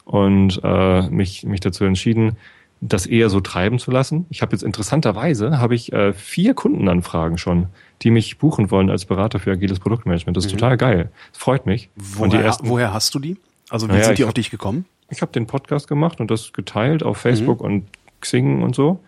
und 0.05 0.61
äh, 0.63 1.09
mich, 1.09 1.45
mich 1.45 1.61
dazu 1.61 1.85
entschieden, 1.85 2.37
das 2.81 3.07
eher 3.07 3.31
so 3.31 3.41
treiben 3.41 3.79
zu 3.79 3.91
lassen. 3.91 4.27
Ich 4.29 4.43
habe 4.43 4.53
jetzt 4.53 4.63
interessanterweise 4.63 5.59
habe 5.59 5.75
ich 5.75 5.93
äh, 5.93 6.13
vier 6.13 6.55
Kundenanfragen 6.55 7.39
schon, 7.39 7.69
die 8.03 8.11
mich 8.11 8.39
buchen 8.39 8.71
wollen 8.71 8.91
als 8.91 9.07
Berater 9.07 9.39
für 9.39 9.53
agiles 9.53 9.81
Produktmanagement. 9.81 10.37
Das 10.37 10.45
ist 10.45 10.53
mhm. 10.53 10.59
total 10.59 10.77
geil. 10.77 11.11
Das 11.33 11.43
freut 11.43 11.67
mich. 11.67 11.89
Woher, 11.97 12.45
ersten, 12.45 12.69
woher 12.69 12.93
hast 12.93 13.15
du 13.15 13.19
die? 13.19 13.39
Also 13.71 13.89
wie 13.89 13.93
naja, 13.93 14.05
sind 14.05 14.19
die 14.19 14.25
auf 14.25 14.35
dich 14.35 14.51
gekommen? 14.51 14.85
Ich 15.09 15.23
habe 15.23 15.33
den 15.33 15.47
Podcast 15.47 15.89
gemacht 15.89 16.21
und 16.21 16.31
das 16.31 16.53
geteilt 16.53 17.03
auf 17.03 17.17
Facebook 17.19 17.61
mhm. 17.61 17.67
und 17.67 17.87
Xing 18.21 18.63
und 18.63 18.75
so. 18.75 19.01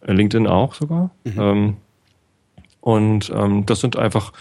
Äh, 0.00 0.12
LinkedIn 0.12 0.46
auch 0.46 0.74
sogar. 0.74 1.10
Mhm. 1.24 1.40
Ähm, 1.40 1.76
und 2.80 3.30
ähm, 3.34 3.66
das 3.66 3.80
sind 3.80 3.96
einfach 3.96 4.32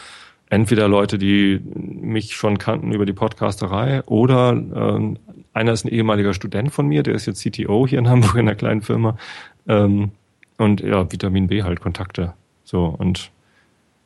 entweder 0.51 0.89
Leute, 0.89 1.17
die 1.17 1.61
mich 1.75 2.35
schon 2.35 2.57
kannten 2.57 2.91
über 2.91 3.05
die 3.05 3.13
Podcasterei 3.13 4.03
oder 4.03 4.51
ähm, 4.51 5.17
einer 5.53 5.71
ist 5.71 5.85
ein 5.85 5.89
ehemaliger 5.89 6.33
Student 6.33 6.71
von 6.71 6.87
mir, 6.87 7.03
der 7.03 7.15
ist 7.15 7.25
jetzt 7.25 7.41
CTO 7.41 7.87
hier 7.87 7.99
in 7.99 8.09
Hamburg 8.09 8.35
in 8.35 8.41
einer 8.41 8.55
kleinen 8.55 8.81
Firma. 8.81 9.17
Ähm, 9.67 10.11
und 10.57 10.81
ja, 10.81 11.09
Vitamin 11.09 11.47
B 11.47 11.63
halt 11.63 11.79
Kontakte. 11.79 12.33
So, 12.65 12.85
und 12.85 13.31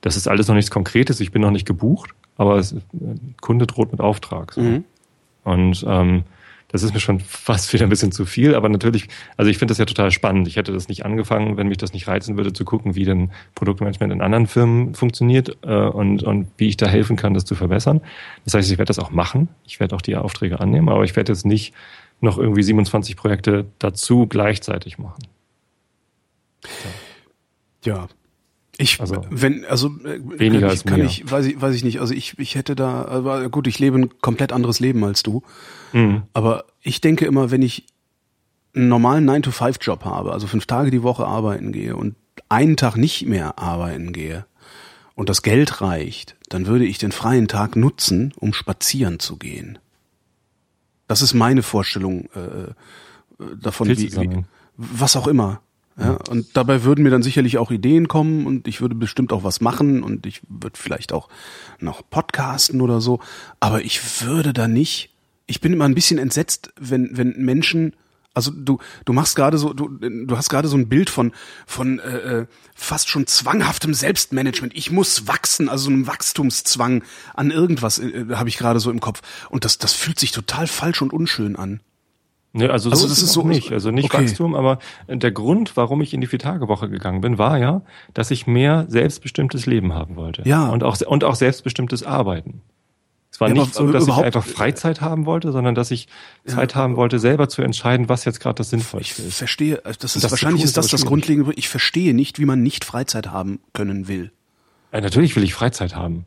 das 0.02 0.16
ist 0.18 0.28
alles 0.28 0.48
noch 0.48 0.56
nichts 0.56 0.70
Konkretes, 0.70 1.20
ich 1.20 1.32
bin 1.32 1.41
noch 1.41 1.52
nicht 1.52 1.66
gebucht, 1.66 2.12
aber 2.38 2.58
es, 2.58 2.76
Kunde 3.41 3.66
droht 3.66 3.91
mit 3.91 4.00
Auftrag. 4.00 4.54
So. 4.54 4.62
Mhm. 4.62 4.84
Und 5.43 5.84
ähm, 5.88 6.24
das 6.76 6.84
ist 6.84 6.93
mir 6.93 6.99
schon 6.99 7.21
fast 7.21 7.71
wieder 7.71 7.86
ein 7.86 7.89
bisschen 7.89 8.11
zu 8.11 8.26
viel, 8.26 8.53
aber 8.53 8.67
natürlich, 8.67 9.07
also 9.38 9.49
ich 9.49 9.57
finde 9.57 9.71
das 9.71 9.78
ja 9.78 9.86
total 9.86 10.11
spannend. 10.11 10.45
Ich 10.45 10.57
hätte 10.57 10.73
das 10.73 10.89
nicht 10.89 11.05
angefangen, 11.05 11.55
wenn 11.55 11.69
mich 11.69 11.78
das 11.78 11.93
nicht 11.93 12.05
reizen 12.09 12.36
würde, 12.36 12.51
zu 12.51 12.65
gucken, 12.65 12.95
wie 12.95 13.05
denn 13.05 13.32
Produktmanagement 13.55 14.11
in 14.11 14.21
anderen 14.21 14.45
Firmen 14.45 14.93
funktioniert 14.93 15.57
äh, 15.61 15.73
und, 15.73 16.23
und 16.23 16.47
wie 16.57 16.67
ich 16.67 16.76
da 16.76 16.88
helfen 16.88 17.15
kann, 17.15 17.34
das 17.34 17.45
zu 17.45 17.55
verbessern. 17.55 18.01
Das 18.43 18.55
heißt, 18.55 18.69
ich 18.69 18.78
werde 18.78 18.89
das 18.89 18.99
auch 18.99 19.09
machen. 19.09 19.47
Ich 19.65 19.80
werde 19.80 19.95
auch 19.95 20.01
die 20.01 20.17
Aufträge 20.17 20.59
annehmen, 20.59 20.89
aber 20.89 21.05
ich 21.05 21.15
werde 21.15 21.32
jetzt 21.32 21.45
nicht 21.45 21.73
noch 22.19 22.38
irgendwie 22.38 22.63
27 22.63 23.15
Projekte 23.15 23.67
dazu 23.80 24.28
gleichzeitig 24.28 24.97
machen. 24.97 25.23
Ja. 27.86 27.93
ja. 27.93 28.07
Ich, 28.78 28.99
also, 28.99 29.26
wenn, 29.30 29.65
also, 29.65 29.88
äh, 30.03 30.19
weniger 30.39 30.71
ich, 30.73 30.84
kann 30.84 31.03
ich, 31.03 31.30
weiß 31.30 31.45
ich, 31.45 31.61
weiß 31.61 31.76
ich 31.76 31.84
nicht. 31.84 32.01
Also 32.01 32.13
ich, 32.13 32.38
ich 32.39 32.55
hätte 32.55 32.76
da, 32.76 33.05
aber 33.05 33.49
gut, 33.49 33.67
ich 33.67 33.80
lebe 33.80 33.97
ein 33.97 34.19
komplett 34.19 34.51
anderes 34.51 34.80
Leben 34.80 35.03
als 35.03 35.23
du. 35.23 35.43
Mhm. 35.93 36.23
Aber 36.34 36.65
ich 36.82 36.99
denke 36.99 37.26
immer, 37.26 37.51
wenn 37.51 37.61
ich 37.61 37.86
einen 38.76 38.89
normalen 38.89 39.30
9-to-5-Job 39.30 40.03
habe, 40.03 40.34
also 40.34 40.47
fünf 40.47 40.65
Tage 40.65 40.91
die 40.91 41.03
Woche 41.03 41.26
arbeiten 41.26 41.71
gehe 41.71 41.95
und 41.95 42.15
einen 42.49 42.76
Tag 42.76 42.97
nicht 42.97 43.26
mehr 43.26 43.57
arbeiten 43.57 44.11
gehe 44.11 44.45
und 45.15 45.30
das 45.30 45.41
Geld 45.41 45.82
reicht, 45.82 46.36
dann 46.49 46.67
würde 46.67 46.86
ich 46.86 46.97
den 46.97 47.13
freien 47.13 47.47
Tag 47.47 47.78
nutzen, 47.78 48.34
um 48.38 48.53
spazieren 48.53 49.19
zu 49.19 49.38
gehen. 49.38 49.80
Das 51.07 51.21
ist 51.21 51.34
meine 51.34 51.63
Vorstellung 51.63 52.28
äh, 52.36 52.39
äh 52.39 52.73
davon, 53.61 53.88
wie, 53.89 54.11
wie, 54.11 54.43
was 54.76 55.15
auch 55.15 55.28
immer. 55.28 55.61
Ja, 55.98 56.18
und 56.30 56.58
dabei 56.58 56.84
würden 56.84 57.04
mir 57.04 57.10
dann 57.10 57.24
sicherlich 57.24 57.58
auch 57.58 57.72
Ideen 57.72 58.10
kommen 58.10 58.46
und 58.46 58.68
ich 58.68 58.82
würde 58.82 58.96
bestimmt 58.96 59.32
auch 59.32 59.46
was 59.46 59.62
machen 59.62 60.04
und 60.04 60.26
ich 60.26 60.41
würde 60.50 60.78
vielleicht 60.78 61.14
auch 61.14 61.30
noch 61.80 62.04
podcasten 62.10 62.82
oder 62.82 63.00
so. 63.00 63.20
Aber 63.62 63.82
ich 63.82 64.22
würde 64.22 64.52
da 64.52 64.68
nicht. 64.68 65.16
Ich 65.48 65.62
bin 65.62 65.72
immer 65.72 65.86
ein 65.86 65.96
bisschen 65.96 66.18
entsetzt, 66.18 66.74
wenn, 66.78 67.18
wenn 67.18 67.38
Menschen, 67.38 67.96
also 68.34 68.52
du, 68.52 68.80
du 69.06 69.14
machst 69.14 69.38
gerade 69.38 69.58
so, 69.58 69.72
du, 69.72 69.88
du 69.88 70.36
hast 70.36 70.50
gerade 70.50 70.68
so 70.68 70.76
ein 70.76 70.89
Bild 70.89 71.10
von, 71.10 71.32
von 71.66 72.00
äh, 72.00 72.18
äh 72.18 72.46
fast 72.76 73.08
schon 73.08 73.26
zwanghaftem 73.26 73.93
Selbstmanagement. 73.93 74.76
Ich 74.76 74.91
muss 74.91 75.30
wachsen, 75.30 75.70
also 75.70 75.86
so 75.86 75.91
einem 75.91 76.08
Wachstumszwang 76.08 77.04
an 77.34 77.52
irgendwas 77.52 78.00
äh, 78.00 78.26
habe 78.34 78.50
ich 78.50 78.58
gerade 78.58 78.82
so 78.82 78.91
im 78.91 79.00
Kopf. 79.00 79.22
Und 79.50 79.64
das, 79.64 79.78
das 79.78 79.93
fühlt 79.93 80.20
sich 80.20 80.34
total 80.34 80.68
falsch 80.68 81.02
und 81.02 81.14
unschön 81.14 81.56
an. 81.56 81.80
Ne, 82.58 82.70
also, 82.70 82.89
also 82.89 83.01
so 83.01 83.10
das 83.10 83.22
ist, 83.22 83.34
so 83.34 83.43
nicht, 83.43 83.74
also 83.74 83.91
nicht 83.91 84.06
okay. 84.06 84.24
Wachstum, 84.24 84.56
aber 84.56 84.80
der 85.10 85.32
Grund, 85.32 85.76
warum 85.76 85.99
ich 85.99 86.14
in 86.14 86.22
die 86.22 86.28
Viertagewoche 86.28 86.89
gegangen 86.89 87.20
bin, 87.20 87.38
war 87.38 87.58
ja, 87.58 87.82
dass 88.14 88.32
ich 88.32 88.47
mehr 88.47 88.86
selbstbestimmtes 88.88 89.66
Leben 89.66 89.93
haben 89.93 90.16
wollte. 90.16 90.41
Ja. 90.47 90.70
Und 90.70 90.82
auch, 90.82 91.01
und 91.01 91.26
auch 91.26 91.36
selbstbestimmtes 91.36 92.03
Arbeiten. 92.03 92.62
Es 93.30 93.41
war 93.41 93.49
ja, 93.49 93.56
nicht 93.56 93.74
so, 93.74 93.91
dass 93.91 94.08
ich 94.08 94.14
einfach 94.14 94.45
Freizeit 94.45 95.01
haben 95.01 95.26
wollte, 95.26 95.51
sondern 95.51 95.76
dass 95.76 95.91
ich 95.91 96.08
Zeit 96.45 96.72
ja, 96.72 96.78
haben 96.78 96.95
wollte, 96.95 97.20
selber 97.20 97.49
zu 97.49 97.62
entscheiden, 97.62 98.08
was 98.08 98.24
jetzt 98.24 98.39
gerade 98.39 98.56
das 98.56 98.70
Sinnvollste 98.70 99.24
ist. 99.24 99.28
Ich 99.28 99.36
verstehe, 99.36 99.84
äh, 99.84 99.93
das 99.99 100.16
ist 100.16 100.24
das 100.24 100.32
wahrscheinlich 100.32 100.64
ist 100.64 100.78
das 100.78 100.88
das 100.88 101.06
Grundlegende. 101.06 101.51
Ich 101.56 101.68
verstehe 101.68 102.14
nicht, 102.14 102.39
wie 102.39 102.45
man 102.45 102.64
nicht 102.64 102.86
Freizeit 102.86 103.28
haben 103.28 103.60
können 103.74 104.08
will. 104.08 104.32
Ja, 104.93 105.01
natürlich 105.01 105.36
will 105.36 105.43
ich 105.43 105.53
Freizeit 105.53 105.93
haben. 105.93 106.24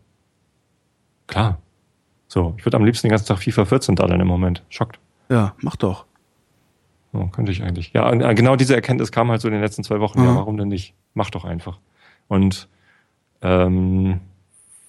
Klar. 1.26 1.56
So, 2.26 2.54
ich 2.58 2.66
würde 2.66 2.76
am 2.76 2.84
liebsten 2.84 3.06
den 3.06 3.12
ganzen 3.12 3.28
Tag 3.28 3.42
FIFA 3.42 3.64
14 3.64 3.96
daddeln 3.96 4.20
im 4.20 4.28
Moment. 4.28 4.62
Schockt. 4.68 4.98
Ja, 5.30 5.54
mach 5.62 5.76
doch. 5.76 6.04
Oh, 7.12 7.26
könnte 7.26 7.52
ich 7.52 7.62
eigentlich. 7.62 7.92
Ja, 7.94 8.12
äh, 8.12 8.34
genau 8.34 8.56
diese 8.56 8.74
Erkenntnis 8.74 9.12
kam 9.12 9.30
halt 9.30 9.40
so 9.40 9.48
in 9.48 9.52
den 9.54 9.62
letzten 9.62 9.82
zwei 9.82 10.00
Wochen. 10.00 10.20
Mhm. 10.20 10.26
Ja, 10.26 10.34
warum 10.36 10.56
denn 10.56 10.68
nicht? 10.68 10.94
Mach 11.14 11.30
doch 11.30 11.44
einfach. 11.44 11.78
Und 12.28 12.68
ähm, 13.40 14.20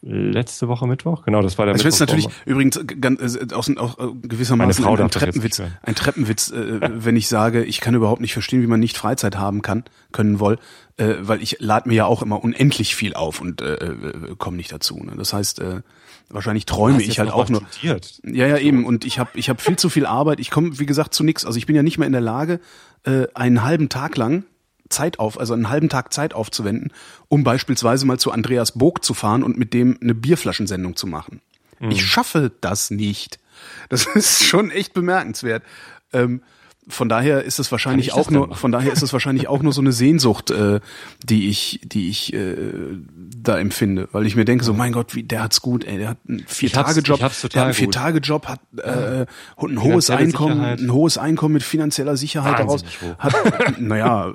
letzte 0.01 0.67
Woche 0.67 0.87
Mittwoch, 0.87 1.23
genau, 1.23 1.41
das 1.41 1.57
war 1.57 1.65
der 1.65 1.73
also 1.73 1.83
Mittwoch. 1.83 1.99
Das 1.99 2.09
ist 2.09 2.23
natürlich 2.23 2.29
übrigens 2.45 2.79
ganz, 3.01 3.35
äh, 3.35 3.53
aus, 3.53 3.69
aus 3.77 3.97
äh, 3.97 4.27
gewissermaßen 4.27 4.85
ein, 4.85 5.01
ein 5.01 5.11
Treppenwitz, 5.11 5.61
ein 5.81 5.95
Treppenwitz, 5.95 6.51
äh, 6.51 6.79
wenn 6.81 7.15
ich 7.15 7.27
sage, 7.27 7.63
ich 7.63 7.81
kann 7.81 7.95
überhaupt 7.95 8.21
nicht 8.21 8.33
verstehen, 8.33 8.61
wie 8.61 8.67
man 8.67 8.79
nicht 8.79 8.97
Freizeit 8.97 9.37
haben 9.37 9.61
kann, 9.61 9.83
können 10.11 10.39
woll, 10.39 10.57
äh, 10.97 11.15
weil 11.19 11.41
ich 11.41 11.57
lade 11.59 11.89
mir 11.89 11.95
ja 11.95 12.05
auch 12.05 12.21
immer 12.21 12.43
unendlich 12.43 12.95
viel 12.95 13.13
auf 13.13 13.41
und 13.41 13.61
äh, 13.61 13.73
äh 13.73 14.35
komme 14.37 14.57
nicht 14.57 14.71
dazu. 14.71 14.97
Ne? 15.03 15.13
Das 15.17 15.33
heißt, 15.33 15.59
äh, 15.59 15.81
wahrscheinlich 16.29 16.65
träume 16.65 17.01
ich 17.01 17.19
halt 17.19 17.31
auch 17.31 17.49
nur. 17.49 17.61
Studiert. 17.71 18.21
Ja, 18.23 18.47
ja, 18.47 18.57
eben. 18.57 18.85
Und 18.85 19.05
ich 19.05 19.19
habe 19.19 19.31
ich 19.33 19.49
hab 19.49 19.61
viel 19.61 19.77
zu 19.77 19.89
viel 19.89 20.05
Arbeit. 20.05 20.39
Ich 20.39 20.51
komme, 20.51 20.79
wie 20.79 20.85
gesagt, 20.85 21.13
zu 21.13 21.23
nichts. 21.23 21.45
Also 21.45 21.57
ich 21.57 21.65
bin 21.65 21.75
ja 21.75 21.83
nicht 21.83 21.97
mehr 21.97 22.07
in 22.07 22.13
der 22.13 22.21
Lage, 22.21 22.59
äh, 23.03 23.27
einen 23.33 23.63
halben 23.63 23.89
Tag 23.89 24.17
lang 24.17 24.45
Zeit 24.89 25.19
auf, 25.19 25.39
also 25.39 25.53
einen 25.53 25.69
halben 25.69 25.89
Tag 25.89 26.13
Zeit 26.13 26.33
aufzuwenden, 26.33 26.91
um 27.27 27.43
beispielsweise 27.43 28.05
mal 28.05 28.19
zu 28.19 28.31
Andreas 28.31 28.73
Bog 28.73 29.03
zu 29.03 29.13
fahren 29.13 29.43
und 29.43 29.57
mit 29.57 29.73
dem 29.73 29.97
eine 30.01 30.15
Bierflaschensendung 30.15 30.95
zu 30.95 31.07
machen. 31.07 31.41
Mhm. 31.79 31.91
Ich 31.91 32.05
schaffe 32.05 32.51
das 32.61 32.91
nicht. 32.91 33.39
Das 33.89 34.05
ist 34.15 34.43
schon 34.43 34.71
echt 34.71 34.93
bemerkenswert. 34.93 35.63
Ähm, 36.13 36.41
von 36.89 37.07
daher 37.07 37.43
ist 37.43 37.59
es 37.59 37.71
wahrscheinlich 37.71 38.13
auch 38.13 38.29
nur, 38.31 38.55
von 38.55 38.71
daher 38.71 38.91
ist 38.91 39.03
es 39.03 39.13
wahrscheinlich 39.13 39.47
auch 39.47 39.61
nur 39.61 39.71
so 39.73 39.81
eine 39.81 39.91
Sehnsucht, 39.91 40.51
äh, 40.51 40.79
die 41.23 41.49
ich, 41.49 41.81
die 41.83 42.09
ich 42.09 42.33
äh, 42.33 42.55
da 43.37 43.59
empfinde, 43.59 44.09
weil 44.11 44.25
ich 44.25 44.35
mir 44.35 44.45
denke 44.45 44.65
so, 44.65 44.73
mein 44.73 44.91
Gott, 44.91 45.15
wie 45.15 45.23
der 45.23 45.43
hat's 45.43 45.61
gut, 45.61 45.85
ey, 45.85 45.97
der 45.97 46.09
hat 46.09 46.17
einen 46.27 46.43
vier 46.47 46.71
Tage 46.71 47.01
Job, 47.01 47.19
der 47.19 47.29
hat 47.29 47.55
einen 47.55 47.73
vier 47.73 47.91
Tage 47.91 48.19
Job, 48.19 48.47
hat 48.47 48.59
äh, 48.77 49.25
ein 49.57 49.81
hohes 49.81 50.09
Einkommen, 50.09 50.55
Sicherheit. 50.55 50.79
ein 50.79 50.93
hohes 50.93 51.17
Einkommen 51.17 51.53
mit 51.53 51.63
finanzieller 51.63 52.17
Sicherheit 52.17 52.59
daraus, 52.59 52.83
hat, 53.17 53.33
naja, 53.79 54.33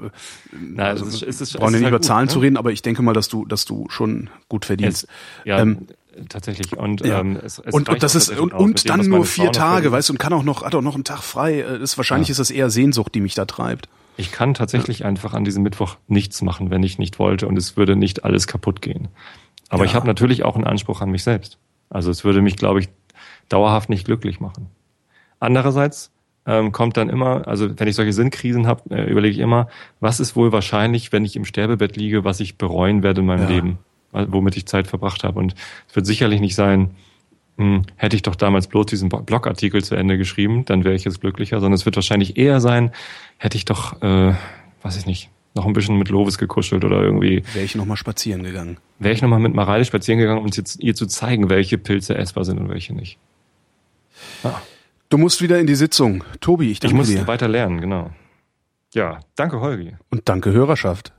Na, 0.53 0.85
also, 0.85 1.07
es 1.07 1.15
ist, 1.15 1.23
es 1.23 1.41
ist, 1.41 1.59
brauchen 1.59 1.75
wir 1.75 1.81
nicht 1.81 1.89
über 1.89 2.01
Zahlen 2.01 2.27
ne? 2.27 2.33
zu 2.33 2.39
reden, 2.39 2.57
aber 2.57 2.73
ich 2.73 2.83
denke 2.83 3.03
mal, 3.03 3.13
dass 3.13 3.29
du, 3.29 3.45
dass 3.45 3.65
du 3.65 3.87
schon 3.91 4.31
gut 4.49 4.65
verdienst. 4.65 5.05
Es, 5.05 5.09
ja, 5.45 5.59
ähm, 5.59 5.87
tatsächlich. 6.29 6.77
Und, 6.77 7.05
ja. 7.05 7.21
ähm, 7.21 7.39
es, 7.43 7.59
es 7.59 7.73
und, 7.73 7.89
und 7.89 8.03
das 8.03 8.15
ist 8.15 8.31
und, 8.31 8.53
und 8.53 8.89
dann 8.89 9.01
dem, 9.01 9.11
nur 9.11 9.25
vier 9.25 9.53
Tage, 9.53 9.93
weißt 9.93 10.09
du, 10.09 10.15
und 10.15 10.19
kann 10.19 10.33
auch 10.33 10.43
noch 10.43 10.65
hat 10.65 10.75
auch 10.75 10.83
noch 10.83 10.95
einen 10.95 11.05
Tag 11.05 11.23
frei. 11.23 11.65
Das 11.67 11.81
ist, 11.81 11.97
wahrscheinlich 11.97 12.29
ja. 12.29 12.33
ist 12.33 12.39
das 12.39 12.51
eher 12.51 12.71
Sehnsucht, 12.71 13.15
die 13.15 13.21
mich 13.21 13.35
da 13.35 13.45
treibt. 13.45 13.89
Ich 14.17 14.31
kann 14.33 14.55
tatsächlich 14.55 15.01
ja. 15.01 15.07
einfach 15.07 15.35
an 15.35 15.45
diesem 15.45 15.63
Mittwoch 15.63 15.97
nichts 16.07 16.41
machen, 16.43 16.71
wenn 16.71 16.83
ich 16.83 16.99
nicht 16.99 17.19
wollte, 17.19 17.49
und 17.49 17.57
es 17.57 17.77
würde 17.77 17.97
nicht 17.97 18.25
alles 18.25 18.47
kaputt 18.47 18.81
gehen. 18.81 19.09
Aber 19.69 19.85
ich 19.85 19.95
habe 19.95 20.07
natürlich 20.07 20.45
auch 20.45 20.55
einen 20.55 20.65
Anspruch 20.65 21.01
an 21.01 21.11
mich 21.11 21.25
selbst. 21.25 21.59
Also 21.91 22.11
es 22.11 22.25
würde 22.25 22.43
mich, 22.43 22.57
glaube 22.57 22.81
ich, 22.81 22.89
dauerhaft 23.49 23.89
nicht 23.89 24.05
glücklich 24.05 24.39
machen. 24.39 24.69
Andererseits 25.41 26.13
ähm, 26.47 26.73
kommt 26.73 26.97
dann 26.97 27.09
immer, 27.09 27.49
also 27.49 27.79
wenn 27.79 27.89
ich 27.89 27.97
solche 27.97 28.13
Sinnkrisen 28.13 28.67
habe, 28.67 28.95
äh, 28.95 29.11
überlege 29.11 29.35
ich 29.35 29.41
immer, 29.41 29.69
was 30.01 30.21
ist 30.21 30.37
wohl 30.37 30.53
wahrscheinlich, 30.53 31.13
wenn 31.13 31.25
ich 31.25 31.37
im 31.37 31.45
Sterbebett 31.45 31.97
liege, 31.97 32.25
was 32.25 32.41
ich 32.41 32.57
bereuen 32.57 33.03
werde 33.03 33.21
in 33.23 33.27
meinem. 33.27 33.49
Leben, 33.49 33.79
womit 34.15 34.57
ich 34.57 34.67
Zeit 34.67 34.87
verbracht 34.87 35.25
habe. 35.25 35.39
Und 35.39 35.55
es 35.89 35.97
wird 35.97 36.07
sicherlich 36.07 36.41
nicht 36.41 36.55
sein, 36.55 36.91
hm, 37.57 37.83
hätte 37.97 38.17
ich 38.17 38.23
doch 38.23 38.35
damals 38.35 38.67
bloß 38.67 38.87
diesen 38.87 39.09
Blogartikel 39.09 39.83
zu 39.85 39.95
Ende 39.95 40.19
geschrieben, 40.19 40.65
dann 40.65 40.85
wäre 40.85 40.95
ich 40.95 41.05
jetzt 41.05 41.21
glücklicher, 41.21 41.61
sondern 41.61 41.75
es 41.75 41.85
wird 41.85 41.97
wahrscheinlich 41.97 42.37
eher 42.37 42.61
sein, 42.61 42.91
hätte 43.39 43.57
ich 43.57 43.65
doch, 43.65 44.03
äh, 44.03 44.35
weiß 44.83 44.97
ich 44.97 45.07
nicht, 45.07 45.31
noch 45.55 45.67
ein 45.67 45.73
bisschen 45.73 45.97
mit 45.97 46.09
Lovis 46.09 46.37
gekuschelt 46.37 46.85
oder 46.85 47.01
irgendwie. 47.01 47.45
Wäre 47.53 47.65
ich 47.65 47.77
nochmal 47.77 47.97
spazieren 47.97 48.43
gegangen. 48.43 48.79
Wäre 48.99 49.15
ich 49.15 49.23
nochmal 49.23 49.39
mit 49.39 49.55
Mareile 49.55 49.85
spazieren 49.85 50.19
gegangen, 50.19 50.41
um 50.41 50.49
jetzt, 50.49 50.81
ihr 50.81 50.97
zu 50.97 51.07
zeigen, 51.07 51.49
welche 51.49 51.79
Pilze 51.79 52.17
essbar 52.17 52.45
sind 52.45 52.59
und 52.59 52.69
welche 52.69 52.93
nicht. 52.93 53.19
Ah. 54.43 54.61
Du 55.09 55.19
musst 55.19 55.41
wieder 55.41 55.61
in 55.61 55.69
die 55.69 55.77
Sitzung. 55.77 56.25
Tobi, 56.41 56.73
ich 56.73 56.81
danke 56.81 56.97
dir. 56.97 57.03
Ich 57.03 57.09
muss 57.09 57.21
dir. 57.21 57.29
weiter 57.29 57.47
lernen, 57.47 57.81
genau. 57.81 58.11
Ja, 58.95 59.21
danke 59.37 59.61
Holgi. 59.61 59.95
Und 60.11 60.29
danke 60.29 60.51
Hörerschaft. 60.51 61.14